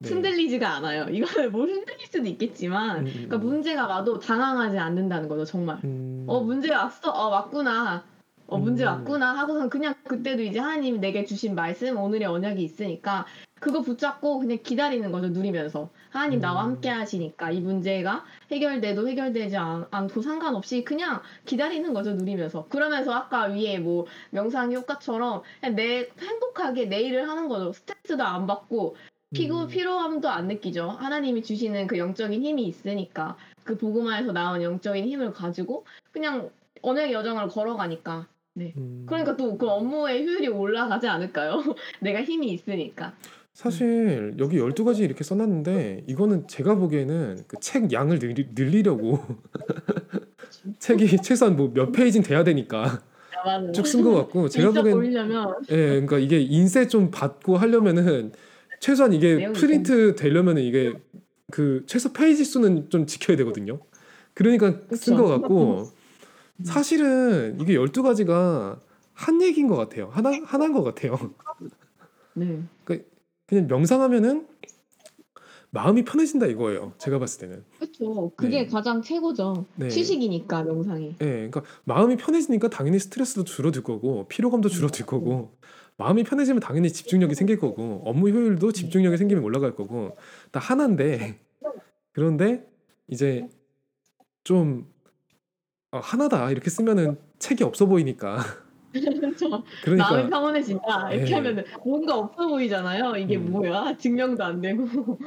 네. 0.03 0.09
흔들리지가 0.09 0.68
않아요. 0.76 1.07
이거는 1.11 1.53
뭐 1.53 1.62
흔들릴 1.64 2.07
수도 2.07 2.26
있겠지만, 2.26 3.00
음, 3.00 3.07
음, 3.07 3.12
그러니까 3.12 3.36
음. 3.36 3.40
문제가 3.42 3.86
와도 3.86 4.18
당황하지 4.18 4.78
않는다는 4.78 5.28
거죠, 5.28 5.44
정말. 5.44 5.78
음. 5.84 6.24
어, 6.26 6.40
문제 6.40 6.72
왔어? 6.72 7.11
어, 7.11 7.28
왔구나. 7.28 8.05
어, 8.48 8.59
문제 8.59 8.84
음. 8.84 8.88
왔구나 8.88 9.32
하고선 9.38 9.70
그냥 9.70 9.94
그때도 10.05 10.42
이제 10.42 10.59
하나님이 10.59 10.98
내게 10.98 11.24
주신 11.24 11.55
말씀, 11.55 11.96
오늘의 11.96 12.26
언약이 12.26 12.62
있으니까 12.62 13.26
그거 13.61 13.80
붙잡고 13.80 14.40
그냥 14.40 14.59
기다리는 14.62 15.11
거죠, 15.12 15.28
누리면서. 15.28 15.88
하나님 16.11 16.40
나와 16.40 16.64
음. 16.64 16.72
함께 16.72 16.90
하시니까 16.90 17.53
이 17.53 17.61
문제가 17.61 18.24
해결돼도 18.50 19.09
해결되지 19.09 19.57
않, 19.57 19.86
않고 19.90 20.20
상관없이 20.20 20.82
그냥 20.84 21.22
기다리는 21.46 21.94
거죠, 21.94 22.12
누리면서. 22.12 22.66
그러면서 22.68 23.14
아까 23.14 23.44
위에 23.44 23.78
뭐 23.78 24.07
명상 24.30 24.72
효과처럼 24.72 25.42
그냥 25.61 25.76
내 25.76 26.09
행복하게 26.20 26.86
내 26.86 27.03
일을 27.03 27.28
하는 27.28 27.48
거죠. 27.48 27.72
스트레스도 27.72 28.22
안 28.24 28.48
받고 28.48 28.96
피고 29.33 29.62
음. 29.62 29.68
피로함도 29.68 30.28
안 30.28 30.49
느끼죠. 30.49 30.89
하나님이 30.91 31.43
주시는 31.43 31.87
그 31.87 31.99
영적인 31.99 32.43
힘이 32.43 32.64
있으니까 32.66 33.37
그 33.64 33.76
복음화에서 33.76 34.33
나온 34.33 34.62
영적인 34.62 35.05
힘을 35.07 35.33
가지고 35.33 35.85
그냥 36.12 36.51
언약의 36.83 37.12
여정을 37.12 37.49
걸어가니까. 37.49 38.26
음. 38.59 39.05
그러니까 39.09 39.37
또 39.37 39.57
그 39.57 39.66
업무의 39.68 40.24
효율이 40.26 40.49
올라가지 40.49 41.07
않을까요? 41.09 41.62
내가 42.01 42.22
힘이 42.22 42.53
있으니까. 42.53 43.14
사실 43.55 44.35
여기 44.39 44.59
12가지 44.59 45.01
이렇게 45.01 45.24
써놨는데 45.24 46.05
이거는 46.07 46.49
제가 46.49 46.74
보기에는 46.74 47.45
그 47.47 47.57
책 47.61 47.93
양을 47.93 48.18
늘리, 48.18 48.49
늘리려고 48.55 49.20
책이 50.78 51.18
최소한 51.18 51.57
뭐 51.57 51.70
몇 51.72 51.93
페이지는 51.93 52.24
돼야 52.26 52.45
되니까 52.45 53.01
아, 53.45 53.59
맞아요. 53.59 53.72
쭉쓴 53.72 54.03
것 54.03 54.14
같고 54.14 54.49
제가 54.49 54.70
보기엔 54.70 55.30
예, 55.70 55.76
그러니까 55.76 56.18
이게 56.18 56.41
인쇄 56.41 56.87
좀 56.89 57.11
받고 57.11 57.57
하려면은 57.57 58.33
최소한 58.83 59.12
이게 59.12 59.53
프린트 59.53 60.16
되려면은 60.16 60.61
이게 60.61 60.93
그 61.53 61.85
최소 61.87 62.12
페이지 62.12 62.45
수는 62.45 62.91
좀 62.91 63.07
지켜야 63.07 63.37
되거든요. 63.37 63.78
그러니까 64.35 64.72
쓴것 64.93 65.24
그쵸. 65.24 65.28
같고 65.28 65.89
사실은 66.64 67.61
이게 67.61 67.74
12가지가 67.74 68.80
한 69.12 69.41
얘기인 69.41 69.68
것 69.68 69.76
같아요. 69.76 70.09
하나 70.11 70.33
하나인 70.45 70.72
것 70.72 70.83
같아요. 70.83 71.16
네. 72.35 72.61
그냥 73.47 73.68
명상하면은 73.68 74.49
마음이 75.70 76.05
편해진다 76.05 76.47
이거예요. 76.47 76.93
제가 76.99 77.20
봤을 77.20 77.41
때는. 77.47 77.64
그렇죠. 77.78 78.33
그게 78.37 78.62
네. 78.62 78.66
가장 78.66 79.01
최고죠. 79.01 79.64
네. 79.76 79.87
휴식이니까 79.87 80.64
명상이. 80.64 81.16
예, 81.20 81.24
그러니까 81.24 81.62
마음이 81.85 82.16
편해지니까 82.16 82.68
당연히 82.68 82.99
스트레스도 82.99 83.45
줄어들 83.45 83.85
거고 83.85 84.26
피로감도 84.26 84.68
줄어들 84.68 85.07
거고 85.07 85.57
마음이 86.03 86.24
편해지면 86.24 86.61
당연히 86.61 86.90
집중력이 86.90 87.36
생길 87.36 87.59
거고 87.59 88.03
업무 88.05 88.28
효율도 88.28 88.72
집중력이 88.72 89.16
생기면 89.16 89.44
올라갈 89.44 89.76
거고 89.76 90.16
다 90.50 90.59
하나인데 90.59 91.38
그런데 92.11 92.66
이제 93.07 93.48
좀 94.42 94.90
어, 95.92 95.98
하나다 95.98 96.50
이렇게 96.50 96.70
쓰면은 96.70 97.18
책이 97.38 97.62
없어 97.62 97.86
보이니까 97.86 98.40
그렇죠. 98.92 99.48
마음이 99.48 99.64
그러니까 99.84 100.28
평온해진다. 100.28 101.12
이렇게 101.12 101.30
네. 101.30 101.34
하면은 101.36 101.64
뭔가 101.84 102.18
없어 102.18 102.48
보이잖아요. 102.48 103.16
이게 103.16 103.36
음. 103.36 103.53
뭐야? 103.53 103.96
증명도 103.96 104.44
안 104.44 104.61
되고. 104.61 105.18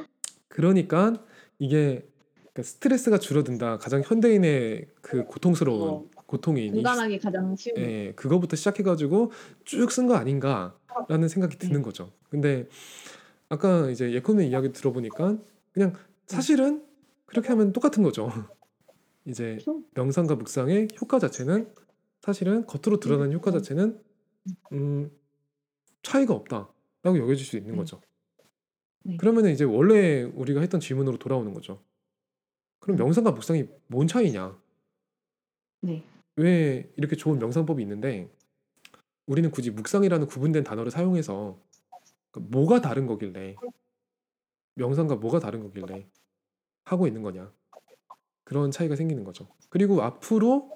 그러니까 0.46 1.14
이게 1.58 2.06
그러니까 2.34 2.62
스트레스가 2.62 3.18
줄어든다 3.18 3.78
가장 3.78 4.02
현대인의 4.04 4.88
그 5.00 5.24
고통스러운 5.24 5.90
어. 5.90 6.04
고통인 6.26 6.66
이 6.66 6.70
공감하기 6.70 7.18
가장 7.18 7.54
쉬운. 7.56 7.76
예, 7.78 8.12
그거부터 8.16 8.56
시작해가지고 8.56 9.32
쭉 9.64 9.90
쓴 9.90 10.06
거 10.06 10.14
아닌가라는 10.16 11.28
생각이 11.28 11.56
드는 11.58 11.82
거죠. 11.82 12.12
근데 12.30 12.68
아까 13.48 13.90
이제 13.90 14.12
예컨의 14.12 14.48
이야기 14.48 14.72
들어보니까 14.72 15.38
그냥 15.72 15.94
사실은 16.26 16.84
그렇게 17.26 17.48
하면 17.48 17.72
똑같은 17.72 18.02
거죠. 18.02 18.28
이제? 19.24 19.58
명상과 19.94 20.36
묵상의 20.36 20.88
효과 21.00 21.18
자체는 21.18 21.72
사실은 22.20 22.66
겉으로 22.66 22.98
드러나는 23.00 23.32
효과 23.32 23.50
자체는 23.52 24.00
음, 24.72 25.10
차이가 26.02 26.34
없다라고 26.34 27.18
여겨질 27.18 27.44
수 27.46 27.56
있는 27.56 27.72
네. 27.72 27.76
거죠. 27.78 28.00
네. 29.04 29.16
그러면 29.18 29.46
이제 29.46 29.64
원래 29.64 30.22
우리가 30.22 30.60
했던 30.60 30.80
질문으로 30.80 31.18
돌아오는 31.18 31.52
거죠. 31.54 31.80
그럼 32.80 32.96
명상과 32.98 33.32
묵상이 33.32 33.64
뭔 33.88 34.06
차이냐? 34.06 34.56
네. 35.82 36.04
왜 36.36 36.90
이렇게 36.96 37.16
좋은 37.16 37.38
명상법이 37.38 37.82
있는데 37.82 38.30
우리는 39.26 39.50
굳이 39.50 39.70
묵상이라는 39.70 40.26
구분된 40.26 40.64
단어를 40.64 40.90
사용해서 40.90 41.58
그러니까 42.30 42.56
뭐가 42.58 42.80
다른 42.80 43.06
거길래 43.06 43.56
명상과 44.74 45.16
뭐가 45.16 45.40
다른 45.40 45.62
거길래 45.62 46.06
하고 46.84 47.06
있는 47.06 47.22
거냐 47.22 47.52
그런 48.44 48.70
차이가 48.70 48.94
생기는 48.96 49.24
거죠. 49.24 49.48
그리고 49.70 50.02
앞으로 50.02 50.70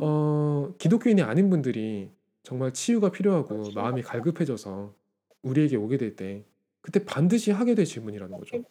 어, 0.00 0.74
기독교인이 0.78 1.22
아닌 1.22 1.50
분들이 1.50 2.10
정말 2.42 2.72
치유가 2.72 3.10
필요하고 3.10 3.72
마음이 3.72 4.02
갈급해져서 4.02 4.94
우리에게 5.42 5.76
오게 5.76 5.98
될 5.98 6.16
때 6.16 6.44
그때 6.80 7.04
반드시 7.04 7.50
하게 7.50 7.74
될 7.74 7.84
질문이라는 7.84 8.36
거죠. 8.38 8.64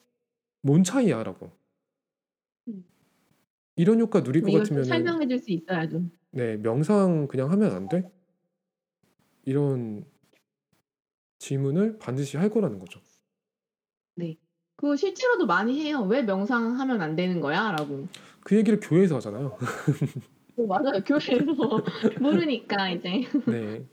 뭔 0.61 0.83
차이야라고. 0.83 1.51
음. 3.77 3.81
이런 3.81 3.99
효과 3.99 4.23
누릴 4.23 4.41
것좀 4.41 4.59
같으면 4.59 4.83
설명해 4.83 5.27
줄 5.27 5.39
수 5.39 5.51
있어야죠. 5.51 6.01
네, 6.31 6.57
명상 6.57 7.27
그냥 7.27 7.51
하면 7.51 7.71
안 7.71 7.87
돼? 7.87 8.03
이런 9.45 10.03
질문을 11.39 11.97
반드시 11.99 12.37
할 12.37 12.49
거라는 12.49 12.79
거죠. 12.79 12.99
그거 14.75 14.95
실제로도 14.95 15.47
많이 15.47 15.81
해요. 15.81 16.03
왜 16.03 16.21
명상하면 16.21 17.01
안 17.01 17.15
되는 17.15 17.41
거야? 17.41 17.71
라고. 17.71 18.07
그 18.41 18.55
얘기를 18.55 18.79
교회에서 18.79 19.15
하잖아요. 19.15 19.57
어, 20.57 20.65
맞아요. 20.67 21.01
교회에서 21.03 21.83
모르니까 22.21 22.91
이제. 22.91 23.23
네. 23.47 23.83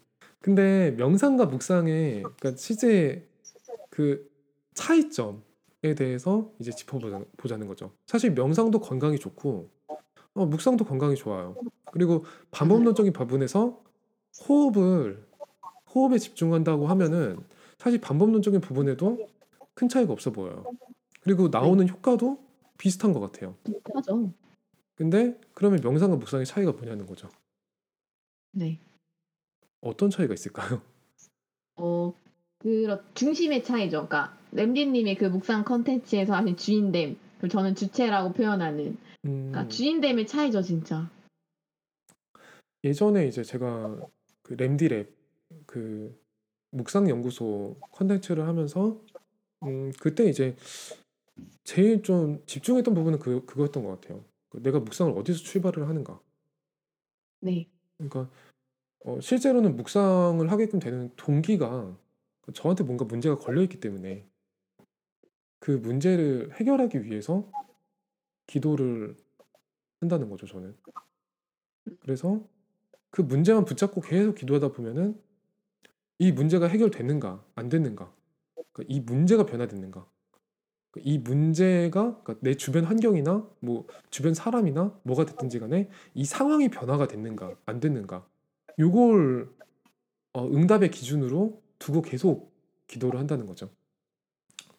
근데 0.40 0.90
명상과 0.92 1.46
묵상의 1.46 2.22
그러니까 2.22 2.54
실제 2.56 3.26
그 3.88 4.30
차이점에 4.74 5.94
대해서 5.96 6.52
이제 6.58 6.70
짚어보자는 6.70 7.66
거죠. 7.66 7.92
사실 8.06 8.32
명상도 8.32 8.80
건강이 8.80 9.18
좋고 9.18 9.70
어, 10.34 10.46
묵상도 10.46 10.84
건강이 10.84 11.14
좋아요. 11.16 11.56
그리고 11.92 12.24
반법론적인 12.50 13.12
부분에서 13.12 13.80
호흡을 14.48 15.24
호흡에 15.94 16.18
집중한다고 16.18 16.88
하면은 16.88 17.38
사실 17.78 18.00
반법론적인 18.00 18.60
부분에도 18.60 19.28
큰 19.74 19.88
차이가 19.88 20.12
없어 20.12 20.32
보여요. 20.32 20.64
그리고 21.20 21.48
나오는 21.48 21.88
효과도 21.88 22.38
비슷한 22.78 23.12
것 23.12 23.20
같아요. 23.20 23.56
하죠. 23.94 24.32
근데 24.96 25.38
그러면 25.54 25.80
명상과 25.82 26.16
묵상의 26.16 26.46
차이가 26.46 26.72
뭐냐는 26.72 27.06
거죠. 27.06 27.28
네. 28.52 28.80
어떤 29.80 30.10
차이가 30.10 30.34
있을까요? 30.34 30.82
어, 31.76 32.12
그런 32.58 33.00
중심의 33.14 33.62
차이죠. 33.62 34.08
그러니까 34.08 34.36
램디님이 34.52 35.16
그 35.16 35.26
묵상 35.26 35.64
컨텐츠에서 35.64 36.34
하신 36.34 36.56
주인됨, 36.56 37.16
저는 37.48 37.74
주체라고 37.74 38.32
표현하는 38.32 38.96
음, 39.24 39.48
그러니까 39.50 39.68
주인됨의 39.68 40.26
차이죠, 40.26 40.62
진짜. 40.62 41.10
예전에 42.82 43.26
이제 43.26 43.42
제가 43.42 43.98
그 44.42 44.56
램디랩 44.56 45.08
그 45.66 46.20
묵상 46.70 47.08
연구소 47.08 47.76
컨텐츠를 47.92 48.46
하면서 48.46 49.00
음, 49.62 49.90
그때 50.00 50.24
이제 50.24 50.56
제일 51.64 52.02
좀 52.02 52.42
집중했던 52.46 52.94
부분은 52.94 53.18
그 53.18 53.44
그거였던 53.46 53.84
것 53.84 54.00
같아요. 54.00 54.24
그 54.50 54.62
내가 54.62 54.80
묵상을 54.80 55.16
어디서 55.16 55.42
출발을 55.42 55.88
하는가. 55.88 56.20
네. 57.40 57.68
그러니까 57.96 58.30
어, 59.04 59.20
실제로는 59.20 59.76
묵상을 59.76 60.50
하게끔 60.50 60.78
되는 60.78 61.10
동기가 61.16 61.96
저한테 62.52 62.84
뭔가 62.84 63.04
문제가 63.04 63.38
걸려 63.38 63.62
있기 63.62 63.80
때문에 63.80 64.26
그 65.64 65.70
문제를 65.70 66.50
해결하기 66.60 67.04
위해서 67.04 67.50
기도를 68.46 69.16
한다는 69.98 70.28
거죠, 70.28 70.46
저는. 70.46 70.76
그래서 72.00 72.46
그 73.08 73.22
문제만 73.22 73.64
붙잡고 73.64 74.02
계속 74.02 74.34
기도하다 74.34 74.72
보면은 74.72 75.18
이 76.18 76.32
문제가 76.32 76.66
해결됐는가 76.66 77.42
안 77.54 77.70
됐는가 77.70 78.14
그러니까 78.54 78.82
이 78.88 79.00
문제가 79.00 79.46
변화됐는가 79.46 80.06
그러니까 80.90 81.10
이 81.10 81.16
문제가 81.16 82.20
그러니까 82.22 82.34
내 82.42 82.54
주변 82.56 82.84
환경이나 82.84 83.48
뭐 83.60 83.86
주변 84.10 84.34
사람이나 84.34 85.00
뭐가 85.02 85.24
됐든지 85.24 85.60
간에 85.60 85.88
이 86.12 86.26
상황이 86.26 86.68
변화가 86.68 87.08
됐는가 87.08 87.56
안 87.64 87.80
됐는가 87.80 88.28
요걸 88.78 89.50
어, 90.34 90.46
응답의 90.46 90.90
기준으로 90.90 91.62
두고 91.78 92.02
계속 92.02 92.52
기도를 92.86 93.18
한다는 93.18 93.46
거죠. 93.46 93.70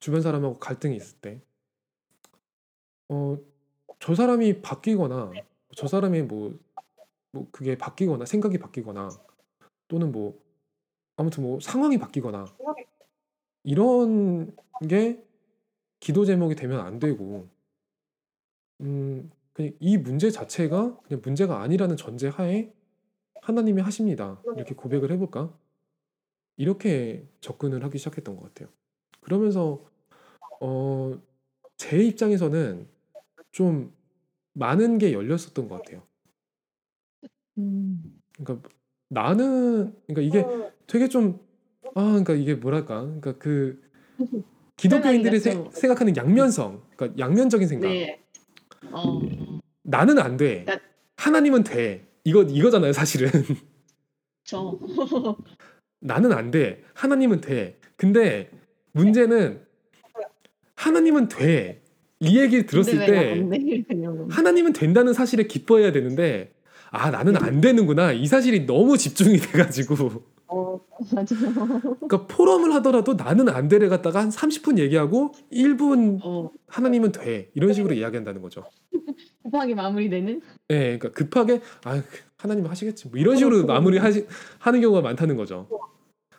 주변 0.06 0.22
사람하고 0.22 0.60
갈등이 0.60 0.95
있을 0.97 1.18
때, 1.18 1.41
어, 3.10 3.39
저 3.99 4.14
사람이 4.14 4.62
바뀌거나 4.62 5.32
저 5.76 5.88
사람의 5.88 6.26
뭐, 6.26 6.53
뭐 7.32 7.47
그게 7.51 7.76
바뀌거나 7.76 8.26
생각이 8.26 8.60
바뀌거나 8.60 9.10
또는 9.88 10.12
뭐 10.12 10.39
아무튼 11.16 11.41
뭐 11.41 11.60
상황이 11.60 11.97
바뀌거나 11.97 12.45
이런 13.64 14.56
게 14.88 15.26
기도 15.99 16.24
제목이 16.24 16.53
되면 16.53 16.82
안 16.82 16.99
되고, 16.99 17.47
음, 18.82 19.32
그냥 19.53 19.74
이 19.80 19.97
문제 19.97 20.30
자체가 20.30 20.99
그냥 20.99 21.22
문제가 21.24 21.64
아니라는 21.64 21.97
전제 21.97 22.28
하에 22.28 22.72
하나님이 23.41 23.82
하십니다. 23.82 24.39
이렇게 24.56 24.76
고백을 24.76 25.12
해볼까? 25.14 25.51
이렇게 26.58 27.28
접근을 27.41 27.84
하기 27.86 27.97
시작했던 27.97 28.36
것 28.36 28.53
같아요. 28.53 28.70
그러면서 29.22 29.94
어, 30.62 31.20
제 31.78 31.97
입장에서는 32.03 32.88
좀 33.51 33.93
많은 34.53 34.97
게 34.97 35.14
열렸었던 35.14 35.68
것 35.68 35.82
같아요. 35.84 36.03
음. 37.58 38.20
그러니까 38.38 38.70
나는 39.10 39.95
그러니까 40.08 40.22
이게 40.22 40.45
되게 40.88 41.08
좀 41.08 41.39
아, 41.95 42.03
그러니까 42.03 42.34
이게 42.34 42.56
뭐랄까? 42.56 43.01
그러니까 43.01 43.38
그 43.38 43.82
기독교인들이 44.78 45.39
세- 45.39 45.64
생각하는 45.72 46.18
양면성, 46.18 46.84
그러니까 46.95 47.18
양면적인 47.18 47.68
생각. 47.68 47.88
네. 47.88 48.22
어. 48.91 49.22
나는 49.84 50.20
안 50.20 50.36
돼. 50.38 50.64
그러니까- 50.66 50.86
하나님은 51.18 51.64
돼. 51.64 52.06
이거 52.26 52.43
이거잖아요, 52.43 52.91
사실은. 52.91 53.30
저. 54.43 54.78
나는 56.01 56.34
안 56.34 56.51
돼. 56.51 56.84
하나님은 56.93 57.39
돼. 57.41 57.80
근데 57.95 58.51
문제는 58.91 59.64
하나님은 60.86 61.29
돼. 61.29 61.81
이 62.19 62.39
얘기 62.39 62.65
들었을 62.65 62.93
근데 62.93 63.57
왜때 63.57 63.95
거. 63.95 64.27
하나님은 64.29 64.71
된다는 64.73 65.13
사실에 65.13 65.47
기뻐해야 65.47 65.91
되는데 65.91 66.53
아 66.91 67.09
나는 67.09 67.36
안 67.38 67.59
되는구나 67.59 68.13
이 68.13 68.25
사실이 68.27 68.65
너무 68.67 68.97
집중이 68.97 69.38
돼가지고 69.38 70.23
어, 70.47 70.79
맞아. 71.13 71.36
그러니까 71.36 72.27
포럼을 72.27 72.73
하더라도 72.75 73.15
나는 73.15 73.49
안 73.49 73.67
돼를 73.67 73.89
갖다가 73.89 74.21
한 74.21 74.29
30분 74.29 74.77
얘기하고 74.77 75.33
1분 75.51 76.19
어, 76.23 76.51
하나님은 76.67 77.11
돼 77.11 77.49
이런 77.55 77.73
식으로 77.73 77.95
이야기한다는 77.95 78.41
거죠. 78.41 78.63
급하게 79.43 79.73
마무리되는? 79.73 80.41
예, 80.69 80.97
그러니까 80.97 81.11
급하게 81.11 81.61
아 81.83 82.01
하나님 82.38 82.67
하시겠지 82.67 83.09
뭐 83.09 83.19
이런 83.19 83.36
식으로 83.36 83.65
마무리 83.65 83.97
하시 83.97 84.27
하는 84.59 84.81
경우가 84.81 85.01
많다는 85.01 85.36
거죠. 85.36 85.67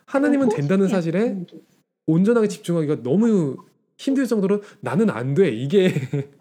하나님은 0.05 0.49
된다는 0.49 0.87
사실에 0.87 1.35
온전하게 2.07 2.47
집중하기가 2.47 3.03
너무 3.03 3.57
힘들 3.97 4.25
정도로 4.27 4.61
나는 4.81 5.09
안 5.09 5.33
돼. 5.33 5.49
이게 5.49 5.89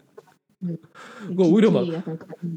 그거 1.28 1.44
오히려 1.44 1.70
막- 1.70 1.84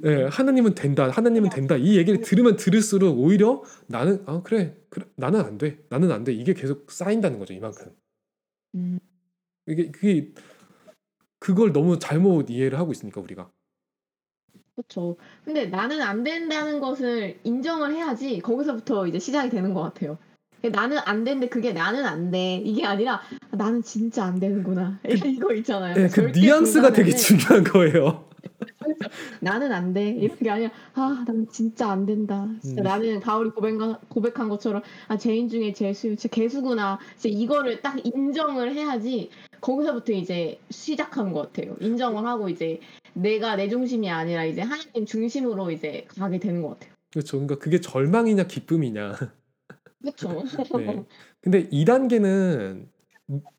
예, 0.05 0.23
하나님은 0.29 0.75
된다. 0.75 1.09
하나님은 1.09 1.49
된다. 1.49 1.75
이 1.77 1.97
얘기를 1.97 2.21
들으면 2.21 2.55
들을수록 2.55 3.17
오히려 3.17 3.63
나는 3.87 4.23
아 4.25 4.41
그래. 4.43 4.77
그래. 4.89 5.05
나는 5.15 5.41
안 5.41 5.57
돼. 5.57 5.83
나는 5.89 6.11
안 6.11 6.23
돼. 6.23 6.33
이게 6.33 6.53
계속 6.53 6.91
쌓인다는 6.91 7.39
거죠. 7.39 7.53
이만큼. 7.53 7.91
음, 8.75 8.99
이게 9.67 9.91
그게 9.91 10.33
그걸 11.39 11.71
너무 11.71 11.99
잘못 11.99 12.49
이해를 12.49 12.77
하고 12.77 12.91
있으니까 12.91 13.21
우리가. 13.21 13.49
그렇죠. 14.75 15.17
근데 15.43 15.65
나는 15.65 16.01
안 16.01 16.23
된다는 16.23 16.79
것을 16.79 17.39
인정을 17.43 17.93
해야지 17.93 18.39
거기서부터 18.39 19.07
이제 19.07 19.19
시작이 19.19 19.49
되는 19.49 19.73
것 19.73 19.81
같아요. 19.81 20.17
나는 20.67 20.97
안 21.05 21.23
되는데 21.23 21.47
그게 21.47 21.71
나는 21.71 22.05
안 22.05 22.31
돼. 22.31 22.55
이게 22.55 22.85
아니라 22.85 23.21
아, 23.51 23.55
나는 23.55 23.81
진짜 23.81 24.25
안 24.25 24.39
되는구나. 24.39 24.99
이거 25.25 25.53
있잖아요. 25.53 25.95
예, 26.01 26.07
그 26.07 26.31
뉘앙스가 26.33 26.91
되게. 26.91 27.11
중요한 27.11 27.63
거예요. 27.63 28.25
나는 29.41 29.71
안 29.71 29.93
돼. 29.93 30.09
이런 30.09 30.37
게 30.37 30.49
아니라 30.49 30.71
아, 30.93 31.23
난 31.25 31.47
진짜 31.51 31.89
안 31.89 32.05
된다. 32.05 32.47
진짜 32.61 32.81
음. 32.81 32.83
나는 32.83 33.19
바울이 33.19 33.51
고백한, 33.51 33.97
고백한 34.09 34.49
것처럼 34.49 34.81
아, 35.07 35.17
죄인 35.17 35.49
중에 35.49 35.73
죄수, 35.73 36.15
진짜 36.15 36.27
개수구나. 36.29 36.99
진짜 37.17 37.37
이거를 37.37 37.81
딱 37.81 37.97
인정을 38.03 38.73
해야지 38.73 39.29
거기서부터 39.61 40.13
이제 40.13 40.59
시작한 40.69 41.31
것 41.31 41.53
같아요. 41.53 41.75
인정을 41.79 42.25
하고 42.25 42.49
이제 42.49 42.79
내가 43.13 43.55
내 43.55 43.69
중심이 43.69 44.09
아니라 44.09 44.45
이제 44.45 44.61
하나님 44.61 45.05
중심으로 45.05 45.71
이제 45.71 46.05
가게 46.07 46.39
되는 46.39 46.61
것 46.61 46.69
같아요. 46.69 46.93
그렇죠. 47.11 47.37
그러니까 47.37 47.57
그게 47.57 47.81
절망이냐 47.81 48.43
기쁨이냐. 48.47 49.15
그렇죠. 50.01 50.43
네. 50.77 51.05
근데 51.41 51.69
2단계는 51.69 52.87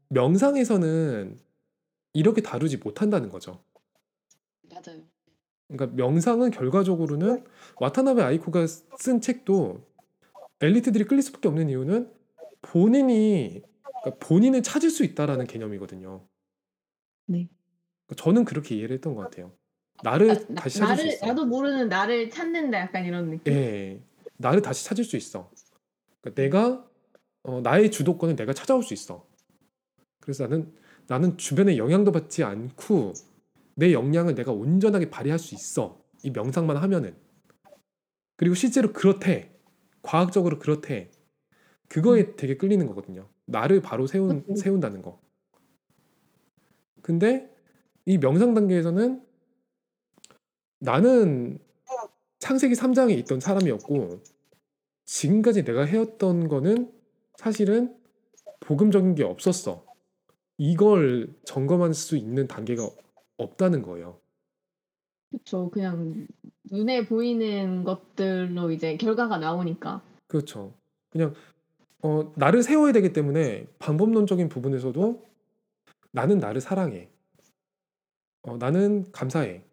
명상에서는 0.09 1.38
이렇게 2.12 2.41
다루지 2.41 2.78
못한다는 2.78 3.28
거죠. 3.28 3.62
맞아요. 4.68 5.03
그러니까 5.68 5.97
명상은 5.97 6.51
결과적으로는 6.51 7.45
와타나베 7.76 8.22
아이코가 8.22 8.66
쓴 8.66 9.20
책도 9.20 9.80
엘리트들이 10.61 11.05
끌릴 11.05 11.22
수밖에 11.22 11.49
없는 11.49 11.68
이유는 11.70 12.12
본인이 12.62 13.62
그러니까 14.03 14.26
본인을 14.26 14.62
찾을 14.62 14.91
수 14.91 15.05
있다라는 15.05 15.47
개념이거든요. 15.47 16.26
네. 17.26 17.49
그러니까 18.07 18.24
저는 18.24 18.45
그렇게 18.45 18.74
이해를 18.76 18.95
했던 18.95 19.14
것 19.14 19.22
같아요. 19.22 19.53
나를 20.03 20.30
아, 20.30 20.34
나, 20.49 20.62
다시 20.62 20.78
찾을 20.78 20.97
수 20.97 21.03
나를 21.03 21.12
있어. 21.12 21.26
나도 21.26 21.47
모르는 21.47 21.88
나를 21.88 22.30
찾는다 22.30 22.80
약간 22.80 23.05
이런 23.05 23.30
느낌. 23.30 23.53
예, 23.53 24.03
나를 24.38 24.62
다시 24.62 24.84
찾을 24.84 25.05
수 25.05 25.16
있어. 25.16 25.51
그러니까 26.21 26.43
내가 26.43 26.91
어, 27.43 27.61
나의 27.61 27.91
주도권을 27.91 28.37
내가 28.37 28.53
찾아올 28.53 28.83
수 28.83 28.95
있어. 28.95 29.27
그래서 30.21 30.47
나는 30.47 30.73
나는 31.07 31.37
주변에 31.39 31.77
영향도 31.77 32.12
받지 32.12 32.45
않고 32.45 33.14
내 33.75 33.93
역량을 33.93 34.35
내가 34.35 34.53
온전하게 34.53 35.11
발휘할 35.11 35.39
수 35.39 35.55
있어. 35.55 36.01
이 36.23 36.31
명상만 36.31 36.77
하면은. 36.77 37.16
그리고 38.37 38.55
실제로 38.55 38.93
그렇대. 38.93 39.51
과학적으로 40.03 40.59
그렇대. 40.59 41.11
그거에 41.89 42.37
되게 42.37 42.57
끌리는 42.57 42.87
거거든요. 42.87 43.29
나를 43.47 43.81
바로 43.83 44.07
세운 44.07 44.45
음. 44.49 44.55
세운다는 44.57 45.03
거. 45.03 45.21
근데 47.03 47.53
이 48.05 48.18
명상 48.18 48.55
단계에서는 48.55 49.25
나는 50.79 51.59
창세기 52.39 52.75
3장에 52.75 53.18
있던 53.18 53.41
사람이었고 53.41 54.23
지금까지 55.11 55.65
내가 55.65 55.85
해왔던 55.85 56.47
거는 56.47 56.93
사실은 57.37 57.97
복음적인 58.61 59.17
게 59.17 59.25
없었어. 59.25 59.85
이걸 60.57 61.35
점검할 61.45 61.95
수 61.95 62.17
있는 62.17 62.47
단계가 62.47 62.89
없다는 63.37 63.83
거예요. 63.83 64.21
그렇죠. 65.31 65.69
그냥 65.71 66.29
눈에 66.71 67.07
보이는 67.07 67.83
것들로 67.83 68.71
이제 68.71 68.97
결과가 68.97 69.39
나오니까. 69.39 70.01
그렇죠. 70.29 70.75
그냥 71.11 71.35
어, 72.03 72.33
나를 72.37 72.63
세워야 72.63 72.93
되기 72.93 73.13
때문에 73.13 73.67
방법론적인 73.81 74.49
부분에서도 74.49 75.27
나는 76.13 76.39
나를 76.39 76.61
사랑해. 76.61 77.09
어, 78.43 78.57
나는 78.59 79.11
감사해. 79.11 79.65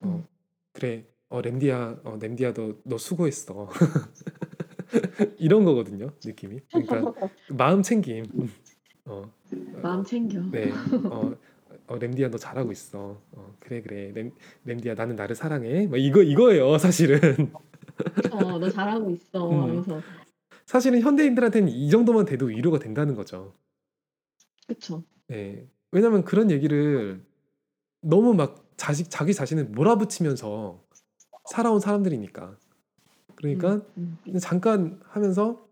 어, 0.00 0.06
음. 0.08 0.26
그래. 0.72 1.04
어, 1.28 1.40
램디야, 1.40 2.00
어, 2.04 2.18
램디야, 2.20 2.54
너, 2.54 2.74
너 2.84 2.98
수고했어. 2.98 3.68
이런 5.38 5.64
거거든요, 5.64 6.12
느낌이. 6.24 6.60
그러니까 6.70 7.12
마음 7.48 7.82
챙김. 7.82 8.24
어, 9.06 9.22
마음 9.82 10.04
챙겨. 10.04 10.40
네. 10.50 10.70
어, 11.10 11.34
어, 11.88 11.98
램디야, 11.98 12.30
너 12.30 12.38
잘하고 12.38 12.70
있어. 12.70 13.20
어, 13.32 13.56
그래, 13.58 13.82
그래. 13.82 14.12
램, 14.14 14.30
램디야, 14.64 14.94
나는 14.94 15.16
나를 15.16 15.34
사랑해. 15.34 15.86
막 15.88 15.96
이거 15.96 16.22
이거예요, 16.22 16.78
사실은. 16.78 17.52
어, 18.30 18.58
너 18.58 18.70
잘하고 18.70 19.10
있어. 19.10 19.50
음. 19.50 19.62
하면서. 19.62 20.00
사실은 20.64 21.00
현대인들한테는 21.00 21.68
이 21.68 21.90
정도만 21.90 22.24
돼도 22.24 22.46
위로가 22.46 22.78
된다는 22.78 23.14
거죠. 23.14 23.54
그쵸. 24.66 25.02
네. 25.28 25.66
왜냐면 25.90 26.24
그런 26.24 26.50
얘기를 26.50 27.24
너무 28.00 28.34
막 28.34 28.68
자식 28.76 29.10
자기 29.10 29.32
자신을 29.32 29.64
몰아붙이면서 29.66 30.85
살아온 31.50 31.80
사람들이니까. 31.80 32.56
그러니까 33.36 33.74
음, 33.98 34.18
음. 34.28 34.38
잠깐 34.38 34.98
하면서 35.04 35.66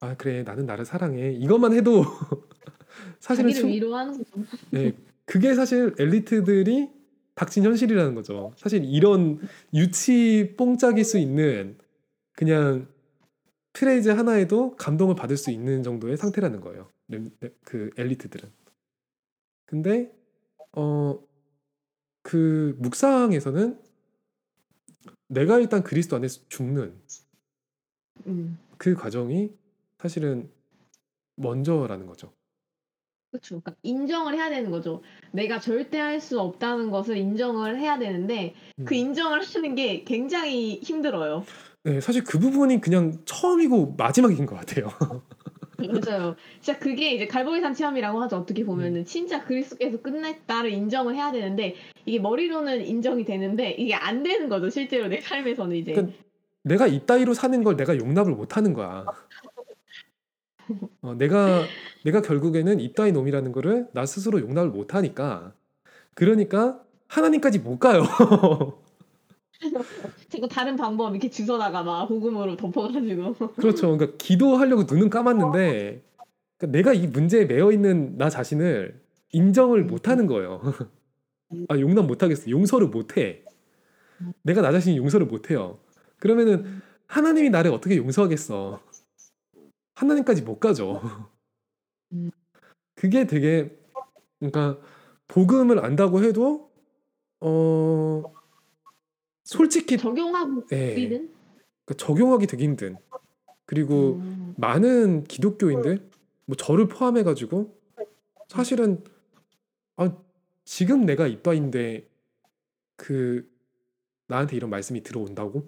아 0.00 0.16
그래 0.16 0.42
나는 0.44 0.66
나를 0.66 0.84
사랑해 0.84 1.32
이것만 1.32 1.72
해도 1.72 2.02
사실은 3.20 3.50
자기를 3.50 3.52
충- 3.62 3.68
위로하는 3.70 4.16
거죠. 4.18 4.30
네, 4.70 4.92
그게 5.24 5.54
사실 5.54 5.94
엘리트들이 5.98 6.90
닥친 7.34 7.64
현실이라는 7.64 8.14
거죠. 8.14 8.52
사실 8.56 8.84
이런 8.84 9.40
유치 9.74 10.54
뽕짝일 10.56 11.04
수 11.04 11.18
있는 11.18 11.76
그냥 12.32 12.86
phrase 13.72 14.08
하나에도 14.10 14.76
감동을 14.76 15.14
받을 15.14 15.36
수 15.36 15.50
있는 15.50 15.82
정도의 15.82 16.16
상태라는 16.16 16.60
거예요. 16.60 16.88
Rem- 17.08 17.30
Rem- 17.40 17.52
그 17.64 17.90
엘리트들은. 17.96 18.48
근데 19.66 20.12
어 20.72 21.18
그 22.22 22.76
묵상에서는 22.80 23.78
내가 25.28 25.58
일단 25.58 25.82
그리스도 25.82 26.16
안에서 26.16 26.40
죽는 26.48 26.94
음. 28.26 28.58
그 28.76 28.94
과정이 28.94 29.50
사실은 29.98 30.50
먼저라는 31.36 32.06
거죠. 32.06 32.32
그쵸. 33.30 33.60
그러니까 33.60 33.74
인정을 33.82 34.34
해야 34.34 34.48
되는 34.48 34.70
거죠. 34.70 35.02
내가 35.32 35.60
절대 35.60 35.98
할 35.98 36.20
수 36.20 36.40
없다는 36.40 36.90
것을 36.90 37.16
인정을 37.16 37.78
해야 37.78 37.98
되는데 37.98 38.54
그 38.84 38.94
음. 38.94 38.98
인정을 38.98 39.42
하는 39.44 39.74
게 39.74 40.02
굉장히 40.04 40.80
힘들어요. 40.82 41.44
네, 41.84 42.00
사실 42.00 42.24
그 42.24 42.38
부분이 42.38 42.80
그냥 42.80 43.22
처음이고 43.24 43.94
마지막인 43.96 44.46
것 44.46 44.56
같아요. 44.56 44.88
맞아요. 46.10 46.34
진짜 46.60 46.78
그게 46.78 47.14
이제 47.14 47.26
갈보리산 47.26 47.72
체험이라고 47.74 48.20
하죠. 48.22 48.36
어떻게 48.36 48.62
음. 48.62 48.66
보면은 48.66 49.04
진짜 49.04 49.44
그리스도께서 49.44 50.00
끝냈다를 50.00 50.72
인정을 50.72 51.14
해야 51.14 51.30
되는데 51.30 51.76
이게 52.04 52.18
머리로는 52.18 52.84
인정이 52.84 53.24
되는데 53.24 53.70
이게 53.72 53.94
안 53.94 54.24
되는 54.24 54.48
거죠. 54.48 54.70
실제로 54.70 55.06
내 55.06 55.20
삶에서는 55.20 55.76
이제. 55.76 55.92
그러니까 55.92 56.18
내가 56.64 56.86
이따위로 56.88 57.32
사는 57.32 57.62
걸 57.62 57.76
내가 57.76 57.96
용납을 57.96 58.32
못 58.32 58.56
하는 58.56 58.74
거야. 58.74 59.06
어, 61.00 61.14
내가 61.14 61.62
내가 62.04 62.22
결국에는 62.22 62.80
이따위 62.80 63.12
놈이라는 63.12 63.52
거를 63.52 63.86
나 63.92 64.04
스스로 64.04 64.40
용납을 64.40 64.70
못 64.70 64.94
하니까 64.94 65.54
그러니까 66.14 66.82
하나님까지 67.06 67.60
못 67.60 67.78
가요. 67.78 68.02
자꾸 70.28 70.48
다른 70.48 70.76
방법 70.76 71.12
이렇게 71.12 71.30
주워다가 71.30 71.82
막 71.82 72.06
복음으로 72.08 72.56
덮어가지고. 72.56 73.34
그렇죠. 73.56 73.96
그러니까 73.96 74.16
기도하려고 74.18 74.84
눈은 74.84 75.10
감았는데 75.10 76.02
그러니까 76.58 76.78
내가 76.78 76.92
이 76.92 77.06
문제에 77.06 77.44
매여 77.44 77.72
있는 77.72 78.16
나 78.16 78.28
자신을 78.28 79.00
인정을 79.32 79.84
못 79.84 80.08
하는 80.08 80.26
거예요. 80.26 80.60
아, 81.68 81.78
용납 81.78 82.06
못 82.06 82.22
하겠어. 82.22 82.50
용서를 82.50 82.88
못 82.88 83.16
해. 83.16 83.42
내가 84.42 84.60
나 84.62 84.72
자신이 84.72 84.96
용서를 84.96 85.26
못 85.26 85.50
해요. 85.50 85.78
그러면은 86.18 86.80
하나님이 87.06 87.50
나를 87.50 87.72
어떻게 87.72 87.96
용서하겠어? 87.96 88.80
하나님까지 89.94 90.42
못 90.42 90.60
가죠. 90.60 91.00
음. 92.12 92.30
그게 92.94 93.26
되게 93.26 93.76
그러니까 94.40 94.78
복음을 95.28 95.84
안다고 95.84 96.24
해도 96.24 96.72
어 97.40 98.24
솔직히 99.48 99.96
적용하고 99.96 100.66
예, 100.72 100.92
우리는? 100.92 101.32
그러니까 101.86 102.06
적용하기 102.06 102.46
되게 102.46 102.64
힘든. 102.64 102.98
그리고 103.64 104.16
음, 104.16 104.54
많은 104.58 105.24
기독교인들 105.24 106.06
뭐 106.44 106.54
저를 106.54 106.86
포함해 106.86 107.22
가지고 107.22 107.74
사실은 108.48 109.02
아 109.96 110.14
지금 110.66 111.06
내가 111.06 111.26
이빠인데 111.26 112.06
그 112.96 113.50
나한테 114.26 114.54
이런 114.54 114.68
말씀이 114.68 115.02
들어온다고? 115.02 115.66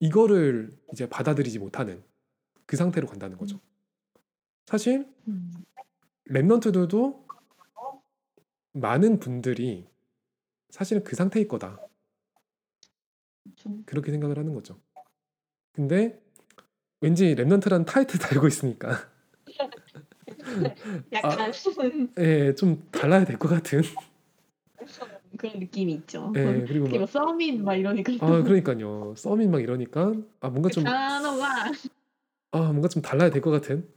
이거를 0.00 0.70
이제 0.90 1.06
받아들이지 1.06 1.58
못하는 1.58 2.02
그 2.64 2.78
상태로 2.78 3.06
간다는 3.06 3.36
거죠. 3.36 3.60
사실 4.64 5.06
음, 5.28 5.52
랩넌트들도 6.30 7.22
많은 8.72 9.18
분들이 9.20 9.86
사실은 10.70 11.04
그 11.04 11.14
상태일 11.16 11.48
거다. 11.48 11.76
좀 11.76 11.93
그렇게 13.86 14.10
생각을 14.12 14.38
하는 14.38 14.54
거죠. 14.54 14.78
근데 15.72 16.20
왠지 17.00 17.34
Remnant라는 17.34 17.86
타이틀 17.86 18.18
달고 18.18 18.46
있으니까. 18.46 18.96
약간. 21.12 21.52
예, 22.18 22.54
좀 22.54 22.86
달라야 22.90 23.24
될 23.24 23.38
것 23.38 23.48
같은. 23.48 23.82
그런 25.38 25.58
느낌이 25.58 25.92
있죠. 25.94 26.32
예, 26.36 26.64
그리고 26.66 26.86
뭐막 26.88 27.08
summit 27.08 27.60
막 27.62 27.74
이러니까. 27.74 28.12
아, 28.20 28.42
그러니까요. 28.42 29.14
summit 29.16 29.48
막 29.50 29.60
이러니까 29.60 30.12
아 30.40 30.48
뭔가 30.48 30.68
좀 30.68 30.84
단어가. 30.84 31.66
아, 32.52 32.58
뭔가 32.60 32.88
좀 32.88 33.02
달라야 33.02 33.30
될 33.30 33.40
것 33.42 33.50
같은. 33.50 33.88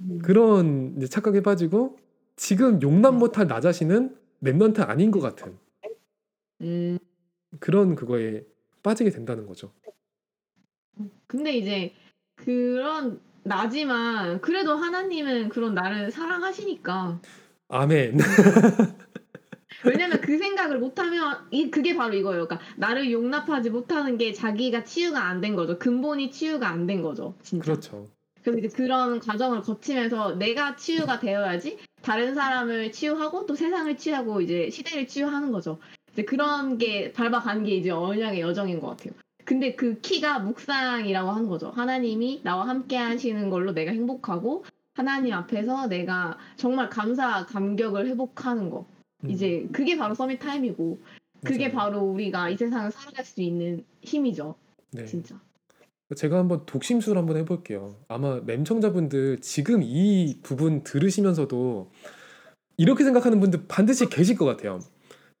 음, 0.00 0.18
그런 0.22 0.94
이제 0.96 1.08
착각에 1.08 1.40
빠지고 1.42 1.98
지금 2.36 2.80
용납 2.82 3.14
못할 3.16 3.48
나 3.48 3.60
자신은 3.60 4.16
Remnant 4.42 4.88
아닌 4.88 5.10
것 5.10 5.18
같은. 5.20 5.58
음, 6.60 6.98
그런 7.58 7.96
그거에 7.96 8.44
빠지게 8.88 9.10
된다는 9.10 9.46
거죠. 9.46 9.70
근데 11.26 11.52
이제 11.52 11.92
그런 12.36 13.20
나지만 13.42 14.40
그래도 14.40 14.76
하나님은 14.76 15.50
그런 15.50 15.74
나를 15.74 16.10
사랑하시니까 16.10 17.20
아멘. 17.68 18.16
왜냐면 19.84 20.20
그 20.22 20.38
생각을 20.38 20.78
못하면 20.78 21.46
이 21.50 21.70
그게 21.70 21.94
바로 21.94 22.14
이거예요. 22.14 22.48
그러니까 22.48 22.66
나를 22.78 23.12
용납하지 23.12 23.68
못하는 23.70 24.16
게 24.16 24.32
자기가 24.32 24.84
치유가 24.84 25.24
안 25.24 25.42
된 25.42 25.54
거죠. 25.54 25.78
근본이 25.78 26.30
치유가 26.30 26.68
안 26.68 26.86
된 26.86 27.02
거죠. 27.02 27.34
진짜. 27.42 27.62
그렇죠. 27.64 28.06
그래서 28.42 28.58
이제 28.58 28.68
그런 28.74 29.20
과정을 29.20 29.60
거치면서 29.60 30.36
내가 30.36 30.76
치유가 30.76 31.20
되어야지 31.20 31.78
다른 32.00 32.34
사람을 32.34 32.90
치유하고 32.92 33.44
또 33.44 33.54
세상을 33.54 33.94
치유하고 33.98 34.40
이제 34.40 34.70
시대를 34.70 35.06
치유하는 35.06 35.52
거죠. 35.52 35.78
이제 36.18 36.24
그런 36.24 36.78
게 36.78 37.12
밟아가는 37.12 37.62
게 37.62 37.76
이제 37.76 37.90
언약의 37.90 38.40
여정인 38.40 38.80
것 38.80 38.88
같아요. 38.88 39.12
근데 39.44 39.76
그 39.76 40.00
키가 40.00 40.40
묵상이라고 40.40 41.30
하는 41.30 41.48
거죠. 41.48 41.70
하나님이 41.70 42.40
나와 42.42 42.66
함께 42.66 42.96
하시는 42.96 43.48
걸로 43.50 43.70
내가 43.70 43.92
행복하고 43.92 44.64
하나님 44.94 45.32
앞에서 45.32 45.86
내가 45.86 46.36
정말 46.56 46.90
감사, 46.90 47.46
감격을 47.46 48.08
회복하는 48.08 48.68
거. 48.68 48.84
음, 49.22 49.30
이제 49.30 49.68
그게 49.70 49.96
바로 49.96 50.14
서밋 50.16 50.40
타임이고 50.40 50.98
그게 51.44 51.68
맞아요. 51.68 51.78
바로 51.78 52.00
우리가 52.00 52.50
이 52.50 52.56
세상을 52.56 52.90
살아갈 52.90 53.24
수 53.24 53.40
있는 53.40 53.84
힘이죠. 54.02 54.56
네. 54.90 55.06
진짜. 55.06 55.40
제가 56.16 56.38
한번 56.38 56.66
독심술 56.66 57.16
한번 57.16 57.36
해볼게요. 57.36 57.94
아마 58.08 58.40
램청자분들 58.44 59.38
지금 59.40 59.82
이 59.84 60.40
부분 60.42 60.82
들으시면서도 60.82 61.92
이렇게 62.76 63.04
생각하는 63.04 63.38
분들 63.38 63.66
반드시 63.68 64.06
계실 64.06 64.36
것 64.36 64.46
같아요. 64.46 64.80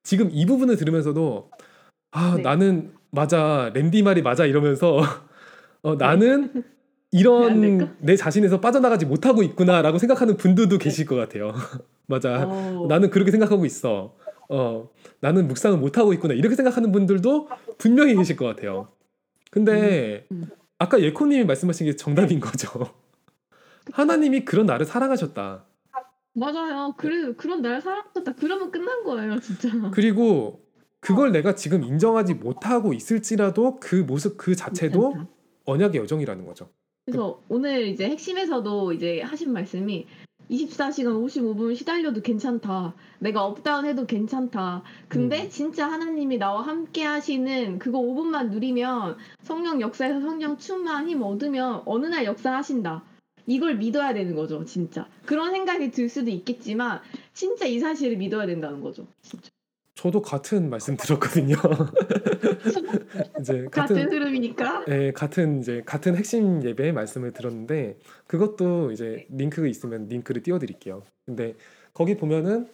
지금 0.08 0.30
이 0.32 0.46
부분을 0.46 0.76
들으면서도 0.76 1.50
아 2.12 2.36
네. 2.36 2.42
나는 2.42 2.94
맞아 3.10 3.70
랜디 3.74 4.02
말이 4.02 4.22
맞아 4.22 4.46
이러면서 4.46 5.02
어, 5.82 5.96
나는 5.96 6.50
안 6.54 6.64
이런? 7.12 7.94
내 7.98 8.16
자신에서 8.16 8.58
빠져나가지 8.58 9.04
못하고 9.04 9.42
있구나라고 9.42 9.98
생각하는 9.98 10.38
분들도 10.38 10.78
계실 10.78 11.04
것 11.04 11.16
같아요. 11.16 11.52
맞아 12.08 12.46
어, 12.46 12.86
나는 12.88 13.10
그렇게 13.10 13.30
생각하고 13.30 13.66
있어. 13.66 14.16
어 14.48 14.88
나는 15.20 15.46
묵상을 15.46 15.76
못하고 15.76 16.14
있구나 16.14 16.32
이렇게 16.32 16.56
생각하는 16.56 16.90
분들도 16.90 17.50
분명히 17.76 18.14
계실 18.14 18.36
것 18.36 18.46
같아요. 18.46 18.88
근데 19.50 20.26
음, 20.32 20.44
음. 20.44 20.50
아까 20.78 21.02
예코님이 21.02 21.44
말씀하신 21.44 21.84
게 21.84 21.96
정답인 21.96 22.40
거죠. 22.40 22.94
하나님이 23.92 24.46
그런 24.46 24.64
나를 24.64 24.86
사랑하셨다. 24.86 25.66
맞아요. 26.38 26.94
그래 26.96 27.34
그런 27.36 27.62
날 27.62 27.82
사랑했다. 27.82 28.32
그러면 28.38 28.70
끝난 28.70 28.97
거예요, 29.08 29.40
진짜. 29.40 29.68
그리고 29.90 30.60
그걸 31.00 31.32
내가 31.32 31.54
지금 31.54 31.82
인정하지 31.82 32.34
못하고 32.34 32.92
있을지라도 32.92 33.78
그 33.80 33.96
모습 33.96 34.36
그 34.36 34.54
자체도 34.54 35.10
괜찮다. 35.10 35.30
언약의 35.64 36.00
여정이라는 36.02 36.46
거죠. 36.46 36.70
그래서 37.04 37.40
오늘 37.48 37.86
이제 37.86 38.08
핵심에서도 38.08 38.92
이제 38.92 39.22
하신 39.22 39.52
말씀이 39.52 40.06
24시간 40.50 41.24
55분 41.24 41.76
시달려도 41.76 42.22
괜찮다. 42.22 42.94
내가 43.18 43.44
up 43.44 43.58
down 43.58 43.86
해도 43.86 44.06
괜찮다. 44.06 44.82
근데 45.08 45.44
음. 45.44 45.50
진짜 45.50 45.90
하나님이 45.90 46.38
나와 46.38 46.62
함께 46.62 47.04
하시는 47.04 47.78
그거 47.78 47.98
5분만 47.98 48.50
누리면 48.50 49.16
성령 49.42 49.80
역사에서 49.80 50.20
성령 50.20 50.56
충만 50.56 51.08
힘 51.08 51.22
얻으면 51.22 51.82
어느 51.84 52.06
날 52.06 52.24
역사하신다. 52.24 53.04
이걸 53.48 53.76
믿어야 53.76 54.12
되는 54.12 54.34
거죠, 54.34 54.62
진짜. 54.66 55.08
그런 55.24 55.50
생각이 55.52 55.90
들 55.90 56.10
수도 56.10 56.30
있겠지만 56.30 57.00
진짜 57.32 57.64
이 57.64 57.80
사실을 57.80 58.18
믿어야 58.18 58.46
된다는 58.46 58.82
거죠. 58.82 59.06
진짜. 59.22 59.50
저도 59.94 60.20
같은 60.20 60.68
말씀 60.68 60.96
들었거든요. 60.96 61.56
이제 63.40 63.66
같은 63.72 63.96
같은 63.96 64.12
흐름이니까. 64.12 64.84
예, 64.88 65.12
같은 65.12 65.60
이제 65.60 65.82
같은 65.84 66.14
핵심 66.14 66.62
예배의 66.62 66.92
말씀을 66.92 67.32
들었는데 67.32 67.98
그것도 68.26 68.92
이제 68.92 69.26
링크가 69.30 69.66
있으면 69.66 70.06
링크를 70.08 70.42
띄워드릴게요. 70.42 71.02
근데 71.24 71.54
거기 71.94 72.16
보면은 72.16 72.68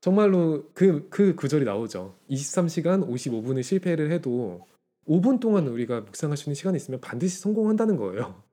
정말로 0.00 0.64
그그 0.74 1.36
구절이 1.36 1.64
나오죠. 1.64 2.16
23시간 2.28 3.08
55분을 3.08 3.62
실패를 3.62 4.10
해도 4.10 4.66
5분 5.08 5.40
동안 5.40 5.68
우리가 5.68 6.00
묵상할 6.00 6.36
수 6.36 6.50
있는 6.50 6.54
시간이 6.54 6.76
있으면 6.76 7.00
반드시 7.00 7.40
성공한다는 7.40 7.96
거예요. 7.96 8.47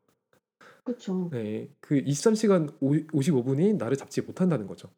그렇죠. 0.86 1.30
네, 1.32 1.68
그 1.82 1.96
23시간 1.96 2.80
55분이 2.80 3.76
나를 3.78 3.98
잡지 3.98 4.22
못한다는 4.22 4.68
거죠. 4.68 4.90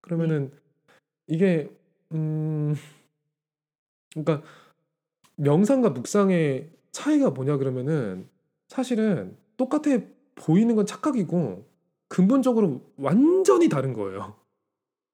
그러면은 0.00 0.52
이게 1.28 1.70
음 2.12 2.74
그러니까 4.12 4.42
명상과 5.36 5.90
묵상의 5.90 6.70
차이가 6.90 7.30
뭐냐 7.30 7.56
그러면은 7.56 8.28
사실은 8.68 9.36
똑같아 9.56 9.98
보이는 10.34 10.74
건 10.74 10.86
착각이고 10.86 11.64
근본적으로 12.08 12.82
완전히 12.96 13.68
다른 13.68 13.92
거예요. 13.92 14.36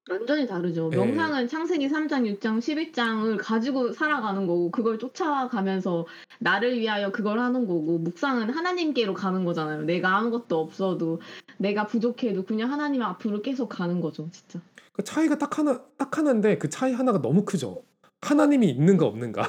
완전히 0.09 0.45
다르죠. 0.45 0.89
예. 0.91 0.97
명상은 0.97 1.47
창세기 1.47 1.87
3장, 1.87 2.37
6장, 2.37 2.59
11장을 2.59 3.37
가지고 3.39 3.93
살아가는 3.93 4.45
거고 4.45 4.69
그걸 4.69 4.99
쫓아가면서 4.99 6.05
나를 6.39 6.77
위하여 6.77 7.11
그걸 7.11 7.39
하는 7.39 7.65
거고 7.67 7.99
묵상은 7.99 8.49
하나님께로 8.49 9.13
가는 9.13 9.45
거잖아요. 9.45 9.83
내가 9.83 10.17
아무것도 10.17 10.59
없어도 10.59 11.21
내가 11.57 11.87
부족해도 11.87 12.43
그냥 12.43 12.71
하나님 12.71 13.01
앞으로 13.01 13.41
계속 13.41 13.69
가는 13.69 14.01
거죠, 14.01 14.29
진짜. 14.31 14.59
그 14.91 15.03
차이가 15.03 15.37
딱 15.37 15.57
하나 15.57 15.81
딱 15.97 16.17
하나인데 16.17 16.57
그 16.57 16.69
차이 16.69 16.93
하나가 16.93 17.21
너무 17.21 17.45
크죠. 17.45 17.83
하나님이 18.21 18.69
있는가 18.71 19.05
없는가. 19.05 19.47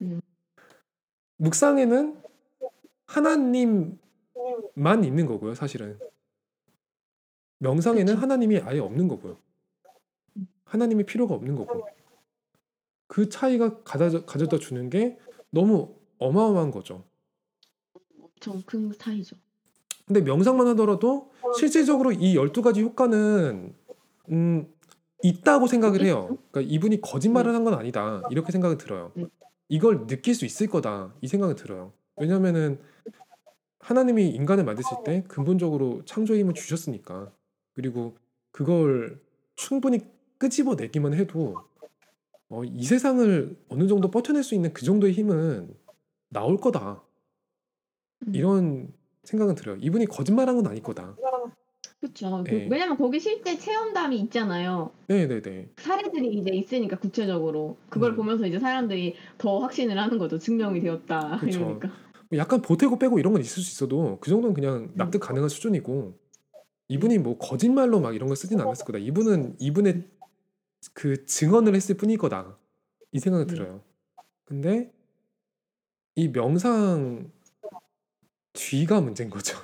음. 0.00 0.20
묵상에는 1.36 2.16
하나님만 3.06 3.98
있는 5.04 5.26
거고요, 5.26 5.54
사실은. 5.54 5.98
명상에는 7.62 8.06
그쵸. 8.14 8.20
하나님이 8.20 8.58
아예 8.58 8.80
없는 8.80 9.06
거고요. 9.08 9.36
음. 10.36 10.46
하나님이 10.64 11.04
필요가 11.04 11.34
없는 11.34 11.54
거고. 11.54 11.86
그 13.06 13.28
차이가 13.28 13.82
가져, 13.82 14.24
가져다 14.24 14.58
주는 14.58 14.90
게 14.90 15.18
너무 15.50 15.94
어마어마한 16.18 16.70
거죠. 16.70 17.04
엄청 18.20 18.62
큰 18.66 18.90
차이죠. 18.98 19.36
근데 20.06 20.20
명상만 20.22 20.66
하더라도 20.68 21.30
실질적으로 21.58 22.10
이 22.12 22.34
12가지 22.34 22.80
효과는 22.82 23.74
음, 24.30 24.66
있다고 25.22 25.66
생각을 25.68 26.02
해요. 26.04 26.36
그러니까 26.50 26.72
이분이 26.72 27.00
거짓말을 27.00 27.54
한 27.54 27.62
건 27.64 27.74
아니다. 27.74 28.22
이렇게 28.30 28.50
생각이 28.50 28.76
들어요. 28.78 29.12
네. 29.14 29.26
이걸 29.68 30.06
느낄 30.08 30.34
수 30.34 30.44
있을 30.44 30.66
거다. 30.66 31.14
이 31.20 31.28
생각이 31.28 31.54
들어요. 31.54 31.92
왜냐면은 32.16 32.80
하나님이 33.78 34.28
인간을 34.30 34.64
만드실 34.64 34.96
때 35.04 35.22
근본적으로 35.28 36.02
창조의 36.06 36.40
힘을 36.40 36.54
주셨으니까. 36.54 37.30
그리고 37.74 38.16
그걸 38.50 39.20
충분히 39.56 40.00
끄집어내기만 40.38 41.14
해도 41.14 41.56
어, 42.48 42.64
이 42.64 42.84
세상을 42.84 43.56
어느 43.68 43.86
정도 43.86 44.10
버텨낼 44.10 44.42
수 44.42 44.54
있는 44.54 44.72
그 44.72 44.84
정도의 44.84 45.12
힘은 45.14 45.74
나올 46.28 46.58
거다. 46.58 47.02
음. 48.26 48.34
이런 48.34 48.92
생각은 49.24 49.54
들어요. 49.54 49.76
이분이 49.80 50.06
거짓말한 50.06 50.56
건 50.56 50.66
아닐 50.66 50.82
거다. 50.82 51.16
그렇죠. 52.00 52.44
예. 52.50 52.66
왜냐면 52.68 52.96
거기 52.96 53.20
실제 53.20 53.56
체험담이 53.56 54.18
있잖아요. 54.22 54.90
네네네. 55.06 55.68
사례들이 55.76 56.38
이제 56.38 56.50
있으니까 56.50 56.98
구체적으로 56.98 57.76
그걸 57.88 58.10
음. 58.12 58.16
보면서 58.16 58.44
이제 58.44 58.58
사람들이 58.58 59.14
더 59.38 59.60
확신을 59.60 59.96
하는 59.96 60.18
거죠. 60.18 60.38
증명이 60.38 60.80
되었다. 60.80 61.38
그쵸. 61.38 61.60
이러니까. 61.60 61.90
약간 62.34 62.60
보태고 62.60 62.98
빼고 62.98 63.18
이런 63.20 63.32
건 63.32 63.40
있을 63.40 63.62
수 63.62 63.70
있어도 63.70 64.18
그 64.20 64.30
정도는 64.30 64.52
그냥 64.54 64.74
음. 64.74 64.92
납득 64.94 65.20
가능한 65.20 65.48
수준이고 65.48 66.14
이분이 66.88 67.18
뭐 67.18 67.38
거짓말로 67.38 68.00
막 68.00 68.14
이런 68.14 68.28
걸 68.28 68.36
쓰진 68.36 68.60
않았을 68.60 68.84
거다. 68.84 68.98
이분은 68.98 69.56
이분의 69.58 70.08
그 70.92 71.24
증언을 71.24 71.74
했을 71.74 71.96
뿐일 71.96 72.18
거다. 72.18 72.58
이 73.12 73.18
생각이 73.18 73.46
네. 73.46 73.54
들어요. 73.54 73.82
근데 74.44 74.92
이 76.14 76.28
명상 76.28 77.30
뒤가 78.52 79.00
문제인 79.00 79.30
거죠. 79.30 79.56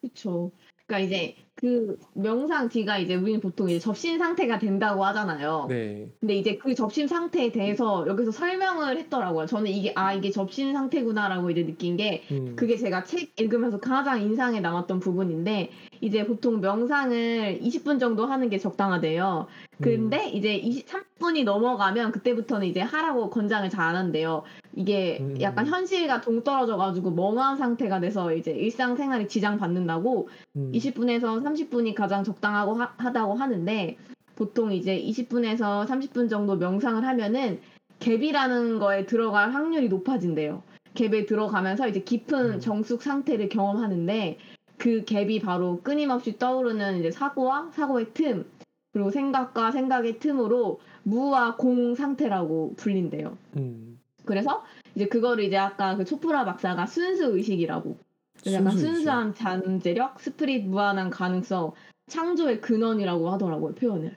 그렇죠. 0.00 0.52
그러니까 0.90 0.98
이제 0.98 1.36
그 1.54 1.98
명상 2.14 2.68
뒤가 2.68 2.98
이제 2.98 3.14
우리는 3.14 3.38
보통 3.40 3.68
이제 3.68 3.78
접신 3.78 4.18
상태가 4.18 4.58
된다고 4.58 5.04
하잖아요. 5.04 5.66
네. 5.68 6.08
근데 6.18 6.34
이제 6.34 6.56
그 6.56 6.74
접신 6.74 7.06
상태에 7.06 7.52
대해서 7.52 8.06
여기서 8.08 8.32
설명을 8.32 8.96
했더라고요. 8.96 9.46
저는 9.46 9.70
이게 9.70 9.92
아 9.94 10.14
이게 10.14 10.30
접신 10.30 10.72
상태구나라고 10.72 11.50
이제 11.50 11.64
느낀 11.64 11.96
게 11.96 12.24
음, 12.32 12.56
그게 12.56 12.76
제가 12.76 13.04
책 13.04 13.38
읽으면서 13.38 13.78
가장 13.78 14.22
인상에 14.22 14.60
남았던 14.60 15.00
부분인데 15.00 15.70
이제 16.00 16.26
보통 16.26 16.60
명상을 16.60 17.60
20분 17.62 18.00
정도 18.00 18.26
하는 18.26 18.48
게 18.48 18.58
적당하대요. 18.58 19.46
근데 19.82 20.28
이제 20.30 20.60
23분이 20.60 21.44
넘어가면 21.44 22.12
그때부터는 22.12 22.66
이제 22.66 22.80
하라고 22.80 23.30
권장을 23.30 23.68
잘 23.68 23.80
안 23.80 23.96
한대요. 23.96 24.44
이게 24.74 25.18
음. 25.20 25.40
약간 25.40 25.66
현실과 25.66 26.20
동떨어져가지고 26.20 27.10
멍한 27.10 27.56
상태가 27.56 28.00
돼서 28.00 28.32
이제 28.32 28.52
일상생활에 28.52 29.26
지장 29.26 29.58
받는다고 29.58 30.28
음, 30.56 30.72
20분에서 30.72 31.42
30분이 31.42 31.94
가장 31.94 32.22
적당하고 32.22 32.74
하, 32.74 32.92
하다고 32.96 33.34
하는데 33.34 33.96
보통 34.36 34.72
이제 34.72 35.00
20분에서 35.02 35.86
30분 35.86 36.30
정도 36.30 36.56
명상을 36.56 37.04
하면은 37.04 37.60
갭이라는 37.98 38.78
거에 38.78 39.06
들어갈 39.06 39.52
확률이 39.52 39.88
높아진대요. 39.88 40.62
갭에 40.94 41.26
들어가면서 41.26 41.88
이제 41.88 42.00
깊은 42.00 42.54
음. 42.54 42.60
정숙 42.60 43.02
상태를 43.02 43.48
경험하는데 43.48 44.38
그 44.78 45.04
갭이 45.04 45.42
바로 45.42 45.80
끊임없이 45.82 46.38
떠오르는 46.38 47.00
이제 47.00 47.10
사고와 47.10 47.70
사고의 47.72 48.12
틈 48.14 48.46
그리고 48.92 49.10
생각과 49.10 49.70
생각의 49.72 50.18
틈으로 50.18 50.80
무와 51.02 51.56
공 51.56 51.94
상태라고 51.94 52.74
불린대요. 52.76 53.36
음, 53.56 53.89
그래서 54.24 54.64
이제 54.94 55.06
그거를 55.06 55.44
이제 55.44 55.56
아까 55.56 55.96
그 55.96 56.04
초프라 56.04 56.44
박사가 56.44 56.86
순수 56.86 57.24
의식이라고 57.36 57.98
약간 58.46 58.70
순수. 58.70 58.86
순수한 58.86 59.34
잠재력, 59.34 60.20
spirit 60.20 60.66
무한한 60.66 61.10
가능성, 61.10 61.72
창조의 62.08 62.60
근원이라고 62.60 63.30
하더라고요 63.30 63.74
표현을. 63.74 64.16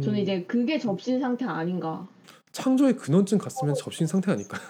저는 0.00 0.18
음, 0.18 0.22
이제 0.22 0.42
그게 0.44 0.78
접신 0.78 1.20
상태 1.20 1.44
아닌가. 1.44 2.08
창조의 2.52 2.96
근원쯤 2.96 3.38
갔으면 3.38 3.74
접신 3.74 4.06
상태 4.06 4.30
아닐까요? 4.30 4.60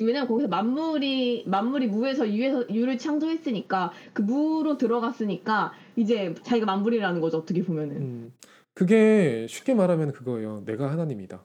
왜냐면 0.00 0.26
거기서 0.26 0.48
만물이 0.48 1.44
만물이 1.46 1.86
무에서 1.88 2.28
유에서 2.28 2.68
유를 2.70 2.96
창조했으니까 2.96 3.92
그 4.14 4.22
무로 4.22 4.78
들어갔으니까 4.78 5.72
이제 5.96 6.34
자기가 6.42 6.66
만물이라는 6.66 7.20
거죠 7.20 7.38
어떻게 7.38 7.62
보면은. 7.62 7.96
음, 7.96 8.32
그게 8.74 9.46
쉽게 9.48 9.74
말하면 9.74 10.12
그거예요. 10.12 10.62
내가 10.64 10.90
하나님이다. 10.90 11.44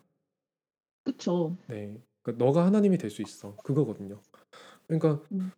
그쵸. 1.03 1.55
네. 1.67 1.97
그러니까 2.27 2.43
너가 2.45 2.65
하나님이 2.65 2.97
될 2.97 3.09
수 3.09 3.21
있어. 3.21 3.55
그거거든요. 3.63 4.19
그러니까 4.87 5.21
음. 5.31 5.51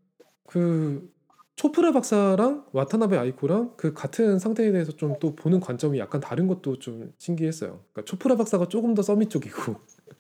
그 0.48 1.12
초프라 1.56 1.92
박사랑 1.92 2.66
와타나베 2.72 3.18
아이코랑 3.18 3.74
그 3.76 3.94
같은 3.94 4.38
상태에 4.40 4.72
대해서 4.72 4.92
좀 4.94 5.20
또 5.20 5.36
보는 5.36 5.60
관점이 5.60 5.98
약간 6.00 6.22
다른 6.22 6.48
것도 6.48 6.78
좀 6.80 7.12
신기했어요. 7.18 7.84
그러니까 7.92 8.04
초프라 8.06 8.36
박사가 8.38 8.68
조금 8.68 8.94
더 8.94 9.02
서밋 9.02 9.30
쪽이고. 9.30 9.76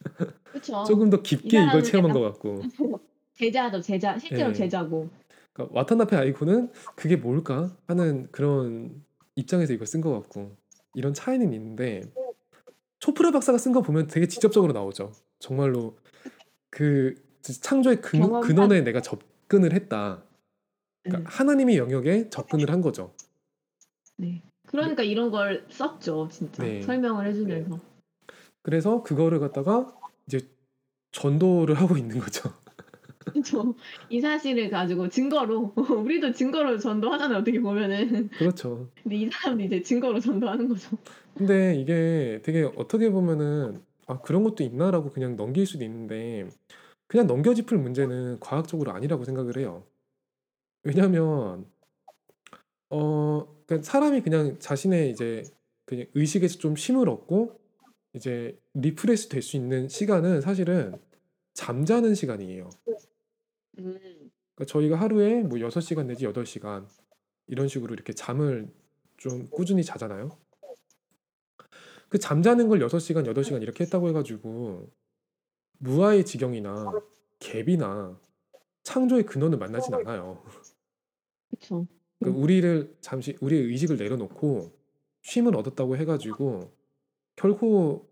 조금 0.87 1.09
더이 1.11 1.21
깊게 1.23 1.63
이걸 1.63 1.83
체험한 1.83 2.11
것 2.13 2.21
같고 2.21 2.61
제자죠 3.37 3.79
제자 3.81 4.17
실제로 4.17 4.49
예. 4.49 4.53
제자고. 4.53 5.09
그러니까 5.53 5.77
와타나베 5.79 6.15
아이코는 6.17 6.71
그게 6.95 7.15
뭘까 7.15 7.75
하는 7.87 8.27
그런 8.31 9.03
입장에서 9.35 9.73
이걸 9.73 9.85
쓴 9.85 10.01
것 10.01 10.11
같고 10.13 10.57
이런 10.95 11.13
차이는 11.13 11.53
있는데 11.53 12.01
초프라 12.99 13.31
박사가 13.31 13.57
쓴 13.59 13.71
거 13.71 13.81
보면 13.81 14.07
되게 14.07 14.27
직접적으로 14.27 14.73
나오죠. 14.73 15.11
정말로 15.37 15.95
그 16.69 17.15
창조의 17.43 18.01
근, 18.01 18.41
근원에 18.41 18.81
내가 18.81 19.01
접근을 19.01 19.73
했다. 19.73 20.23
그러니까 21.03 21.29
음, 21.29 21.33
하나님의 21.33 21.77
영역에 21.77 22.29
접근을 22.29 22.69
한 22.71 22.81
거죠. 22.81 23.13
네. 24.17 24.41
그러니까 24.67 25.01
이런 25.03 25.31
걸 25.31 25.65
썼죠 25.69 26.29
진짜 26.31 26.63
네. 26.63 26.81
설명을 26.81 27.25
해주면서. 27.27 27.79
그래서 28.61 29.01
그거를 29.01 29.39
갖다가 29.39 29.95
이제 30.27 30.47
전도를 31.11 31.75
하고 31.75 31.97
있는 31.97 32.19
거죠. 32.19 32.53
그쵸. 33.33 33.75
이 34.09 34.19
사실을 34.21 34.69
가지고 34.69 35.09
증거로 35.09 35.73
우리도 36.03 36.33
증거로 36.33 36.77
전도하잖아요 36.77 37.39
어떻게 37.39 37.59
보면은 37.59 38.29
그렇죠. 38.29 38.89
근데 39.03 39.15
이 39.17 39.29
사람도 39.29 39.63
이제 39.63 39.81
증거로 39.81 40.19
전도하는 40.19 40.67
거죠 40.67 40.97
근데 41.35 41.75
이게 41.75 42.39
되게 42.43 42.63
어떻게 42.75 43.11
보면은 43.11 43.83
아 44.09 44.21
그런 44.21 44.43
것도 44.43 44.63
있나라고 44.63 45.11
그냥 45.11 45.35
넘길 45.35 45.67
수도 45.67 45.83
있는데 45.85 46.49
그냥 47.07 47.27
넘겨짚을 47.27 47.77
문제는 47.77 48.39
과학적으로 48.39 48.91
아니라고 48.91 49.23
생각을 49.23 49.57
해요. 49.59 49.85
왜냐하면 50.83 51.65
어 52.89 53.45
그러니까 53.65 53.83
사람이 53.83 54.21
그냥 54.21 54.57
자신의 54.59 55.11
이제 55.11 55.43
그냥 55.85 56.07
의식에서 56.15 56.57
좀 56.59 56.75
쉼을 56.75 57.09
얻고 57.09 57.59
이제 58.13 58.59
refresh 58.73 59.29
될 59.29 59.41
수 59.43 59.57
있는 59.57 59.87
시간은 59.89 60.41
사실은 60.41 60.93
잠자는 61.53 62.15
시간이에요. 62.15 62.69
음. 63.79 63.99
그러니까 64.55 64.65
저희가 64.67 64.99
하루에 64.99 65.41
뭐 65.43 65.59
6시간 65.59 66.07
내지 66.07 66.25
8시간 66.25 66.87
이런 67.47 67.67
식으로 67.67 67.93
이렇게 67.93 68.13
잠을 68.13 68.69
좀 69.17 69.47
꾸준히 69.49 69.83
자잖아요. 69.83 70.37
그 72.09 72.17
잠자는 72.17 72.67
걸 72.67 72.79
6시간, 72.79 73.25
8시간 73.31 73.61
이렇게 73.61 73.83
했다고 73.83 74.09
해가지고 74.09 74.91
무아의 75.77 76.25
지경이나 76.25 76.91
갭이나 77.39 78.19
창조의 78.83 79.25
근원을 79.25 79.57
만나진 79.57 79.93
않아요. 79.93 80.43
그쵸 81.49 81.87
그러니까 82.19 82.41
우리를 82.41 82.97
잠시 83.01 83.37
우리의 83.39 83.63
의식을 83.65 83.97
내려놓고 83.97 84.77
쉼을 85.21 85.55
얻었다고 85.55 85.97
해가지고 85.97 86.73
결코 87.35 88.09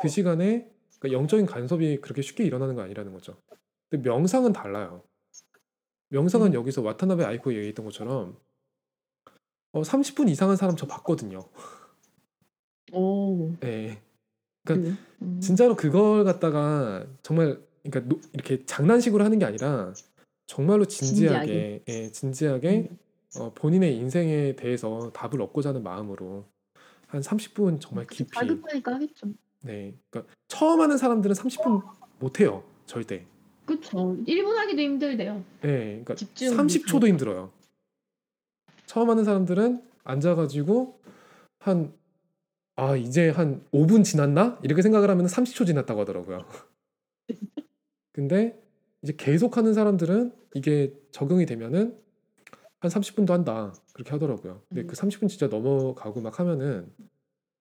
그 0.00 0.08
시간에 0.08 0.70
그러니까 0.98 1.18
영적인 1.18 1.46
간섭이 1.46 2.00
그렇게 2.00 2.22
쉽게 2.22 2.44
일어나는 2.44 2.74
거 2.74 2.82
아니라는 2.82 3.12
거죠. 3.12 3.36
근데 3.88 4.08
명상은 4.08 4.52
달라요. 4.52 5.02
명상은 6.08 6.48
음. 6.48 6.54
여기서 6.54 6.82
와타나베 6.82 7.24
아이코가 7.24 7.54
얘기했던 7.56 7.84
것처럼 7.84 8.38
어 9.72 9.82
30분 9.82 10.28
이상 10.28 10.48
한 10.50 10.56
사람 10.56 10.76
저 10.76 10.86
봤거든요. 10.86 11.48
오. 12.92 13.52
예. 13.64 13.98
그러니까? 14.64 14.96
음. 15.22 15.40
진짜로 15.40 15.76
그걸 15.76 16.24
갖다가 16.24 17.06
정말 17.22 17.60
그러니까 17.82 18.08
노 18.14 18.20
이렇게 18.32 18.64
장난식으로 18.66 19.24
하는 19.24 19.38
게 19.38 19.44
아니라 19.44 19.92
정말로 20.46 20.84
진지하게 20.84 21.82
예 21.88 22.10
진지하게 22.12 22.88
음. 22.90 22.98
어 23.36 23.52
본인의 23.54 23.96
인생에 23.96 24.56
대해서 24.56 25.10
답을 25.12 25.40
얻고자 25.40 25.70
하는 25.70 25.82
마음으로 25.82 26.44
한 27.06 27.20
30분 27.20 27.80
정말. 27.80 28.06
깊이 28.06 28.30
다급하니까 28.30 28.94
하겠죠. 28.94 29.28
네. 29.60 29.94
그러니까 30.10 30.32
처음 30.48 30.80
하는 30.80 30.96
사람들은 30.96 31.34
30분 31.34 31.82
못 32.18 32.40
해요. 32.40 32.62
절대. 32.86 33.24
그쵸. 33.66 34.16
1분 34.26 34.54
하기도 34.56 34.82
힘들대요. 34.82 35.44
예. 35.64 35.68
그러니까 35.68 36.14
집중 36.16 36.56
30초도 36.56 36.94
못하니까. 36.94 37.06
힘들어요. 37.08 37.50
처음 38.86 39.10
하는 39.10 39.24
사람들은 39.24 39.82
앉아 40.04 40.34
가지고 40.34 40.98
한' 41.60 41.92
아 42.80 42.96
이제 42.96 43.28
한 43.28 43.62
5분 43.72 44.04
지났나?' 44.04 44.58
이렇게 44.62 44.80
생각을 44.80 45.10
하면은 45.10 45.28
30초 45.28 45.66
지났다고 45.66 46.00
하더라고요. 46.00 46.46
근데 48.12 48.58
이제 49.02 49.12
계속 49.18 49.58
하는 49.58 49.74
사람들은 49.74 50.32
이게 50.54 50.94
적응이 51.10 51.44
되면은 51.44 51.98
한 52.80 52.90
30분도 52.90 53.32
한다. 53.32 53.74
그렇게 53.92 54.12
하더라고요. 54.12 54.62
근데 54.70 54.82
음. 54.82 54.86
그 54.86 54.96
30분 54.96 55.28
진짜 55.28 55.48
넘어가고 55.48 56.22
막 56.22 56.40
하면은 56.40 56.90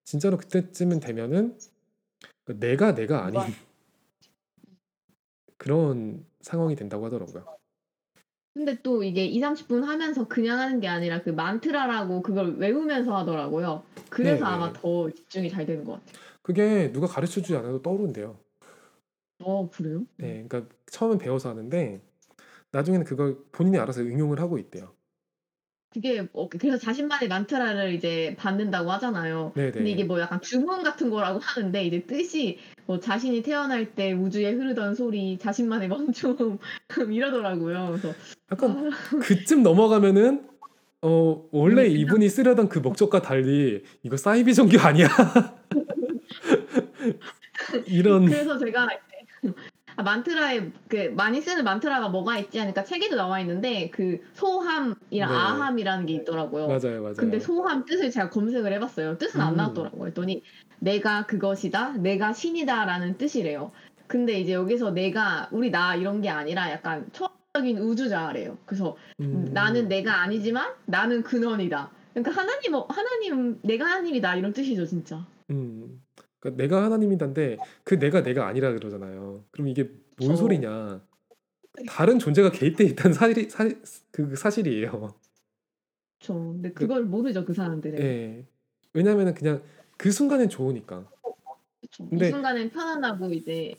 진짜로 0.05 0.37
그때쯤은 0.37 1.01
되면은 1.01 1.59
그 2.45 2.57
내가 2.57 2.95
내가 2.95 3.25
아닌 3.25 3.41
그런 5.57 6.25
상황이 6.39 6.77
된다고 6.77 7.05
하더라고요. 7.05 7.58
근데 8.59 8.75
또 8.83 9.03
이게 9.03 9.25
2-30분 9.25 9.85
하면서 9.85 10.27
그냥 10.27 10.59
하는 10.59 10.81
게 10.81 10.89
아니라 10.89 11.21
그 11.21 11.29
만트라라고 11.29 12.21
그걸 12.21 12.57
외우면서 12.57 13.15
하더라고요. 13.15 13.83
그래서 14.09 14.43
네네. 14.43 14.45
아마 14.47 14.73
더 14.73 15.09
집중이 15.09 15.49
잘 15.49 15.65
되는 15.65 15.85
것 15.85 15.93
같아요. 15.93 16.19
그게 16.41 16.91
누가 16.91 17.07
가르쳐 17.07 17.35
주지 17.41 17.55
않아도 17.55 17.81
떠오른대요. 17.81 18.37
어 19.39 19.69
그래요? 19.69 20.05
네. 20.17 20.43
그러니까 20.47 20.67
처음엔 20.87 21.17
배워서 21.17 21.49
하는데 21.49 22.01
나중에는 22.71 23.05
그걸 23.05 23.37
본인이 23.51 23.77
알아서 23.79 24.01
응용을 24.01 24.39
하고 24.41 24.57
있대요. 24.59 24.95
그게 25.91 26.27
어 26.33 26.49
그래서 26.49 26.77
자신만의 26.77 27.29
만트라를 27.29 27.93
이제 27.93 28.35
받는다고 28.37 28.91
하잖아요. 28.91 29.53
근데 29.75 29.89
이게 29.91 30.03
네네. 30.03 30.03
뭐 30.03 30.19
약간 30.19 30.39
주문 30.41 30.83
같은 30.83 31.09
거라고 31.09 31.39
하는데 31.41 31.83
이제 31.83 32.05
뜻이 32.05 32.59
뭐 32.89 32.99
자신이 32.99 33.43
태어날 33.43 33.93
때 33.93 34.13
우주에 34.13 34.53
흐르던 34.53 34.95
소리, 34.95 35.37
자신만의 35.37 35.89
멈춤 35.89 36.57
이러더라고요. 37.11 37.89
그래서 37.89 38.15
약간 38.51 38.91
아 38.91 39.19
그쯤 39.19 39.61
넘어가면은 39.61 40.47
어 41.03 41.47
원래 41.51 41.85
음 41.85 41.97
이분이 41.97 42.27
쓰려던 42.29 42.67
그 42.67 42.79
목적과 42.79 43.21
달리 43.21 43.83
'이거 44.01 44.17
사이비 44.17 44.55
종교 44.55 44.79
아니야?' 44.79 45.07
이런 47.85 48.25
그래서 48.25 48.57
제가 48.57 48.87
아 49.95 50.01
만트라에 50.01 50.71
그 50.87 51.13
많이 51.15 51.41
쓰는 51.41 51.63
만트라가 51.63 52.09
뭐가 52.09 52.39
있지 52.39 52.57
하니까 52.57 52.83
책에도 52.83 53.15
나와 53.15 53.39
있는데 53.41 53.91
그 53.91 54.19
소함이랑 54.33 54.95
네. 55.11 55.25
아함이라는 55.25 56.07
게 56.07 56.13
있더라고요. 56.13 56.67
맞아요, 56.67 57.03
근데 57.15 57.37
맞아요. 57.37 57.39
소함 57.39 57.85
뜻을 57.85 58.09
제가 58.09 58.31
검색을 58.31 58.73
해 58.73 58.79
봤어요. 58.79 59.19
뜻은 59.19 59.39
안 59.41 59.53
음. 59.53 59.57
나왔더라고요. 59.57 59.99
그랬더니" 59.99 60.41
내가 60.79 61.25
그것이다. 61.25 61.97
내가 61.97 62.33
신이다."라는 62.33 63.17
뜻이래요. 63.17 63.71
근데 64.07 64.39
이제 64.39 64.53
여기서 64.53 64.91
내가 64.91 65.49
우리 65.51 65.69
나 65.69 65.95
이런 65.95 66.21
게 66.21 66.29
아니라 66.29 66.71
약간 66.71 67.07
초월적인 67.11 67.77
우주자래요. 67.79 68.57
그래서 68.65 68.97
음 69.19 69.49
"나는 69.53 69.83
음. 69.83 69.87
내가 69.89 70.21
아니지만 70.21 70.71
나는 70.85 71.21
근원이다." 71.23 71.91
그러니까 72.13 72.31
하나님 72.31 72.73
어 72.73 72.85
하나님 72.89 73.59
"내가 73.61 73.85
하나님이다." 73.85 74.35
이런 74.37 74.53
뜻이죠 74.53 74.85
진짜. 74.85 75.25
음. 75.51 76.01
그러니까 76.39 76.63
"내가 76.63 76.83
하나님이다."인데 76.85 77.57
그 77.83 77.99
"내가" 77.99 78.23
내가 78.23 78.47
아니라 78.47 78.71
그러잖아요. 78.73 79.43
그럼 79.51 79.67
이게 79.67 79.83
뭔 80.17 80.31
그쵸. 80.31 80.35
소리냐. 80.37 81.01
다른 81.87 82.17
존재가 82.19 82.51
개입돼 82.51 82.83
있다는 82.85 83.13
사실이 83.13 83.49
사 83.49 83.65
그 84.11 84.35
사실이에요. 84.35 85.13
그쵸. 86.19 86.33
근데 86.33 86.71
그 86.73 86.87
그걸 86.87 87.03
모르죠 87.03 87.45
그 87.45 87.53
사람들은. 87.53 87.99
예. 87.99 88.45
왜냐하면은 88.93 89.33
그냥 89.35 89.61
그 89.99 90.11
순간엔 90.11 90.47
좋으니까. 90.47 91.05
그쵸. 91.81 92.05
이 92.05 92.09
근데 92.09 92.31
순간엔 92.31 92.69
편안하고 92.69 93.33
이제 93.33 93.75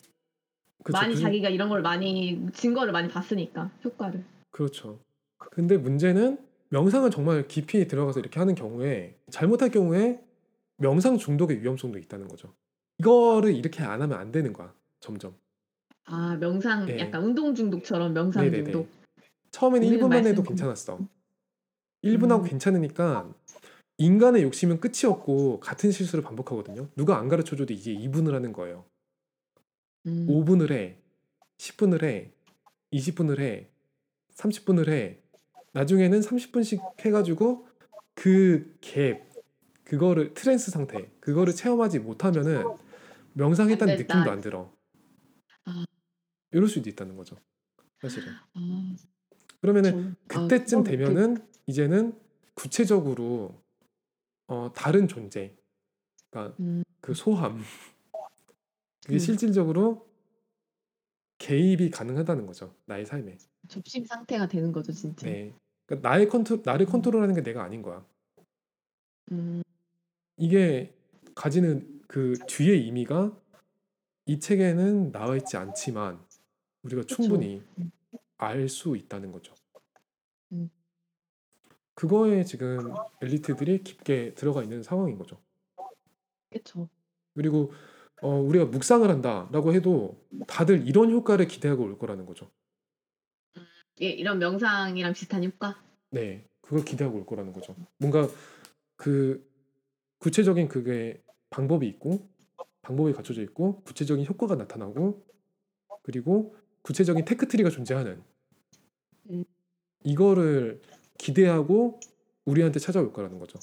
그쵸. 0.85 0.99
많이 0.99 1.15
그순 1.15 1.25
자기가 1.27 1.49
이런 1.49 1.71
걸 1.71 1.81
많이 1.81 2.47
증거를 2.53 2.93
많이 2.93 3.09
봤으니까 3.09 3.71
효과를. 3.83 4.23
그렇죠. 4.51 5.01
근데 5.39 5.79
문제는 5.79 6.39
명상을 6.69 7.11
정말 7.11 7.49
깊이 7.49 7.89
들어가서 7.89 8.21
이렇게 8.21 8.39
하는 8.39 8.55
경우에 8.55 9.17
잘못할 9.31 9.71
경우에 9.71 10.23
명상 10.77 11.17
중독의 11.17 11.63
위험성도 11.63 11.99
있다는 11.99 12.29
거죠. 12.29 12.53
이거를 12.99 13.55
이렇게 13.55 13.83
안 13.83 14.03
하면 14.03 14.19
안 14.19 14.31
되는 14.31 14.53
거야 14.53 14.75
점점. 15.01 15.35
아 16.05 16.37
명상 16.39 16.87
예. 16.91 16.99
약간 16.99 17.25
운동 17.25 17.55
중독처럼 17.55 18.13
명상 18.13 18.45
네네네. 18.45 18.65
중독. 18.65 18.89
처음에는 19.53 19.89
우리는 19.89 20.07
1분만 20.07 20.27
해도 20.27 20.43
괜찮았어. 20.43 20.99
1분 22.05 22.29
하고 22.29 22.43
음. 22.45 22.49
괜찮으니까 22.49 23.33
인간의 24.01 24.43
욕심은 24.45 24.81
끝이 24.81 25.05
없고 25.05 25.61
같은 25.61 25.91
실수를 25.91 26.25
반복하거든요. 26.25 26.89
누가 26.97 27.19
안 27.19 27.29
가르쳐 27.29 27.55
줘도 27.55 27.75
이제 27.75 27.93
2분을 27.95 28.33
하는 28.33 28.53
거예요. 28.55 28.87
음. 30.07 30.27
5분을 30.27 30.73
해. 30.73 30.97
10분을 31.59 32.03
해. 32.03 32.33
20분을 32.95 33.41
해. 33.41 33.69
30분을 34.35 34.89
해. 34.89 35.19
나중에는 35.75 36.21
30분씩 36.21 37.05
해 37.05 37.11
가지고 37.11 37.69
그 38.15 38.75
갭 38.81 39.21
그거를 39.85 40.33
trance 40.33 40.71
상태 40.71 41.11
그거를 41.21 41.55
체험하지 41.55 41.99
못하면은 41.99 42.59
안 42.67 42.79
명상했다는. 43.35 43.97
느낌도 43.99 44.31
안 44.31 44.41
들어. 44.41 44.73
아. 45.67 45.85
이럴 46.53 46.69
수도 46.69 46.89
있다는 46.89 47.17
거죠 47.17 47.37
사실은. 48.01 48.33
아. 48.55 48.97
그러면은. 49.61 50.17
아 50.31 50.41
그때쯤 50.49 50.85
그 50.85 50.91
되면은 50.91 51.47
이제는 51.67 52.15
구체적으로 52.55 53.60
어 54.51 54.73
다른 54.75 55.07
존재 55.07 55.57
그러니까 56.29 56.57
음. 56.59 56.83
그 57.01 57.15
소함 57.15 57.63
그게 59.05 59.15
음. 59.15 59.19
실질적으로 59.19 60.09
개입이 61.39 61.91
가능하다는 61.91 62.47
거죠 62.47 62.75
나의 62.87 63.07
삶에. 63.07 63.39
접신 63.69 64.05
상태가 64.05 64.49
되는 64.49 64.73
거죠 64.73 64.91
진짜. 64.93 65.27
네. 65.27 65.55
그러니까 65.87 66.09
나의 66.09 66.29
컨트 66.29 66.63
나를 66.65 66.87
음. 66.87 66.91
컨트롤하는 66.91 67.35
게 67.37 67.43
내가 67.43 67.63
아닌 67.63 67.81
거야. 67.81 68.05
음. 69.31 69.63
이게 70.37 70.93
가지는 71.37 72.03
그 72.09 72.35
뒤의 72.49 72.81
의미가 72.87 73.41
이 74.27 74.41
책에는 74.41 75.13
나와 75.13 75.37
있지 75.37 75.57
않지만 75.57 76.21
우리가. 76.83 77.05
충분히 77.05 77.63
음. 77.79 77.91
알수 78.37 78.97
있다는 78.97 79.31
거죠. 79.31 79.55
음. 80.53 80.69
그거에 82.01 82.45
지금 82.45 82.95
엘리트들이 83.21 83.83
깊게 83.83 84.33
들어가 84.33 84.63
있는 84.63 84.83
상황인 84.83 85.19
거죠. 85.19 85.39
그쵸. 86.51 86.89
그리고 87.35 87.75
어 88.23 88.37
우리가 88.37 88.65
묵상을 88.65 89.07
한다라고 89.07 89.75
해도 89.75 90.19
다들 90.47 90.89
이런 90.89 91.11
효과를 91.11 91.47
기대하고 91.47 91.85
올 91.85 91.99
거라는 91.99 92.25
거죠. 92.25 92.51
음. 93.59 93.67
예 94.01 94.07
이런 94.07 94.39
명상이랑 94.39 95.13
비슷한 95.13 95.45
효과? 95.45 95.79
네. 96.09 96.47
그걸 96.63 96.87
기대하고 96.87 97.19
올 97.19 97.27
거라는 97.27 97.53
거죠. 97.53 97.77
뭔가 97.99 98.27
그 98.97 99.47
구체적인 100.21 100.69
그게 100.69 101.23
방법이 101.51 101.87
있고 101.87 102.27
방법이 102.81 103.13
갖춰져 103.13 103.43
있고 103.43 103.83
구체적인 103.83 104.25
효과가 104.25 104.55
나타나고 104.55 105.23
그리고 106.01 106.57
구체적인 106.81 107.27
테크트리가 107.27 107.69
존재하는 107.69 108.23
음. 109.29 109.45
이거를 110.03 110.81
기대하고 111.21 112.01
우리한테 112.47 112.81
찾아올 112.81 113.13
거라는 113.13 113.39
거죠. 113.39 113.59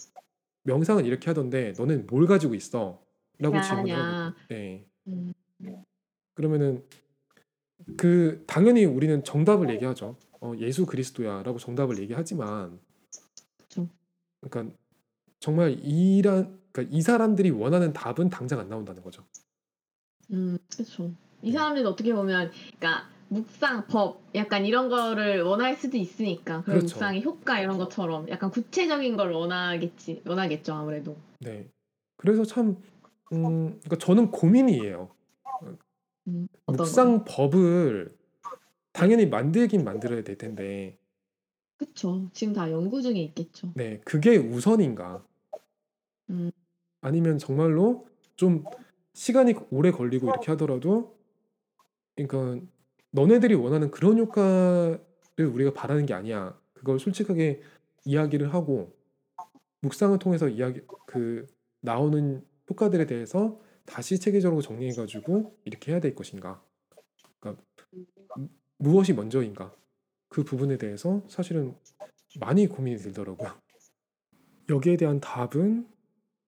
"명상은 0.63 1.05
이렇게 1.05 1.29
하던데 1.29 1.73
너는 1.77 2.05
뭘 2.07 2.27
가지고 2.27 2.53
있어?"라고 2.55 3.57
어떻게 3.57 3.61
질문을. 3.61 4.33
네. 4.49 4.85
음. 5.07 5.33
그러면은 6.35 6.83
그 7.97 8.43
당연히 8.47 8.85
우리는 8.85 9.23
정답을 9.23 9.69
얘기하죠. 9.71 10.17
어 10.39 10.53
"예수 10.59 10.85
그리스도야."라고 10.85 11.57
정답을 11.57 11.97
얘기하지만. 11.99 12.79
그러니까 14.39 14.75
정말 15.39 15.79
이란 15.83 16.59
그러니까 16.71 16.95
이 16.95 17.01
사람들이 17.01 17.49
원하는 17.49 17.91
답은 17.91 18.29
당장 18.29 18.59
안 18.59 18.69
나온다는 18.69 19.01
거죠. 19.01 19.25
음 20.31 20.57
그쵸. 20.69 21.11
이 21.41 21.51
네. 21.51 21.57
사람들도 21.57 21.89
어떻게 21.89 22.13
보면 22.13 22.51
그러니까 22.79 23.09
묵상, 23.29 23.87
법 23.87 24.21
약간 24.35 24.65
이런 24.65 24.89
거를 24.89 25.41
원할 25.43 25.75
수도 25.75 25.97
있으니까 25.97 26.61
그런 26.63 26.79
그렇죠. 26.79 26.95
묵상의 26.95 27.23
효과 27.23 27.59
이런 27.59 27.77
것처럼 27.77 28.29
약간 28.29 28.49
구체적인 28.51 29.17
걸 29.17 29.31
원하겠지 29.31 30.23
원하겠죠 30.25 30.73
아무래도. 30.73 31.17
네. 31.39 31.67
그래서 32.17 32.43
참 32.45 32.77
음 33.33 33.79
그러니까 33.81 33.97
저는 33.97 34.31
고민이에요. 34.31 35.09
어음 35.43 36.47
어떤 36.65 36.77
거요? 36.77 36.85
묵상 36.87 37.25
법을 37.25 38.15
당연히 38.93 39.25
만들긴 39.25 39.83
만들어야 39.83 40.23
될 40.23 40.37
텐데 40.37 40.97
그쵸. 41.77 42.29
지금 42.33 42.53
다 42.53 42.71
연구 42.71 43.01
중에 43.01 43.19
있겠죠. 43.21 43.71
네 43.75 43.99
그게 44.05 44.37
우선인가? 44.37 45.25
음. 46.29 46.51
아니면 47.01 47.37
정말로 47.37 48.07
좀 48.35 48.63
시간이 49.13 49.55
오래 49.71 49.91
걸리고 49.91 50.27
이렇게 50.29 50.51
하더라도 50.51 51.17
그러니까" 52.15 52.65
너네들이 53.17 53.55
원하는 53.55 53.89
그런 53.89 54.19
효과를 54.19 54.99
우리가 55.39 55.73
바라는 55.73 56.05
게 56.05 56.13
아니야." 56.13 56.59
그걸 56.73 56.99
솔직하게 56.99 57.61
이야기를 58.05 58.53
하고 58.53 58.95
묵상을 59.81 60.17
통해서 60.19 60.47
이야기 60.47 60.81
그 61.07 61.47
나오는 61.81 62.45
효과들에 62.69 63.07
대해서 63.07 63.59
다시 63.85 64.19
체계적으로 64.19 64.61
정리해 64.61 64.93
가지고 64.93 65.57
이렇게 65.65 65.91
해야 65.91 65.99
될 65.99 66.13
것인가? 66.13 66.63
그러니까 67.39 67.63
무 68.35 68.49
무엇이 68.77 69.13
먼저인가? 69.13 69.73
그 70.29 70.43
부분에 70.43 70.77
대해서 70.77 71.23
사실은 71.27 71.75
많이 72.39 72.67
고민이 72.67 72.97
들더라고요. 72.97 73.59
여기에 74.69 74.97
대한 74.97 75.19
답은 75.19 75.87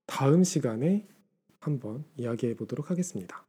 다음 0.05 0.43
시간에 0.43 1.07
한번 1.59 2.05
이야기해 2.17 2.55
보도록 2.55 2.91
하겠습니다. 2.91 3.48